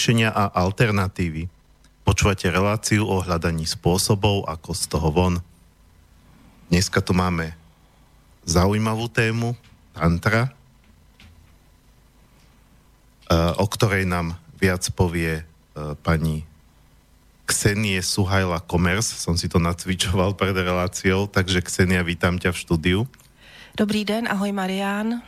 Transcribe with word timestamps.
riešenia 0.00 0.32
a 0.32 0.48
alternatívy. 0.64 1.44
Počúvate 2.08 2.48
reláciu 2.48 3.04
o 3.04 3.20
hľadaní 3.20 3.68
spôsobov, 3.68 4.48
ako 4.48 4.72
z 4.72 4.84
toho 4.88 5.12
von. 5.12 5.44
Dneska 6.72 7.04
tu 7.04 7.12
máme 7.12 7.52
zaujímavú 8.48 9.12
tému, 9.12 9.52
tantra, 9.92 10.56
o 13.60 13.66
ktorej 13.68 14.08
nám 14.08 14.40
viac 14.56 14.88
povie 14.96 15.44
pani 16.00 16.48
Ksenie 17.44 18.00
Suhajla 18.00 18.64
Komers. 18.64 19.04
Som 19.04 19.36
si 19.36 19.52
to 19.52 19.60
nacvičoval 19.60 20.32
pred 20.32 20.56
reláciou, 20.56 21.28
takže 21.28 21.60
Ksenia, 21.60 22.00
vítam 22.00 22.40
ťa 22.40 22.56
v 22.56 22.60
štúdiu. 22.64 22.98
Dobrý 23.76 24.08
den, 24.08 24.24
ahoj 24.24 24.48
Marian. 24.48 25.20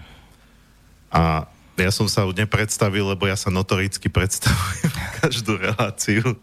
A 1.12 1.44
ja 1.76 1.90
som 1.94 2.04
sa 2.08 2.28
nepredstavil, 2.28 3.16
lebo 3.16 3.24
ja 3.24 3.36
sa 3.36 3.48
notoricky 3.48 4.12
predstavujem 4.12 4.92
každú 5.24 5.56
reláciu. 5.56 6.36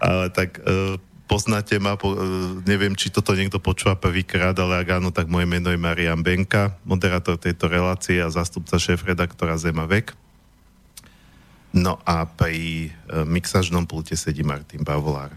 Ale 0.00 0.32
tak 0.32 0.62
e, 0.62 0.96
poznáte 1.28 1.76
ma, 1.76 1.98
po, 2.00 2.16
e, 2.16 2.18
neviem, 2.64 2.96
či 2.96 3.12
toto 3.12 3.36
niekto 3.36 3.60
počúva 3.60 3.98
prvýkrát, 3.98 4.56
ale 4.56 4.80
ak 4.80 4.88
áno, 5.02 5.10
tak 5.12 5.28
moje 5.28 5.44
meno 5.44 5.68
je 5.68 5.76
Marian 5.76 6.24
Benka, 6.24 6.78
moderátor 6.86 7.36
tejto 7.36 7.68
relácie 7.68 8.22
a 8.22 8.32
zástupca 8.32 8.80
šéf-redaktora 8.80 9.60
Zema 9.60 9.84
Vek. 9.84 10.16
No 11.70 12.02
a 12.02 12.26
pri 12.26 12.90
e, 12.90 13.22
mixažnom 13.28 13.86
pulte 13.86 14.18
sedí 14.18 14.42
Martin 14.42 14.82
Bavolár. 14.82 15.30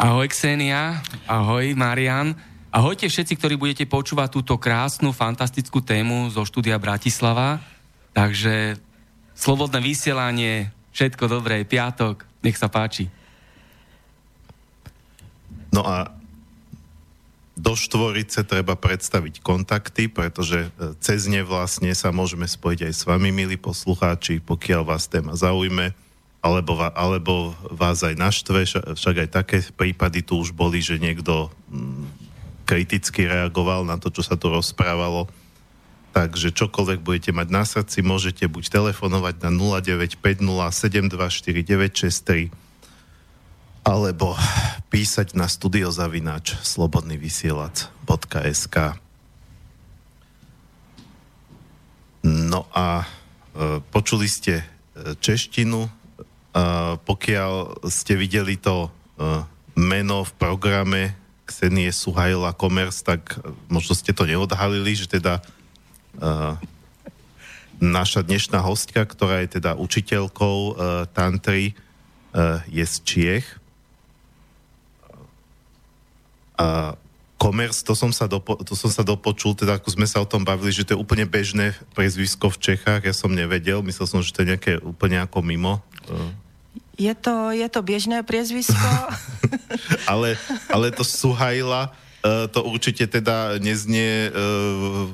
Ahoj 0.00 0.32
Ksenia, 0.32 1.04
ahoj 1.28 1.76
Marian. 1.76 2.32
Ahojte 2.72 3.10
všetci, 3.10 3.36
ktorí 3.36 3.60
budete 3.60 3.84
počúvať 3.84 4.32
túto 4.32 4.56
krásnu, 4.56 5.12
fantastickú 5.12 5.84
tému 5.84 6.32
zo 6.32 6.46
štúdia 6.46 6.80
Bratislava. 6.80 7.60
Takže 8.12 8.76
slobodné 9.34 9.78
vysielanie, 9.80 10.68
všetko 10.92 11.24
dobré, 11.30 11.62
piatok, 11.64 12.26
nech 12.42 12.58
sa 12.58 12.66
páči. 12.66 13.08
No 15.70 15.86
a 15.86 16.10
do 17.60 17.76
štvorice 17.76 18.40
treba 18.42 18.72
predstaviť 18.74 19.44
kontakty, 19.44 20.08
pretože 20.08 20.66
e, 20.66 20.96
cez 20.98 21.28
ne 21.28 21.44
vlastne 21.44 21.92
sa 21.92 22.08
môžeme 22.08 22.48
spojiť 22.48 22.88
aj 22.88 22.92
s 22.96 23.02
vami, 23.04 23.28
milí 23.30 23.60
poslucháči, 23.60 24.40
pokiaľ 24.40 24.82
vás 24.88 25.06
téma 25.06 25.36
zaujme, 25.36 25.92
alebo, 26.40 26.72
alebo 26.96 27.52
vás 27.68 28.00
aj 28.00 28.16
naštve, 28.16 28.64
však 28.96 29.16
aj 29.24 29.28
také 29.28 29.58
prípady 29.76 30.24
tu 30.24 30.40
už 30.40 30.56
boli, 30.56 30.80
že 30.80 30.96
niekto 30.96 31.52
mm, 31.68 32.08
kriticky 32.64 33.28
reagoval 33.28 33.84
na 33.84 34.00
to, 34.00 34.08
čo 34.08 34.24
sa 34.24 34.40
tu 34.40 34.48
rozprávalo. 34.48 35.28
Takže 36.10 36.50
čokoľvek 36.50 37.06
budete 37.06 37.30
mať 37.30 37.48
na 37.54 37.62
srdci, 37.62 38.02
môžete 38.02 38.50
buď 38.50 38.66
telefonovať 38.66 39.46
na 39.46 39.54
0950724963 40.18 42.50
alebo 43.80 44.36
písať 44.92 45.32
na 45.38 45.48
studiozavináč 45.48 46.52
slobodnyvysielac.sk 46.60 48.76
No 52.20 52.68
a 52.76 53.00
e, 53.00 53.04
počuli 53.88 54.28
ste 54.28 54.60
e, 54.60 54.64
češtinu. 55.16 55.88
E, 55.88 55.90
pokiaľ 57.00 57.80
ste 57.88 58.20
videli 58.20 58.60
to 58.60 58.84
e, 58.86 58.90
meno 59.80 60.28
v 60.28 60.32
programe 60.36 61.16
Ksenie 61.48 61.88
Suhajla 61.88 62.52
Komers, 62.52 63.00
tak 63.00 63.40
možno 63.72 63.96
ste 63.96 64.12
to 64.12 64.28
neodhalili, 64.28 64.92
že 64.92 65.08
teda 65.08 65.40
naša 67.80 68.20
dnešná 68.20 68.60
hostka, 68.60 69.02
ktorá 69.08 69.40
je 69.42 69.56
teda 69.56 69.74
učiteľkou 69.80 70.56
uh, 70.70 70.74
tantry, 71.16 71.72
uh, 72.36 72.60
je 72.68 72.84
z 72.84 72.96
Čiech. 73.02 73.46
A 76.60 76.92
Komers, 77.40 77.80
to 77.80 77.96
som, 77.96 78.12
sa 78.12 78.28
dopo, 78.28 78.60
to 78.60 78.76
som 78.76 78.92
sa 78.92 79.00
dopočul, 79.00 79.56
teda 79.56 79.80
ako 79.80 79.88
sme 79.96 80.04
sa 80.04 80.20
o 80.20 80.28
tom 80.28 80.44
bavili, 80.44 80.76
že 80.76 80.84
to 80.84 80.92
je 80.92 81.00
úplne 81.00 81.24
bežné 81.24 81.72
prezvisko 81.96 82.52
v 82.52 82.60
Čechách, 82.60 83.00
ja 83.00 83.16
som 83.16 83.32
nevedel, 83.32 83.80
myslel 83.80 84.04
som, 84.04 84.20
že 84.20 84.36
to 84.36 84.44
je 84.44 84.52
nejaké 84.52 84.76
úplne 84.84 85.24
ako 85.24 85.40
mimo. 85.40 85.80
Je 87.00 87.08
to, 87.16 87.48
je 87.48 87.64
to 87.64 87.80
běžné 87.80 88.20
priezvisko. 88.28 88.76
ale, 90.12 90.36
ale 90.68 90.92
to 90.92 91.00
Suhajla, 91.00 91.96
to 92.52 92.60
určite 92.68 93.08
teda 93.08 93.56
neznie 93.56 94.28
uh, 94.28 95.08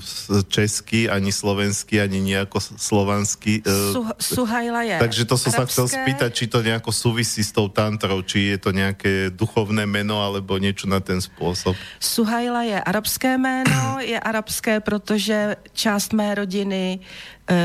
česky, 0.51 1.07
ani 1.07 1.31
slovensky, 1.31 2.03
ani 2.03 2.19
nejako 2.19 2.59
slovansky. 2.59 3.63
Uh, 3.63 3.95
Su, 3.95 4.03
Suhajla 4.19 4.83
je 4.83 4.97
Takže 4.99 5.25
to 5.25 5.39
arabské. 5.39 5.55
sa 5.55 5.63
chcel 5.71 5.87
spýtať, 5.87 6.31
či 6.35 6.45
to 6.51 6.59
nejako 6.67 6.91
súvisí 6.91 7.47
s 7.47 7.55
tou 7.55 7.71
tantrou, 7.71 8.27
či 8.27 8.51
je 8.51 8.59
to 8.59 8.75
nejaké 8.75 9.31
duchovné 9.31 9.87
meno, 9.87 10.19
alebo 10.19 10.59
niečo 10.59 10.91
na 10.91 10.99
ten 10.99 11.23
spôsob. 11.23 11.79
Suhajla 12.03 12.63
je 12.63 12.79
arabské 12.83 13.39
jméno, 13.39 14.03
je 14.03 14.19
arabské, 14.19 14.81
protože 14.83 15.57
část 15.73 16.11
mé 16.13 16.35
rodiny 16.35 16.99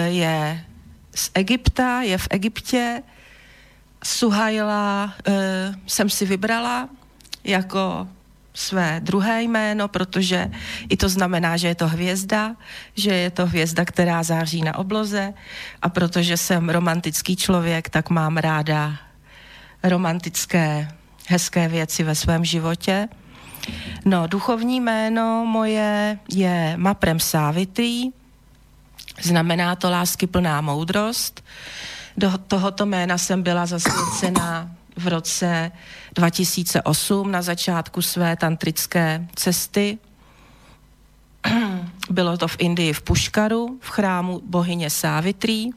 je 0.08 0.38
z 1.16 1.26
Egypta, 1.34 2.02
je 2.02 2.18
v 2.18 2.28
Egyptě, 2.30 3.04
Suhajla 4.04 5.14
jsem 5.88 6.10
si 6.10 6.26
vybrala 6.26 6.90
jako 7.44 8.08
své 8.54 9.00
druhé 9.04 9.44
jméno, 9.44 9.88
protože 9.88 10.52
i 10.90 10.98
to 10.98 11.10
znamená, 11.10 11.58
že 11.58 11.68
je 11.68 11.76
to 11.76 11.88
hvězda, 11.88 12.56
že 12.96 13.14
je 13.14 13.30
to 13.30 13.46
hvězda, 13.46 13.86
která 13.86 14.24
září 14.24 14.62
na 14.62 14.78
obloze 14.78 15.34
a 15.82 15.90
protože 15.90 16.38
jsem 16.38 16.70
romantický 16.70 17.36
člověk, 17.36 17.90
tak 17.90 18.10
mám 18.10 18.38
ráda 18.38 18.94
romantické, 19.84 20.92
hezké 21.28 21.68
věci 21.68 22.04
ve 22.04 22.16
svém 22.16 22.46
životě. 22.46 23.08
No, 24.06 24.28
duchovní 24.28 24.82
jméno 24.82 25.46
moje 25.46 26.20
je 26.30 26.74
Maprem 26.78 27.20
Sávitý, 27.20 28.12
znamená 29.22 29.76
to 29.76 29.90
lásky 29.90 30.28
plná 30.28 30.62
moudrost. 30.62 31.44
Do 32.18 32.38
tohoto 32.38 32.86
jména 32.86 33.18
jsem 33.18 33.44
byla 33.44 33.66
zasvěcena 33.66 34.72
v 34.96 35.08
roce 35.08 35.72
2008 36.16 37.32
na 37.32 37.42
začátku 37.42 38.02
své 38.02 38.36
tantrické 38.36 39.28
cesty. 39.36 39.98
Bylo 42.10 42.38
to 42.38 42.48
v 42.48 42.56
Indii 42.60 42.94
v 42.94 43.02
Puškaru, 43.02 43.80
v 43.82 43.90
chrámu 43.90 44.42
bohyně 44.46 44.90
Sávitrí. 44.90 45.72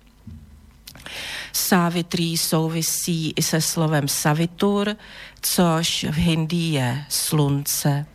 Sávitrí 1.53 2.39
souvisí 2.39 3.33
i 3.37 3.43
se 3.43 3.61
slovem 3.61 4.09
Savitur, 4.09 4.97
což 5.41 6.05
v 6.05 6.15
Hindii 6.15 6.73
je 6.73 7.05
slunce. 7.09 8.07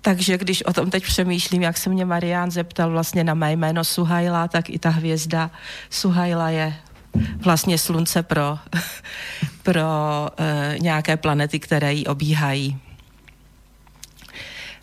Takže 0.00 0.38
když 0.38 0.62
o 0.62 0.72
tom 0.72 0.90
teď 0.90 1.04
přemýšlím, 1.04 1.62
jak 1.62 1.76
se 1.76 1.90
mě 1.90 2.04
Marián 2.04 2.50
zeptal 2.50 2.90
vlastně 2.90 3.24
na 3.24 3.34
mé 3.34 3.52
jméno 3.52 3.84
Suhajla, 3.84 4.48
tak 4.48 4.70
i 4.70 4.78
ta 4.78 4.90
hvězda 4.90 5.50
Suhajla 5.90 6.50
je 6.50 6.74
vlastně 7.44 7.78
slunce 7.78 8.22
pro, 8.22 8.58
pro 9.62 9.88
e, 10.36 10.76
nějaké 10.78 11.16
planety, 11.16 11.58
které 11.58 11.94
ji 11.94 12.06
obíhají. 12.06 12.78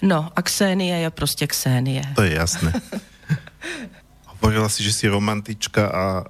No 0.02 0.32
a 0.36 0.42
Ksenie 0.42 1.00
je 1.00 1.10
prostě 1.10 1.48
Ksenie. 1.48 2.04
To 2.16 2.22
je 2.22 2.34
jasné. 2.36 2.74
Hovorila 4.26 4.70
si, 4.70 4.84
že 4.84 4.94
si 4.94 5.08
romantička 5.08 5.88
a 5.92 6.06
e, 6.24 6.26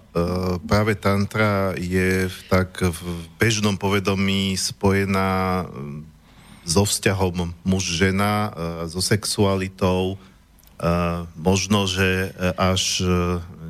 práve 0.67 0.95
tantra 0.95 1.77
je 1.77 2.25
v, 2.25 2.37
tak 2.49 2.81
v 2.81 3.01
bežnom 3.37 3.77
povedomí 3.77 4.57
spojená 4.57 5.65
so 6.65 6.85
vzťahom 6.85 7.53
muž-žena, 7.65 8.53
so 8.85 9.01
sexualitou. 9.01 10.21
Možno, 11.33 11.89
že 11.89 12.29
až 12.57 13.01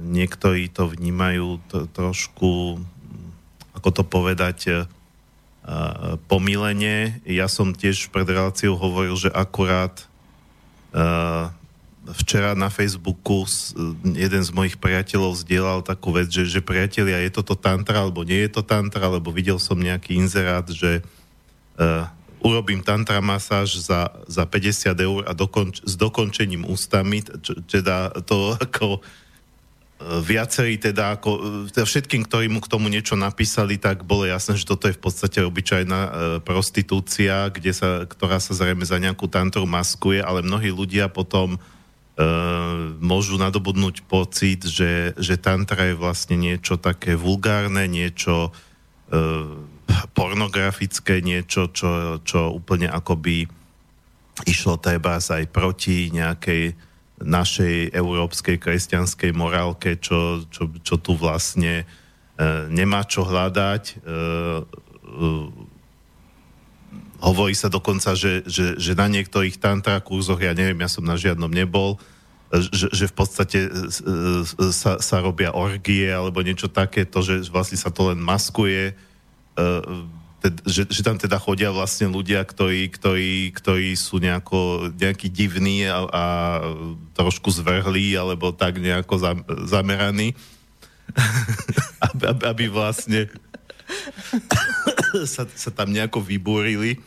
niektorí 0.02 0.72
to 0.72 0.88
vnímajú 0.88 1.60
trošku, 1.92 2.80
ako 3.76 3.90
to 3.92 4.04
povedať, 4.08 4.90
pomilenie. 6.26 7.22
Ja 7.28 7.46
som 7.46 7.78
tiež 7.78 8.10
pred 8.10 8.26
reláciou 8.26 8.80
hovoril, 8.80 9.14
že 9.20 9.30
akurát 9.30 10.10
včera 12.10 12.58
na 12.58 12.74
Facebooku 12.74 13.46
jeden 14.02 14.42
z 14.42 14.50
mojich 14.50 14.82
priateľov 14.82 15.46
zdieľal 15.46 15.86
takú 15.86 16.10
vec, 16.16 16.34
že, 16.34 16.50
že 16.50 16.66
priatelia, 16.66 17.22
je 17.22 17.38
toto 17.38 17.54
tantra, 17.54 18.02
alebo 18.02 18.26
nie 18.26 18.42
je 18.50 18.58
to 18.58 18.66
tantra, 18.66 19.06
alebo 19.06 19.30
videl 19.30 19.62
som 19.62 19.78
nejaký 19.78 20.18
inzerát, 20.18 20.66
že 20.66 21.06
urobím 22.40 22.82
tantra 22.84 23.20
masáž 23.20 23.84
za, 23.84 24.12
za 24.28 24.44
50 24.48 24.96
eur 24.96 25.22
a 25.28 25.36
dokonč, 25.36 25.84
s 25.84 25.94
dokončením 26.00 26.64
ústami, 26.68 27.24
teda 27.68 28.16
to 28.24 28.56
ako 28.56 29.00
e, 29.00 29.02
viacerí 30.00 30.80
teda 30.80 31.20
ako, 31.20 31.30
e, 31.68 31.72
teda 31.76 31.84
všetkým, 31.84 32.24
ktorí 32.24 32.48
mu 32.48 32.64
k 32.64 32.72
tomu 32.72 32.88
niečo 32.88 33.20
napísali, 33.20 33.76
tak 33.76 34.08
bolo 34.08 34.24
jasné, 34.24 34.56
že 34.56 34.68
toto 34.68 34.88
je 34.88 34.96
v 34.96 35.04
podstate 35.04 35.44
obyčajná 35.44 36.00
e, 36.00 36.12
prostitúcia, 36.40 37.52
kde 37.52 37.76
sa, 37.76 38.08
ktorá 38.08 38.40
sa 38.40 38.56
zrejme 38.56 38.88
za 38.88 38.96
nejakú 38.96 39.28
tantru 39.28 39.68
maskuje, 39.68 40.24
ale 40.24 40.46
mnohí 40.46 40.72
ľudia 40.72 41.12
potom 41.12 41.60
môžu 43.00 43.40
nadobudnúť 43.40 44.04
pocit, 44.04 44.68
že, 44.68 45.16
že 45.16 45.40
tantra 45.40 45.88
je 45.88 45.96
vlastne 45.96 46.36
niečo 46.36 46.76
také 46.76 47.16
vulgárne, 47.16 47.88
niečo 47.88 48.52
uh, 48.52 49.56
pornografické, 50.14 51.24
niečo, 51.24 51.72
čo, 51.72 52.20
čo 52.22 52.52
úplne 52.52 52.92
akoby 52.92 53.48
išlo 54.48 54.80
treba 54.80 55.20
aj 55.20 55.48
proti 55.52 56.12
nejakej 56.12 56.89
našej 57.20 57.92
európskej 57.92 58.58
kresťanskej 58.58 59.32
morálke, 59.36 60.00
čo, 60.00 60.44
čo, 60.48 60.72
čo 60.80 60.96
tu 61.00 61.16
vlastne 61.20 61.84
uh, 61.84 62.66
nemá 62.72 63.04
čo 63.04 63.28
hľadať. 63.28 63.84
Uh, 64.04 64.64
uh, 65.04 65.48
Hovorí 67.20 67.52
sa 67.52 67.68
dokonca, 67.68 68.16
že, 68.16 68.48
že, 68.48 68.80
že 68.80 68.96
na 68.96 69.12
niektorých 69.12 69.60
tantra 69.60 70.00
kurzoch, 70.00 70.40
ja 70.40 70.56
neviem, 70.56 70.80
ja 70.80 70.88
som 70.88 71.04
na 71.04 71.20
žiadnom 71.20 71.52
nebol, 71.52 72.00
že, 72.50 72.88
že 72.96 73.06
v 73.12 73.16
podstate 73.16 73.60
e, 73.68 73.70
e, 73.70 74.72
sa, 74.72 74.98
sa 75.04 75.18
robia 75.20 75.52
orgie 75.52 76.08
alebo 76.08 76.40
niečo 76.40 76.72
také, 76.72 77.04
to, 77.04 77.20
že 77.20 77.52
vlastne 77.52 77.76
sa 77.76 77.92
to 77.92 78.16
len 78.16 78.24
maskuje, 78.24 78.96
e, 80.44 80.50
že, 80.68 80.88
že 80.88 81.02
tam 81.04 81.20
teda 81.20 81.40
chodia 81.40 81.72
vlastne 81.72 82.08
ľudia, 82.12 82.44
ktorí, 82.44 82.92
ktorí, 82.92 83.52
ktorí 83.56 83.90
sú 83.96 84.20
nejako, 84.20 84.92
nejaký 84.96 85.28
divní 85.32 85.88
a, 85.88 86.06
a 86.10 86.24
trošku 87.16 87.52
zvrhlí 87.52 88.16
alebo 88.16 88.52
tak 88.56 88.80
nejako 88.80 89.20
zameraní, 89.68 90.36
aby, 92.08 92.24
aby 92.46 92.66
vlastne 92.68 93.28
sa, 95.26 95.44
sa 95.50 95.72
tam 95.74 95.90
nejako 95.92 96.22
vybúrili. 96.22 97.02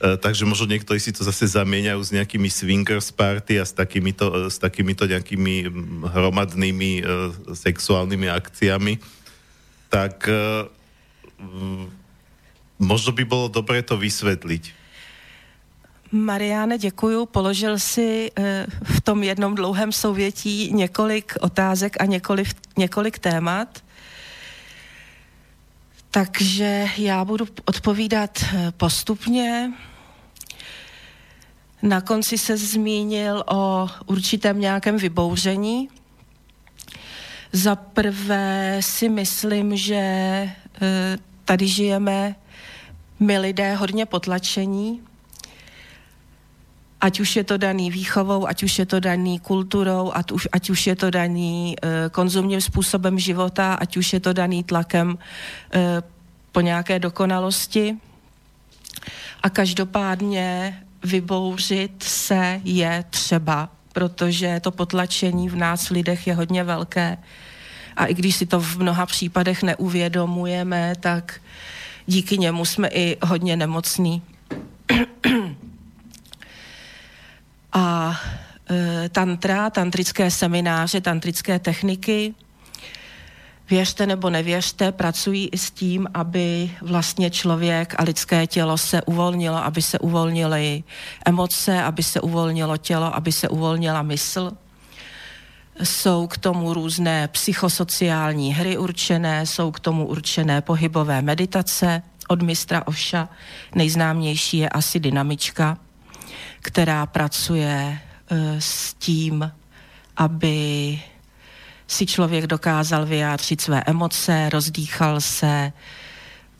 Uh, 0.00 0.16
takže 0.16 0.48
možno 0.48 0.64
niektorí 0.64 0.96
si 0.96 1.12
to 1.12 1.20
zase 1.20 1.52
zamieňajú 1.52 2.00
s 2.00 2.14
nejakými 2.16 2.48
swingers 2.48 3.12
party 3.12 3.60
a 3.60 3.68
s 3.68 3.76
takýmito, 3.76 4.48
s 4.48 4.56
takýmito 4.56 5.04
nejakými 5.04 5.68
hromadnými 6.08 7.04
uh, 7.04 7.28
sexuálnymi 7.52 8.32
akciami. 8.32 8.96
Tak 9.92 10.30
možno 12.80 13.12
by 13.12 13.24
bylo 13.24 13.48
dobré 13.48 13.82
to 13.82 13.96
vysvětlit. 13.96 14.62
Mariáne, 16.12 16.78
děkuju. 16.78 17.26
Položil 17.26 17.78
si 17.78 18.30
v 18.82 19.00
tom 19.00 19.22
jednom 19.22 19.54
dlouhém 19.54 19.92
souvětí 19.92 20.72
několik 20.72 21.34
otázek 21.40 21.96
a 22.00 22.04
několik, 22.04 22.48
několik 22.76 23.18
témat. 23.18 23.82
Takže 26.10 26.86
já 26.96 27.24
budu 27.24 27.46
odpovídat 27.64 28.44
eh, 28.44 28.72
postupně. 28.76 29.72
Na 31.82 32.00
konci 32.00 32.38
se 32.38 32.56
zmínil 32.56 33.44
o 33.46 33.88
určitém 34.06 34.60
nějakém 34.60 34.96
vybouření. 34.96 35.88
Za 37.52 37.76
prvé 37.76 38.76
si 38.80 39.08
myslím, 39.08 39.76
že 39.76 39.94
eh, 39.96 40.52
tady 41.44 41.68
žijeme 41.68 42.34
my 43.20 43.38
lidé 43.38 43.74
hodně 43.74 44.06
potlačení, 44.06 45.00
ať 47.00 47.20
už 47.20 47.36
je 47.36 47.44
to 47.44 47.56
daný 47.56 47.90
výchovou, 47.90 48.48
ať 48.48 48.62
už 48.62 48.78
je 48.78 48.86
to 48.86 49.00
daný 49.00 49.38
kulturou, 49.38 50.12
ať 50.14 50.32
už, 50.32 50.48
ať 50.52 50.70
už 50.70 50.86
je 50.86 50.96
to 50.96 51.10
daný 51.10 51.76
e, 51.76 52.08
konzumním 52.10 52.60
způsobem 52.60 53.18
života, 53.18 53.74
ať 53.74 53.96
už 53.96 54.12
je 54.12 54.20
to 54.20 54.32
daný 54.32 54.64
tlakem 54.64 55.18
e, 55.18 56.02
po 56.52 56.60
nějaké 56.60 56.98
dokonalosti. 56.98 57.96
A 59.42 59.50
každopádně 59.50 60.76
vybouřit 61.04 62.02
se 62.02 62.60
je 62.64 63.04
třeba, 63.10 63.68
protože 63.92 64.60
to 64.60 64.70
potlačení 64.70 65.48
v 65.48 65.56
nás 65.56 65.86
v 65.86 65.90
lidech 65.90 66.26
je 66.26 66.34
hodně 66.34 66.64
velké. 66.64 67.18
A 67.96 68.06
i 68.06 68.14
když 68.14 68.36
si 68.36 68.46
to 68.46 68.60
v 68.60 68.76
mnoha 68.76 69.06
případech 69.06 69.62
neuvědomujeme, 69.62 70.94
tak 71.00 71.40
díky 72.10 72.38
němu 72.38 72.64
jsme 72.64 72.88
i 72.88 73.16
hodně 73.22 73.56
nemocní. 73.56 74.22
a 77.72 78.16
e, 78.70 79.08
tantra, 79.08 79.70
tantrické 79.70 80.30
semináře, 80.30 81.00
tantrické 81.00 81.58
techniky, 81.58 82.34
věřte 83.70 84.06
nebo 84.06 84.30
nevěřte, 84.30 84.92
pracují 84.92 85.48
i 85.52 85.58
s 85.58 85.70
tím, 85.70 86.06
aby 86.14 86.70
vlastně 86.82 87.30
člověk 87.30 87.94
a 87.98 88.02
lidské 88.02 88.46
tělo 88.46 88.78
se 88.78 89.02
uvolnilo, 89.02 89.64
aby 89.64 89.82
se 89.82 89.98
uvolnily 89.98 90.82
emoce, 91.26 91.82
aby 91.82 92.02
se 92.02 92.20
uvolnilo 92.20 92.76
tělo, 92.76 93.14
aby 93.14 93.32
se 93.32 93.48
uvolnila 93.48 94.02
mysl. 94.02 94.52
Jsou 95.82 96.26
k 96.26 96.38
tomu 96.38 96.74
různé 96.74 97.28
psychosociální 97.28 98.54
hry 98.54 98.78
určené, 98.78 99.46
jsou 99.46 99.70
k 99.70 99.80
tomu 99.80 100.06
určené 100.06 100.60
pohybové 100.60 101.22
meditace 101.22 102.02
od 102.28 102.42
mistra 102.42 102.86
Oša. 102.86 103.28
Nejznámější 103.74 104.58
je 104.58 104.68
asi 104.68 105.00
dynamička, 105.00 105.78
která 106.60 107.06
pracuje 107.06 108.00
uh, 108.30 108.38
s 108.58 108.94
tím, 108.94 109.52
aby 110.16 111.00
si 111.86 112.06
člověk 112.06 112.46
dokázal 112.46 113.06
vyjádřit 113.06 113.60
své 113.60 113.82
emoce, 113.86 114.48
rozdýchal 114.48 115.20
se 115.20 115.72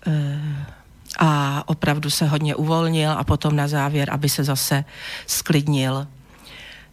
uh, 0.06 0.12
a 1.18 1.62
opravdu 1.66 2.10
se 2.10 2.26
hodně 2.26 2.54
uvolnil 2.54 3.12
a 3.12 3.24
potom 3.24 3.56
na 3.56 3.68
závěr, 3.68 4.10
aby 4.10 4.28
se 4.28 4.44
zase 4.44 4.84
sklidnil. 5.26 6.06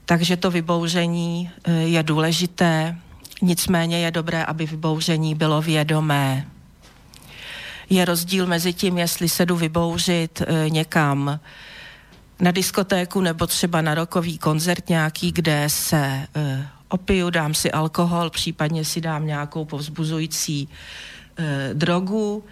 Takže 0.09 0.37
to 0.37 0.51
vybouření 0.51 1.51
uh, 1.67 1.73
je 1.73 2.03
důležité, 2.03 2.95
nicméně 3.41 3.99
je 3.99 4.11
dobré, 4.11 4.45
aby 4.45 4.65
vybouření 4.65 5.35
bylo 5.35 5.61
vědomé. 5.61 6.47
Je 7.89 8.05
rozdíl 8.05 8.47
mezi 8.47 8.73
tím, 8.73 8.97
jestli 8.97 9.29
se 9.29 9.45
jdu 9.45 9.55
vybouřit 9.55 10.41
někam 10.69 11.39
na 12.39 12.51
diskotéku 12.51 13.21
nebo 13.21 13.47
třeba 13.47 13.81
na 13.81 13.95
rokový 13.95 14.37
koncert 14.37 14.89
nějaký, 14.89 15.31
kde 15.31 15.63
se 15.67 16.27
uh, 16.35 16.65
opiju, 16.89 17.29
dám 17.29 17.53
si 17.53 17.71
alkohol, 17.71 18.29
případně 18.29 18.85
si 18.85 19.01
dám 19.01 19.27
nějakou 19.27 19.65
povzbuzující 19.65 20.69
drogu 21.73 22.43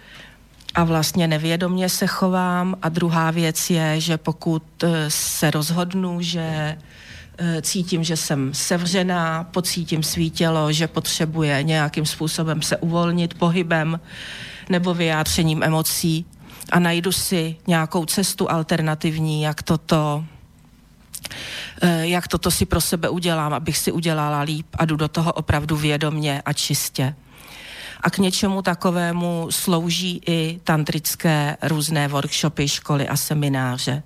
a 0.74 0.84
vlastně 0.84 1.28
nevědomně 1.28 1.88
se 1.88 2.06
chovám. 2.06 2.76
A 2.82 2.88
druhá 2.88 3.30
věc 3.30 3.70
je, 3.70 4.00
že 4.00 4.16
pokud 4.18 4.62
se 5.08 5.50
rozhodnu, 5.50 6.20
že 6.20 6.78
cítím, 7.62 8.04
že 8.04 8.16
jsem 8.16 8.54
sevřená, 8.54 9.44
pocítím 9.44 10.02
svý 10.02 10.30
tělo, 10.30 10.72
že 10.72 10.88
potřebuje 10.88 11.62
nějakým 11.62 12.06
způsobem 12.06 12.62
se 12.62 12.76
uvolnit 12.76 13.34
pohybem 13.34 14.00
nebo 14.68 14.94
vyjádřením 14.94 15.62
emocí, 15.62 16.26
a 16.72 16.78
najdu 16.78 17.12
si 17.12 17.56
nějakou 17.66 18.04
cestu 18.04 18.50
alternativní, 18.50 19.42
jak 19.42 19.62
toto 19.62 20.24
eh, 21.82 22.06
jak 22.06 22.28
toto 22.28 22.50
si 22.50 22.66
pro 22.66 22.80
sebe 22.80 23.08
udělám, 23.08 23.52
abych 23.52 23.78
si 23.78 23.92
udělala 23.92 24.40
líp 24.40 24.66
a 24.74 24.84
jdu 24.84 24.96
do 24.96 25.08
toho 25.08 25.32
opravdu 25.32 25.76
vědomně 25.76 26.42
a 26.44 26.52
čistě. 26.52 27.14
A 28.00 28.10
k 28.10 28.18
něčemu 28.18 28.62
takovému 28.62 29.46
slouží 29.50 30.20
i 30.26 30.60
tantrické 30.64 31.56
různé 31.62 32.08
workshopy, 32.08 32.68
školy 32.68 33.08
a 33.08 33.16
semináře. 33.16 34.02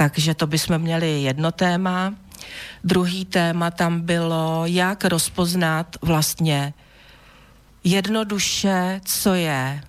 Takže 0.00 0.34
to 0.34 0.46
bychom 0.46 0.78
měli 0.78 1.22
jedno 1.22 1.52
téma. 1.52 2.14
Druhý 2.84 3.24
téma 3.24 3.70
tam 3.70 4.00
bylo, 4.00 4.62
jak 4.66 5.04
rozpoznat 5.04 5.96
vlastně 6.02 6.74
jednoduše, 7.84 9.00
co 9.04 9.34
je 9.34 9.80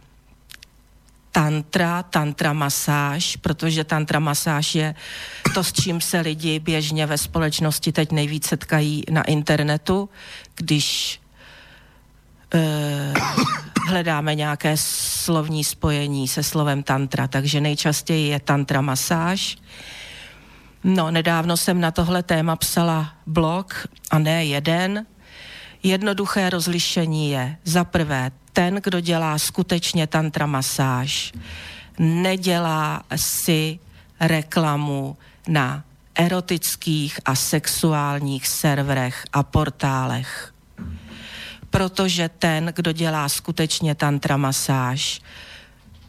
tantra, 1.31 2.03
tantra 2.03 2.53
masáž, 2.53 3.35
protože 3.35 3.83
tantra 3.83 4.19
masáž 4.19 4.75
je 4.75 4.95
to, 5.53 5.63
s 5.63 5.73
čím 5.73 6.01
se 6.01 6.19
lidi 6.19 6.59
běžně 6.59 7.05
ve 7.05 7.17
společnosti 7.17 7.91
teď 7.91 8.11
nejvíc 8.11 8.47
setkají 8.47 9.03
na 9.09 9.23
internetu, 9.23 10.09
když 10.55 11.21
uh, 12.53 13.23
hledáme 13.87 14.35
nějaké 14.35 14.77
slovní 14.77 15.63
spojení 15.63 16.27
se 16.27 16.43
slovem 16.43 16.83
tantra, 16.83 17.27
takže 17.27 17.61
nejčastěji 17.61 18.27
je 18.27 18.39
tantra 18.39 18.81
masáž. 18.81 19.57
No, 20.83 21.11
nedávno 21.11 21.57
jsem 21.57 21.81
na 21.81 21.91
tohle 21.91 22.23
téma 22.23 22.55
psala 22.55 23.13
blog 23.25 23.87
a 24.11 24.19
ne 24.19 24.45
jeden. 24.45 25.05
Jednoduché 25.83 26.49
rozlišení 26.49 27.31
je 27.31 27.57
za 27.63 27.83
prvé 27.83 28.31
ten, 28.53 28.79
kdo 28.83 28.99
dělá 28.99 29.39
skutečně 29.39 30.07
tantra 30.07 30.45
masáž, 30.45 31.33
nedělá 31.99 33.03
si 33.15 33.79
reklamu 34.19 35.17
na 35.47 35.83
erotických 36.15 37.19
a 37.25 37.35
sexuálních 37.35 38.47
serverech 38.47 39.25
a 39.33 39.43
portálech. 39.43 40.53
Protože 41.69 42.29
ten, 42.29 42.73
kdo 42.75 42.91
dělá 42.91 43.29
skutečně 43.29 43.95
tantra 43.95 44.37
masáž, 44.37 45.21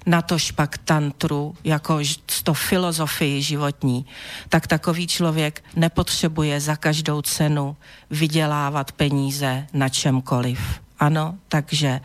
natož 0.07 0.51
pak 0.51 0.79
tantru, 0.79 1.57
jako 1.65 1.99
to 2.43 2.55
filozofii 2.55 3.43
životní, 3.43 4.07
tak 4.49 4.67
takový 4.67 5.07
člověk 5.07 5.65
nepotřebuje 5.77 6.61
za 6.61 6.77
každou 6.77 7.23
cenu 7.23 7.77
vydělávat 8.11 8.93
peníze 8.93 9.67
na 9.73 9.89
čemkoliv. 9.89 10.61
Ano, 10.99 11.39
takže 11.49 12.01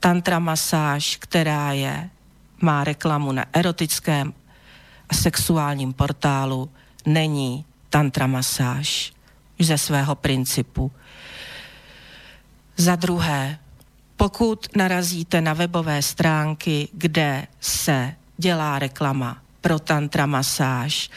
tantra 0.00 0.38
masáž, 0.38 1.16
která 1.16 1.72
je, 1.72 2.10
má 2.60 2.84
reklamu 2.84 3.32
na 3.32 3.44
erotickém 3.52 4.32
a 5.08 5.14
sexuálním 5.14 5.92
portálu, 5.92 6.70
není 7.06 7.64
tantra 7.90 8.26
masáž 8.26 9.12
ze 9.58 9.78
svého 9.78 10.14
principu. 10.14 10.92
Za 12.76 12.96
druhé, 12.96 13.58
pokud 14.16 14.76
narazíte 14.76 15.40
na 15.40 15.52
webové 15.52 16.02
stránky, 16.02 16.88
kde 16.92 17.46
se 17.60 18.14
dělá 18.36 18.78
reklama 18.78 19.38
pro 19.60 19.78
tantra 19.78 20.26
masáž, 20.26 21.10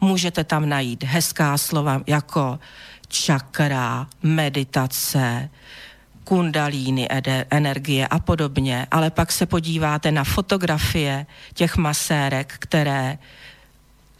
můžete 0.00 0.44
tam 0.44 0.68
najít 0.68 1.04
hezká 1.04 1.58
slova 1.58 2.02
jako 2.06 2.58
čakra, 3.08 4.06
meditace, 4.22 5.48
kundalíny 6.24 7.08
energie 7.50 8.06
a 8.06 8.18
podobně, 8.18 8.86
ale 8.90 9.10
pak 9.10 9.32
se 9.32 9.46
podíváte 9.46 10.12
na 10.12 10.24
fotografie 10.24 11.26
těch 11.54 11.76
masérek, 11.76 12.54
které 12.58 13.18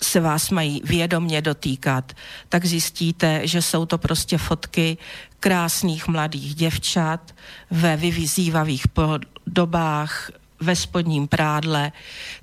se 0.02 0.20
vás 0.20 0.50
mají 0.50 0.82
vědomně 0.84 1.42
dotýkat, 1.42 2.12
tak 2.48 2.64
zjistíte, 2.64 3.46
že 3.46 3.62
jsou 3.62 3.86
to 3.86 3.98
prostě 3.98 4.38
fotky 4.38 4.98
krásných 5.40 6.08
mladých 6.08 6.54
děvčat 6.54 7.34
ve 7.70 7.96
vyvizívavých 7.96 8.88
podobách, 8.88 10.30
ve 10.62 10.76
spodním 10.76 11.28
prádle, 11.28 11.92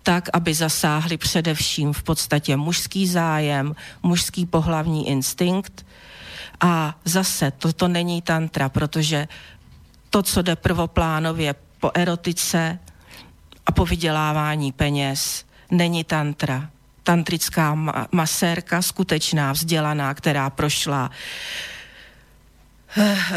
tak, 0.03 0.29
aby 0.33 0.53
zasáhli 0.53 1.17
především 1.17 1.93
v 1.93 2.03
podstatě 2.03 2.57
mužský 2.57 3.07
zájem, 3.07 3.75
mužský 4.03 4.45
pohlavní 4.45 5.07
instinkt. 5.09 5.85
A 6.61 6.95
zase 7.05 7.51
toto 7.51 7.88
není 7.88 8.21
tantra, 8.21 8.69
protože 8.69 9.27
to, 10.09 10.23
co 10.23 10.41
jde 10.41 10.55
prvoplánově 10.55 11.55
po 11.79 11.91
erotice 11.93 12.79
a 13.65 13.71
po 13.71 13.85
vydělávání 13.85 14.71
peněz, 14.71 15.45
není 15.71 16.03
tantra 16.03 16.69
tantrická 17.09 17.73
masérka, 18.11 18.81
skutečná, 18.81 19.51
vzdělaná, 19.51 20.13
která 20.13 20.49
prošla 20.49 21.09
eh, 21.09 21.78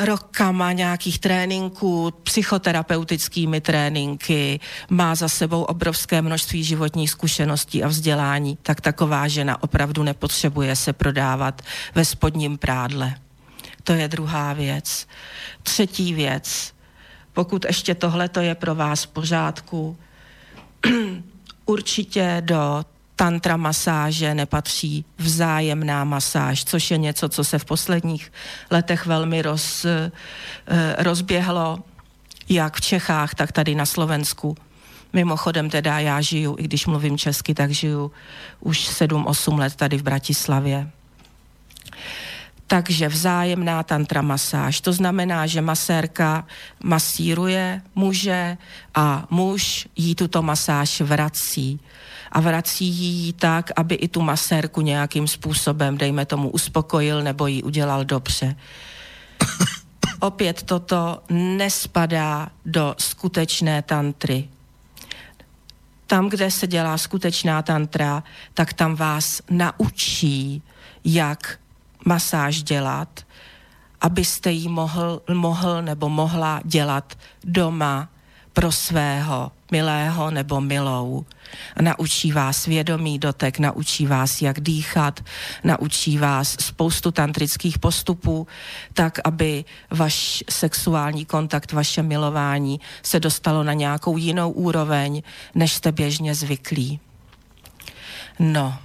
rokama 0.05 0.73
nějakých 0.73 1.19
tréninků, 1.19 2.11
psychoterapeutickými 2.23 3.61
tréninky, 3.61 4.61
má 4.89 5.15
za 5.15 5.29
sebou 5.29 5.63
obrovské 5.63 6.23
množství 6.23 6.65
životních 6.65 7.11
zkušeností 7.11 7.85
a 7.85 7.89
vzdělání, 7.89 8.59
tak 8.63 8.81
taková 8.81 9.29
žena 9.29 9.63
opravdu 9.63 10.03
nepotřebuje 10.03 10.77
se 10.77 10.93
prodávat 10.93 11.63
ve 11.95 12.05
spodním 12.05 12.59
prádle. 12.59 13.15
To 13.85 13.93
je 13.93 14.09
druhá 14.09 14.53
věc. 14.53 15.07
Třetí 15.63 16.15
věc. 16.15 16.75
Pokud 17.33 17.65
ještě 17.65 17.95
tohle 17.95 18.31
je 18.41 18.55
pro 18.55 18.75
vás 18.75 19.05
v 19.05 19.09
pořádku, 19.09 19.97
určitě 21.65 22.43
do 22.45 22.85
tantra 23.23 23.57
masáže 23.57 24.35
nepatří 24.35 25.05
vzájemná 25.19 26.05
masáž, 26.05 26.65
což 26.65 26.91
je 26.91 26.99
něco, 26.99 27.29
co 27.29 27.45
se 27.45 27.59
v 27.59 27.65
posledních 27.65 28.33
letech 28.71 29.07
velmi 29.07 29.43
roz, 29.43 29.85
eh, 29.85 30.11
rozběhlo, 30.99 31.79
jak 32.49 32.77
v 32.77 32.81
Čechách, 32.81 33.35
tak 33.35 33.53
tady 33.53 33.75
na 33.75 33.87
Slovensku. 33.87 34.57
Mimochodem 35.13 35.71
teda 35.71 35.99
já 35.99 36.21
žiju, 36.21 36.57
i 36.59 36.63
když 36.63 36.87
mluvím 36.87 37.19
česky, 37.19 37.55
tak 37.55 37.71
žiju 37.71 38.11
už 38.61 38.87
7-8 38.87 39.59
let 39.59 39.75
tady 39.75 39.99
v 39.99 40.03
Bratislavě. 40.03 40.91
Takže 42.67 43.09
vzájemná 43.09 43.83
tantra 43.83 44.23
masáž. 44.23 44.81
To 44.81 44.93
znamená, 44.93 45.47
že 45.47 45.61
masérka 45.61 46.47
masíruje 46.83 47.83
muže 47.95 48.59
a 48.95 49.27
muž 49.31 49.87
jí 49.97 50.15
tuto 50.15 50.43
masáž 50.43 51.01
vrací 51.01 51.81
a 52.33 52.41
vrací 52.41 52.85
ji 52.87 53.33
tak, 53.33 53.71
aby 53.77 53.95
i 53.95 54.09
tu 54.09 54.23
masérku 54.23 54.81
nějakým 54.81 55.29
způsobem, 55.29 55.99
dejme 55.99 56.27
tomu, 56.27 56.51
uspokojil 56.51 57.23
nebo 57.23 57.47
ji 57.47 57.63
udělal 57.63 58.05
dobře. 58.05 58.57
Opět 60.21 60.63
toto 60.63 61.23
nespadá 61.31 62.49
do 62.67 62.95
skutečné 62.99 63.83
tantry. 63.83 64.49
Tam, 66.07 66.29
kde 66.29 66.51
se 66.51 66.67
dělá 66.67 66.99
skutečná 66.99 67.63
tantra, 67.63 68.23
tak 68.55 68.73
tam 68.73 68.95
vás 68.95 69.43
naučí, 69.51 70.63
jak 71.05 71.59
masáž 72.05 72.63
dělat, 72.63 73.27
abyste 74.01 74.51
ji 74.51 74.69
mohl, 74.69 75.23
mohl 75.35 75.83
nebo 75.83 76.09
mohla 76.09 76.61
dělat 76.65 77.19
doma 77.45 78.09
pro 78.53 78.73
svého 78.73 79.53
milého 79.73 80.31
nebo 80.31 80.61
milou. 80.61 81.27
Naučí 81.81 82.33
vás 82.33 82.67
vědomý 82.67 83.19
dotek, 83.19 83.59
naučí 83.59 84.07
vás, 84.07 84.43
jak 84.43 84.61
dýchat, 84.61 85.21
naučí 85.65 86.19
vás 86.19 86.57
spoustu 86.61 87.11
tantrických 87.11 87.79
postupů, 87.79 88.47
tak, 88.95 89.19
aby 89.25 89.65
vaš 89.91 90.45
sexuální 90.51 91.25
kontakt, 91.25 91.73
vaše 91.73 92.03
milování 92.03 92.81
se 93.03 93.21
dostalo 93.21 93.65
na 93.65 93.73
nějakou 93.73 94.17
jinou 94.17 94.51
úroveň, 94.51 95.23
než 95.55 95.73
jste 95.73 95.93
běžně 95.93 96.35
zvyklí. 96.35 97.01
No, 98.39 98.79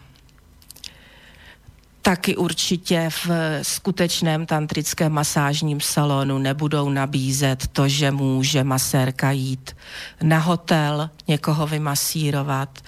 taky 2.07 2.37
určitě 2.37 3.09
v 3.09 3.29
skutečném 3.61 4.45
tantrickém 4.45 5.11
masážním 5.11 5.81
salonu 5.81 6.37
nebudou 6.37 6.89
nabízet 6.89 7.67
to, 7.67 7.87
že 7.87 8.11
může 8.11 8.63
masérka 8.63 9.31
jít 9.31 9.75
na 10.21 10.39
hotel, 10.39 11.09
někoho 11.27 11.67
vymasírovat, 11.67 12.79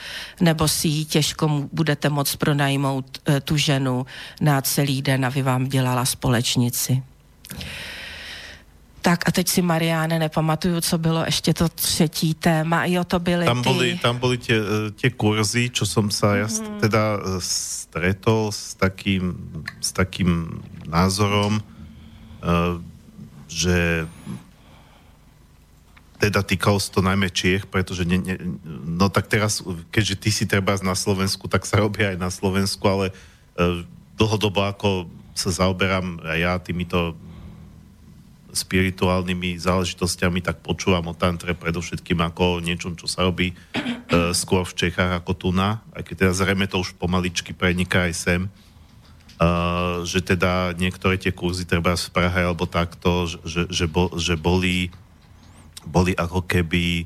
nebo 0.42 0.68
si 0.68 0.88
ji 0.88 1.06
těžko 1.06 1.68
budete 1.74 2.10
moct 2.10 2.36
pronajmout 2.36 3.06
eh, 3.26 3.42
tu 3.42 3.58
ženu 3.58 4.06
na 4.42 4.62
celý 4.62 5.02
den, 5.02 5.26
aby 5.26 5.42
vám 5.42 5.68
dělala 5.68 6.06
společnici. 6.06 7.04
Tak 9.02 9.28
a 9.28 9.32
teď 9.32 9.48
si, 9.48 9.62
Mariáne, 9.62 10.20
nepamatuju, 10.20 10.82
co 10.82 10.98
bylo 10.98 11.26
ještě 11.26 11.54
to 11.54 11.70
třetí 11.70 12.34
téma. 12.34 12.86
Jo, 12.86 13.04
to 13.04 13.20
byly 13.20 13.46
tam 13.46 13.64
ty... 13.64 13.70
Boli, 13.70 14.00
tam 14.02 14.18
boli 14.18 14.38
tie, 14.38 14.60
eh, 14.60 14.92
tie 14.92 15.10
kurzy, 15.10 15.72
čo 15.72 15.88
som 15.88 16.12
sa 16.12 16.36
mm-hmm. 16.36 16.42
ja 16.44 16.48
mhm. 16.48 16.80
teda 16.84 17.04
eh, 17.16 17.22
stretol 17.40 18.52
s 18.52 18.76
takým, 18.76 19.34
s 19.80 19.90
takým 19.96 20.62
názorom, 20.90 21.62
uh, 21.62 22.78
že 23.48 24.06
teda 26.20 26.44
týkalo 26.44 26.78
sa 26.82 26.92
to 26.92 27.02
najmä 27.02 27.32
Čiech, 27.32 27.66
pretože 27.72 28.04
ne, 28.04 28.20
ne, 28.20 28.36
no 28.84 29.08
tak 29.08 29.32
teraz, 29.32 29.64
keďže 29.90 30.16
ty 30.20 30.30
si 30.30 30.44
treba 30.44 30.76
na 30.84 30.94
Slovensku, 30.94 31.48
tak 31.48 31.64
sa 31.64 31.80
robí 31.80 32.04
aj 32.04 32.20
na 32.20 32.28
Slovensku, 32.28 32.84
ale 32.84 33.16
dlhodobo 34.20 34.68
ako 34.68 35.08
sa 35.32 35.50
zaoberám 35.64 36.20
aj 36.28 36.38
ja 36.38 36.54
týmito 36.60 37.16
spirituálnymi 38.52 39.62
záležitostiami, 39.62 40.42
tak 40.42 40.66
počúvam 40.66 41.14
o 41.14 41.18
tantre 41.18 41.54
predovšetkým 41.54 42.18
ako 42.22 42.60
o 42.60 42.64
niečom, 42.64 42.98
čo 42.98 43.06
sa 43.06 43.26
robí 43.26 43.54
e, 43.54 43.56
skôr 44.42 44.66
v 44.66 44.78
Čechách 44.86 45.22
ako 45.22 45.32
tu 45.38 45.50
na, 45.54 45.82
aj 45.94 46.04
keď 46.06 46.16
teda 46.26 46.34
zrejme 46.34 46.66
to 46.66 46.82
už 46.82 46.98
pomaličky 46.98 47.54
preniká 47.54 48.10
aj 48.10 48.14
sem, 48.18 48.42
e, 48.46 48.50
že 50.06 50.26
teda 50.26 50.74
niektoré 50.78 51.22
tie 51.22 51.34
kurzy 51.34 51.66
treba 51.70 51.94
v 51.94 52.10
Prahe 52.14 52.42
alebo 52.42 52.66
takto, 52.66 53.30
že, 53.30 53.70
že, 53.70 53.86
bo, 53.86 54.10
že 54.18 54.34
boli, 54.34 54.90
boli 55.86 56.18
ako 56.18 56.42
keby 56.46 57.06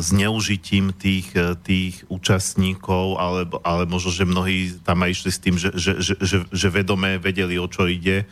zneužitím 0.00 0.96
tých, 0.96 1.36
tých 1.68 2.00
účastníkov, 2.08 3.20
alebo, 3.20 3.60
ale 3.60 3.84
možno, 3.84 4.08
že 4.08 4.24
mnohí 4.24 4.72
tam 4.80 5.04
aj 5.04 5.10
išli 5.20 5.30
s 5.30 5.38
tým, 5.42 5.54
že, 5.60 5.70
že, 5.76 5.92
že, 6.00 6.14
že, 6.16 6.38
že 6.48 6.68
vedomé 6.72 7.20
vedeli, 7.20 7.60
o 7.60 7.68
čo 7.68 7.84
ide, 7.84 8.24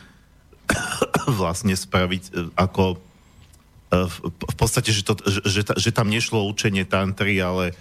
vlastne 1.41 1.75
spraviť 1.75 2.23
e, 2.29 2.31
ako 2.55 2.95
e, 2.95 2.97
v 4.27 4.55
podstate, 4.55 4.89
že, 4.91 5.03
to, 5.05 5.13
že, 5.23 5.41
že, 5.45 5.61
že 5.77 5.91
tam 5.93 6.09
nešlo 6.09 6.47
učenie 6.47 6.87
tantry, 6.87 7.39
ale 7.39 7.75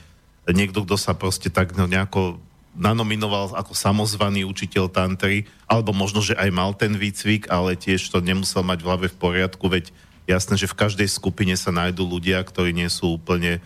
niekto, 0.48 0.82
kto 0.84 0.96
sa 0.96 1.12
proste 1.12 1.52
tak 1.52 1.76
no 1.76 1.86
nejako 1.86 2.40
nanominoval 2.78 3.50
ako 3.58 3.74
samozvaný 3.74 4.46
učiteľ 4.46 4.86
tantry, 4.94 5.50
alebo 5.66 5.90
možno, 5.90 6.22
že 6.22 6.38
aj 6.38 6.50
mal 6.54 6.70
ten 6.70 6.94
výcvik, 6.94 7.50
ale 7.50 7.74
tiež 7.74 7.98
to 8.14 8.22
nemusel 8.22 8.62
mať 8.62 8.78
v 8.80 8.86
hlave 8.86 9.06
v 9.10 9.18
poriadku, 9.18 9.66
veď 9.66 9.90
jasné, 10.30 10.54
že 10.54 10.70
v 10.70 10.78
každej 10.78 11.08
skupine 11.10 11.58
sa 11.58 11.74
nájdú 11.74 12.06
ľudia, 12.06 12.38
ktorí 12.46 12.70
nie 12.70 12.86
sú 12.86 13.18
úplne 13.18 13.58
e, 13.58 13.60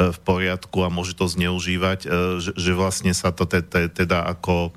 v 0.00 0.18
poriadku 0.24 0.80
a 0.82 0.88
môže 0.88 1.12
to 1.12 1.28
zneužívať, 1.28 2.08
že, 2.40 2.52
že 2.56 2.72
vlastne 2.72 3.12
sa 3.12 3.28
to 3.28 3.44
te, 3.44 3.60
te, 3.60 3.92
teda 3.92 4.24
ako 4.24 4.72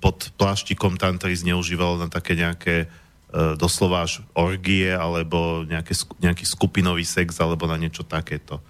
pod 0.00 0.30
pláštikom 0.36 0.96
tantry 0.96 1.36
zneužívalo 1.36 1.98
na 1.98 2.08
také 2.08 2.38
nejaké 2.38 2.86
doslova 3.60 4.08
až 4.08 4.24
orgie, 4.32 4.88
alebo 4.88 5.66
nejaké, 5.68 5.92
nejaký 6.22 6.48
skupinový 6.48 7.04
sex, 7.04 7.36
alebo 7.40 7.66
na 7.68 7.76
niečo 7.76 8.02
takéto. 8.02 8.60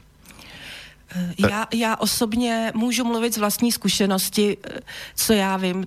Já, 1.38 1.66
já 1.74 1.96
osobně 1.96 2.72
můžu 2.74 3.04
mluvit 3.04 3.34
z 3.34 3.38
vlastní 3.38 3.72
zkušenosti, 3.72 4.56
co 5.14 5.32
já 5.32 5.56
vím. 5.56 5.86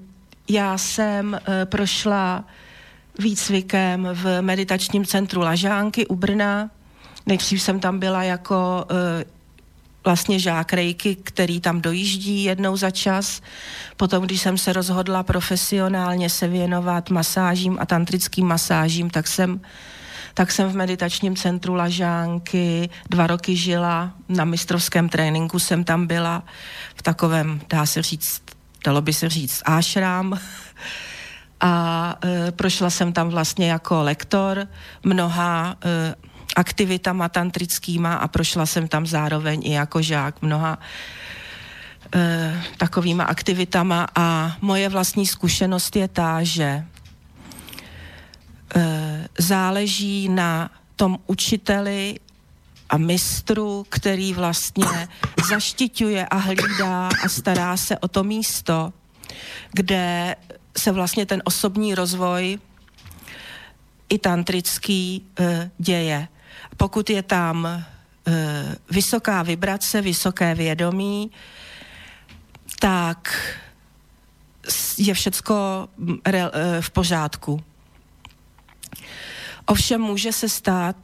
Já 0.50 0.78
jsem 0.78 1.40
prošla 1.66 2.44
výcvikem 3.20 4.10
v 4.14 4.42
meditačním 4.42 5.06
centru 5.06 5.42
Lažánky 5.42 6.08
u 6.08 6.16
Brna. 6.16 6.70
Nejdřív 7.26 7.62
jsem 7.62 7.80
tam 7.80 8.00
byla 8.00 8.24
jako 8.24 8.86
vlastně 10.06 10.40
žák 10.40 10.74
Rejky, 10.74 11.16
který 11.16 11.60
tam 11.62 11.82
dojíždí 11.82 12.44
jednou 12.44 12.78
za 12.78 12.92
čas. 12.92 13.42
Potom, 13.98 14.24
když 14.24 14.42
jsem 14.42 14.58
se 14.58 14.74
rozhodla 14.74 15.24
profesionálně 15.24 16.30
se 16.30 16.48
věnovat 16.48 17.10
masážím 17.10 17.78
a 17.80 17.86
tantrickým 17.86 18.48
masážím, 18.48 19.10
tak 19.10 19.28
jsem 19.28 19.62
tak 20.34 20.52
jsem 20.52 20.70
v 20.70 20.76
meditačním 20.76 21.36
centru 21.36 21.76
Lažánky 21.76 22.90
dva 23.10 23.28
roky 23.28 23.56
žila, 23.56 24.12
na 24.30 24.46
mistrovském 24.46 25.10
tréninku 25.10 25.60
jsem 25.60 25.84
tam 25.84 26.08
byla, 26.08 26.44
v 26.96 27.02
takovém, 27.02 27.62
dá 27.70 27.86
se 27.86 28.02
říct, 28.02 28.42
dalo 28.86 29.02
by 29.02 29.14
se 29.14 29.30
říct, 29.30 29.62
ášrám. 29.66 30.40
A 31.62 32.16
e, 32.26 32.52
prošla 32.52 32.90
jsem 32.90 33.14
tam 33.14 33.30
vlastně 33.30 33.72
jako 33.72 34.04
lektor 34.04 34.68
mnoha 35.04 35.76
e, 35.86 36.16
aktivitama 36.56 37.30
tantrickýma 37.30 38.14
a 38.14 38.28
prošla 38.28 38.66
jsem 38.66 38.88
tam 38.88 39.06
zároveň 39.06 39.62
i 39.64 39.72
jako 39.72 40.02
žák 40.02 40.42
mnoha 40.42 40.80
e, 42.16 42.64
takovýma 42.78 43.24
aktivitama. 43.24 44.08
A 44.16 44.58
moje 44.62 44.90
vlastní 44.90 45.28
zkušenost 45.28 45.96
je 45.96 46.08
ta, 46.08 46.44
že 46.44 46.64
e, 46.64 46.86
záleží 49.38 50.30
na 50.30 50.70
tom 50.96 51.20
učiteli 51.28 52.20
a 52.90 52.98
mistru, 52.98 53.86
který 53.90 54.34
vlastně 54.34 55.08
zaštiťuje 55.50 56.26
a 56.26 56.38
hlídá 56.38 57.10
a 57.24 57.30
stará 57.30 57.78
se 57.78 57.98
o 57.98 58.08
to 58.08 58.24
místo, 58.24 58.94
kde 59.72 60.36
se 60.78 60.92
vlastně 60.92 61.26
ten 61.26 61.42
osobní 61.46 61.96
rozvoj 61.96 62.60
i 64.10 64.18
tantrický 64.18 65.26
e, 65.40 65.72
děje 65.78 66.28
pokud 66.82 67.10
je 67.10 67.24
tam 67.24 67.66
e, 67.66 67.84
vysoká 68.92 69.44
vibrace, 69.44 70.02
vysoké 70.02 70.56
vědomí, 70.56 71.32
tak 72.80 73.38
je 74.98 75.14
všecko 75.14 75.88
re, 76.26 76.42
e, 76.42 76.82
v 76.82 76.90
pořádku. 76.90 77.64
Ovšem 79.66 80.02
může 80.02 80.32
se 80.32 80.50
stát, 80.50 80.98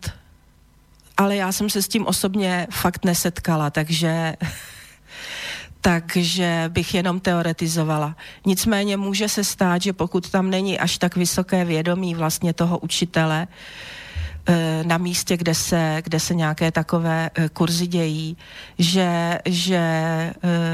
ale 1.18 1.36
já 1.36 1.52
jsem 1.52 1.70
se 1.70 1.82
s 1.82 1.88
tím 1.88 2.06
osobně 2.06 2.68
fakt 2.72 3.06
nesetkala, 3.06 3.70
takže 3.70 4.34
takže 5.82 6.66
bych 6.74 6.94
jenom 6.94 7.20
teoretizovala. 7.20 8.16
Nicméně 8.46 8.98
může 8.98 9.30
se 9.30 9.44
stát, 9.44 9.82
že 9.82 9.94
pokud 9.94 10.30
tam 10.30 10.50
není 10.50 10.80
až 10.80 10.98
tak 10.98 11.16
vysoké 11.16 11.66
vědomí 11.66 12.16
vlastně 12.16 12.54
toho 12.54 12.78
učitele, 12.78 13.48
Eh, 13.48 13.97
na 14.84 14.98
místě, 14.98 15.38
kde 15.38 15.56
se, 15.56 16.02
kde 16.04 16.20
se 16.20 16.36
nějaké 16.36 16.72
takové 16.72 17.30
eh, 17.36 17.50
kurzy 17.50 17.88
dějí, 17.88 18.38
že, 18.80 19.40
že 19.46 19.78
eh, 19.78 20.34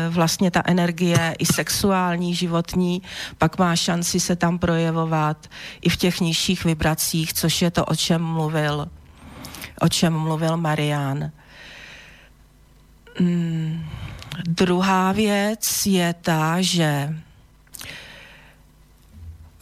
vlastně 0.10 0.52
ta 0.52 0.62
energie 0.66 1.36
i 1.40 1.46
sexuální, 1.46 2.36
životní, 2.36 3.02
pak 3.38 3.58
má 3.58 3.76
šanci 3.76 4.20
se 4.20 4.36
tam 4.36 4.60
projevovat 4.60 5.50
i 5.82 5.90
v 5.90 5.98
těch 5.98 6.20
nižších 6.20 6.66
vibracích, 6.66 7.34
což 7.34 7.62
je 7.62 7.72
to, 7.72 7.86
o 7.86 7.96
čem 7.96 8.22
mluvil, 8.22 8.88
o 9.82 9.90
čem 9.90 10.14
mluvil 10.14 10.58
Marian. 10.58 11.32
Hmm. 13.20 13.86
Druhá 14.48 15.12
věc 15.12 15.86
je 15.86 16.14
ta, 16.22 16.62
že 16.62 17.16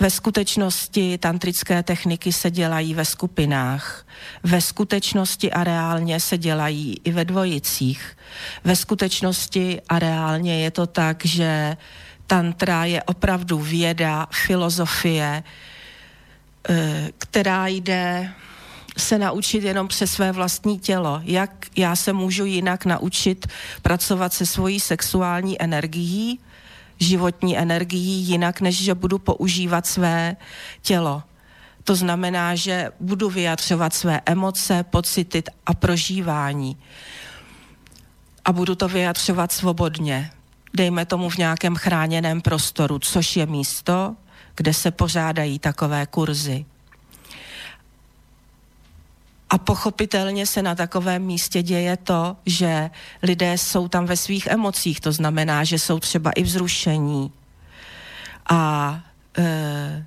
ve 0.02 0.10
skutečnosti 0.10 1.18
tantrické 1.18 1.84
techniky 1.84 2.34
se 2.34 2.52
dělají 2.52 2.94
ve 2.94 3.06
skupinách. 3.06 4.08
Ve 4.44 4.62
skutečnosti 4.62 5.52
a 5.52 5.64
reálně 5.64 6.20
se 6.20 6.38
dělají 6.38 7.02
i 7.04 7.12
ve 7.12 7.26
dvojicích. 7.26 8.18
Ve 8.64 8.76
skutečnosti 8.76 9.82
a 9.90 10.00
reálně 10.00 10.64
je 10.64 10.72
to 10.72 10.88
tak, 10.88 11.26
že 11.26 11.78
tantra 12.28 12.86
je 12.86 13.04
opravdu 13.04 13.60
věda, 13.60 14.28
filozofie, 14.32 15.44
eh, 16.70 17.10
která 17.18 17.68
jde 17.68 18.34
se 18.98 19.18
naučit 19.18 19.64
jenom 19.64 19.88
přes 19.88 20.12
své 20.12 20.32
vlastní 20.32 20.80
tělo. 20.80 21.22
Jak 21.24 21.66
já 21.76 21.96
se 21.96 22.14
můžu 22.14 22.46
jinak 22.46 22.86
naučit 22.86 23.48
pracovat 23.82 24.34
se 24.34 24.46
svojí 24.46 24.80
sexuální 24.80 25.62
energií, 25.62 26.40
životní 27.02 27.58
energií 27.58 28.22
jinak, 28.22 28.62
než 28.62 28.84
že 28.84 28.96
budu 28.96 29.20
používat 29.20 29.88
své 29.88 30.36
tělo. 30.82 31.24
To 31.84 31.96
znamená, 31.96 32.56
že 32.56 32.92
budu 33.00 33.30
vyjadřovat 33.30 33.94
své 33.94 34.22
emoce, 34.26 34.84
pocity 34.84 35.44
a 35.66 35.74
prožívání. 35.74 36.78
A 38.46 38.52
budu 38.52 38.76
to 38.76 38.88
vyjadřovat 38.88 39.52
svobodně. 39.52 40.32
Dejme 40.74 41.06
tomu 41.06 41.30
v 41.30 41.38
nějakém 41.38 41.76
chráněném 41.76 42.42
prostoru, 42.42 43.00
což 43.00 43.36
je 43.36 43.46
místo, 43.46 44.16
kde 44.56 44.74
se 44.74 44.92
pořádají 44.92 45.60
takové 45.60 46.06
kurzy. 46.06 46.66
A 49.52 49.58
pochopitelně 49.58 50.46
se 50.46 50.62
na 50.62 50.76
takovém 50.76 51.22
místě 51.22 51.64
děje 51.64 51.98
to, 51.98 52.38
že 52.46 52.90
lidé 53.24 53.58
jsou 53.58 53.88
tam 53.88 54.06
ve 54.06 54.18
svých 54.18 54.48
emocích, 54.48 55.00
to 55.00 55.12
znamená, 55.12 55.64
že 55.64 55.80
jsou 55.80 56.00
třeba 56.00 56.32
i 56.32 56.44
vzrušení. 56.44 57.32
A 58.50 59.00
e, 59.38 60.06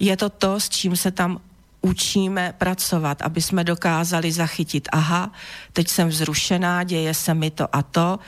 je 0.00 0.16
to 0.16 0.30
to, 0.30 0.60
s 0.60 0.68
čím 0.68 0.96
se 0.96 1.10
tam 1.10 1.40
učíme 1.80 2.54
pracovat, 2.58 3.22
aby 3.22 3.42
jsme 3.42 3.64
dokázali 3.64 4.32
zachytit, 4.32 4.88
aha, 4.92 5.30
teď 5.72 5.88
jsem 5.88 6.08
vzrušená, 6.08 6.84
děje 6.84 7.14
se 7.14 7.34
mi 7.34 7.50
to 7.50 7.76
a 7.76 7.82
to. 7.82 8.18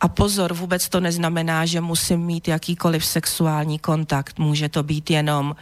A 0.00 0.08
pozor, 0.08 0.54
vůbec 0.54 0.88
to 0.88 1.00
neznamená, 1.00 1.66
že 1.66 1.80
musím 1.80 2.20
mít 2.20 2.48
jakýkoliv 2.48 3.06
sexuální 3.06 3.78
kontakt. 3.78 4.38
Může 4.38 4.68
to 4.68 4.82
být 4.82 5.10
jenom 5.10 5.56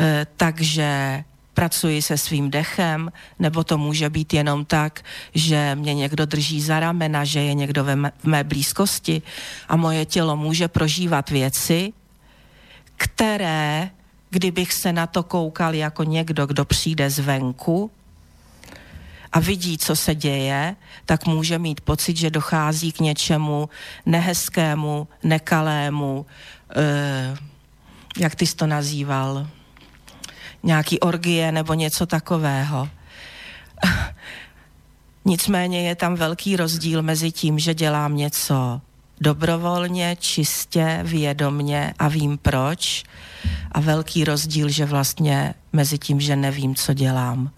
e, 0.00 0.26
tak, 0.36 0.60
že 0.60 1.24
pracuji 1.60 2.02
se 2.02 2.18
svým 2.18 2.50
dechem, 2.50 3.12
nebo 3.38 3.64
to 3.64 3.78
může 3.78 4.08
být 4.10 4.32
jenom 4.32 4.64
tak, 4.64 5.04
že 5.34 5.76
mě 5.76 5.94
někdo 5.94 6.26
drží 6.26 6.60
za 6.60 6.80
ramena, 6.80 7.24
že 7.24 7.40
je 7.40 7.54
někdo 7.54 7.84
ve 7.84 7.96
v 7.96 8.24
mé 8.24 8.44
blízkosti 8.44 9.22
a 9.68 9.76
moje 9.76 10.08
tělo 10.08 10.36
může 10.36 10.68
prožívat 10.68 11.30
věci, 11.30 11.92
které, 12.96 13.90
kdybych 14.30 14.72
se 14.72 14.92
na 14.92 15.06
to 15.06 15.22
koukal 15.22 15.74
jako 15.74 16.02
někdo, 16.04 16.46
kdo 16.46 16.64
přijde 16.64 17.10
zvenku 17.10 17.90
a 19.32 19.40
vidí, 19.40 19.78
co 19.78 19.96
se 19.96 20.14
děje, 20.14 20.76
tak 21.04 21.26
může 21.26 21.58
mít 21.58 21.80
pocit, 21.80 22.16
že 22.16 22.30
dochází 22.30 22.92
k 22.92 23.00
něčemu 23.00 23.68
nehezkému, 24.06 25.08
nekalému, 25.22 26.26
eh, 26.76 27.36
jak 28.16 28.34
ty 28.34 28.46
jsi 28.46 28.56
to 28.56 28.66
nazýval, 28.66 29.59
nějaký 30.62 31.00
orgie 31.00 31.52
nebo 31.52 31.74
něco 31.74 32.06
takového. 32.06 32.88
Nicméně 35.24 35.88
je 35.88 35.94
tam 35.94 36.14
velký 36.14 36.56
rozdíl 36.56 37.02
mezi 37.02 37.30
tím, 37.32 37.58
že 37.58 37.74
dělám 37.74 38.16
něco 38.16 38.80
dobrovolně, 39.20 40.16
čistě, 40.20 41.00
vědomně 41.02 41.94
a 41.98 42.08
vím 42.08 42.38
proč. 42.38 43.04
A 43.72 43.80
velký 43.80 44.24
rozdíl, 44.24 44.68
že 44.68 44.84
vlastně 44.84 45.54
mezi 45.72 45.98
tím, 45.98 46.20
že 46.20 46.36
nevím, 46.36 46.74
co 46.74 46.94
dělám. 46.94 47.50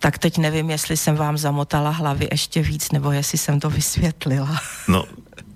Tak 0.00 0.18
teď 0.18 0.38
nevím, 0.38 0.70
jestli 0.70 0.96
jsem 0.96 1.16
vám 1.16 1.38
zamotala 1.38 1.90
hlavy 1.90 2.28
ještě 2.30 2.62
víc, 2.62 2.92
nebo 2.92 3.12
jestli 3.12 3.38
jsem 3.38 3.60
to 3.60 3.70
vysvětlila. 3.70 4.60
No, 4.88 5.04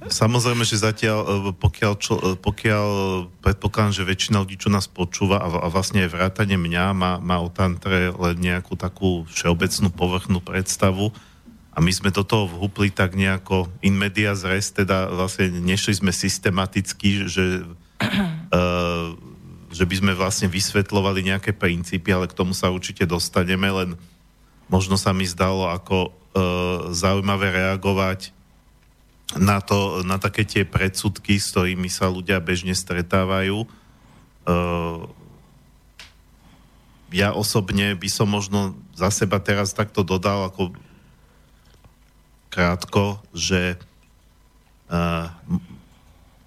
Samozrejme, 0.02 0.66
že 0.66 0.82
zatiaľ, 0.82 1.18
e, 1.22 1.28
pokiaľ, 1.54 1.92
čo, 1.94 2.14
e, 2.18 2.34
pokiaľ 2.34 2.86
predpokladám, 3.38 3.94
že 3.94 4.08
väčšina 4.08 4.42
ľudí, 4.42 4.58
čo 4.58 4.72
nás 4.72 4.90
počúva 4.90 5.38
a, 5.38 5.46
a 5.46 5.68
vlastne 5.70 6.02
aj 6.02 6.10
vrátane 6.10 6.58
mňa, 6.58 6.84
má, 6.90 7.12
má 7.22 7.38
o 7.38 7.46
tantre 7.46 8.10
len 8.10 8.36
nejakú 8.40 8.74
takú 8.74 9.22
všeobecnú 9.30 9.94
povrchnú 9.94 10.42
predstavu. 10.42 11.14
A 11.72 11.78
my 11.80 11.88
sme 11.88 12.10
do 12.12 12.26
toho 12.26 12.50
vhupli 12.50 12.92
tak 12.92 13.16
nejako 13.16 13.70
in 13.80 13.96
media 13.96 14.36
res, 14.44 14.74
teda 14.74 15.08
vlastne 15.08 15.48
nešli 15.48 16.04
sme 16.04 16.12
systematicky, 16.12 17.24
že, 17.24 17.64
uh, 18.52 19.08
že 19.72 19.84
by 19.88 19.94
sme 19.96 20.12
vlastne 20.12 20.52
vysvetlovali 20.52 21.24
nejaké 21.24 21.56
princípy, 21.56 22.12
ale 22.12 22.28
k 22.28 22.36
tomu 22.36 22.52
sa 22.52 22.68
určite 22.68 23.08
dostaneme, 23.08 23.72
len 23.72 23.90
možno 24.68 25.00
sa 25.00 25.16
mi 25.16 25.24
zdalo 25.24 25.64
ako 25.72 26.12
uh, 26.12 26.12
zaujímavé 26.92 27.56
reagovať 27.56 28.36
na, 29.36 29.58
to, 29.64 30.04
na 30.04 30.20
také 30.20 30.44
tie 30.44 30.62
predsudky, 30.64 31.40
s 31.40 31.52
ktorými 31.52 31.88
sa 31.88 32.12
ľudia 32.12 32.40
bežne 32.42 32.76
stretávajú. 32.76 33.64
Uh, 34.42 35.08
ja 37.12 37.36
osobne 37.36 37.94
by 37.96 38.08
som 38.08 38.28
možno 38.28 38.76
za 38.96 39.12
seba 39.12 39.40
teraz 39.40 39.76
takto 39.76 40.04
dodal 40.04 40.48
ako 40.48 40.72
krátko, 42.52 43.20
že 43.32 43.80
uh, 44.92 45.32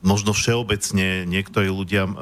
možno 0.05 0.37
všeobecne 0.37 1.25
niektorí 1.25 1.69
ľudia 1.69 2.05
uh, 2.05 2.13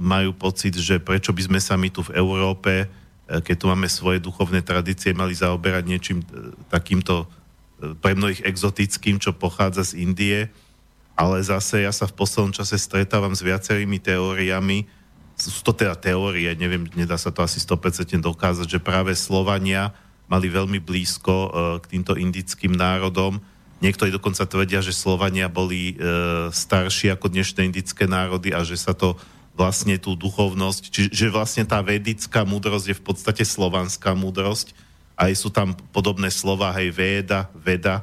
majú 0.00 0.36
pocit, 0.36 0.76
že 0.76 1.00
prečo 1.00 1.32
by 1.32 1.42
sme 1.48 1.60
sa 1.60 1.80
my 1.80 1.88
tu 1.88 2.04
v 2.04 2.14
Európe, 2.16 2.88
keď 3.24 3.56
tu 3.56 3.66
máme 3.72 3.88
svoje 3.88 4.20
duchovné 4.20 4.60
tradície, 4.60 5.16
mali 5.16 5.32
zaoberať 5.32 5.84
niečím 5.88 6.20
takýmto 6.68 7.24
pre 8.00 8.16
mnohých 8.16 8.44
exotickým, 8.46 9.20
čo 9.20 9.36
pochádza 9.36 9.92
z 9.94 10.02
Indie, 10.04 10.38
ale 11.14 11.42
zase 11.46 11.86
ja 11.86 11.94
sa 11.94 12.10
v 12.10 12.16
poslednom 12.18 12.50
čase 12.50 12.74
stretávam 12.74 13.36
s 13.36 13.44
viacerými 13.44 14.02
teóriami, 14.02 14.86
sú 15.34 15.66
to 15.66 15.74
teda 15.74 15.98
teórie, 15.98 16.46
neviem, 16.54 16.86
nedá 16.94 17.18
sa 17.18 17.34
to 17.34 17.42
asi 17.42 17.58
100% 17.58 18.22
dokázať, 18.22 18.66
že 18.70 18.78
práve 18.78 19.18
Slovania 19.18 19.90
mali 20.30 20.46
veľmi 20.46 20.78
blízko 20.78 21.34
uh, 21.34 21.48
k 21.82 21.98
týmto 21.98 22.14
indickým 22.14 22.70
národom. 22.70 23.42
Niektorí 23.82 24.14
dokonca 24.14 24.46
tvrdia, 24.46 24.80
že 24.80 24.94
Slovania 24.94 25.50
boli 25.50 25.98
uh, 25.98 26.48
starší 26.54 27.12
ako 27.12 27.34
dnešné 27.34 27.66
indické 27.66 28.06
národy 28.06 28.54
a 28.54 28.62
že 28.62 28.78
sa 28.78 28.94
to 28.94 29.18
vlastne 29.54 29.94
tú 30.02 30.18
duchovnosť, 30.18 30.82
čiže 30.90 31.30
vlastne 31.30 31.62
tá 31.62 31.78
vedická 31.78 32.42
múdrosť 32.42 32.86
je 32.90 32.98
v 32.98 33.04
podstate 33.06 33.42
slovanská 33.46 34.14
múdrosť. 34.14 34.74
Aj 35.14 35.30
sú 35.34 35.50
tam 35.50 35.78
podobné 35.94 36.28
slova, 36.28 36.74
hej, 36.74 36.90
véda, 36.90 37.46
veda 37.54 38.02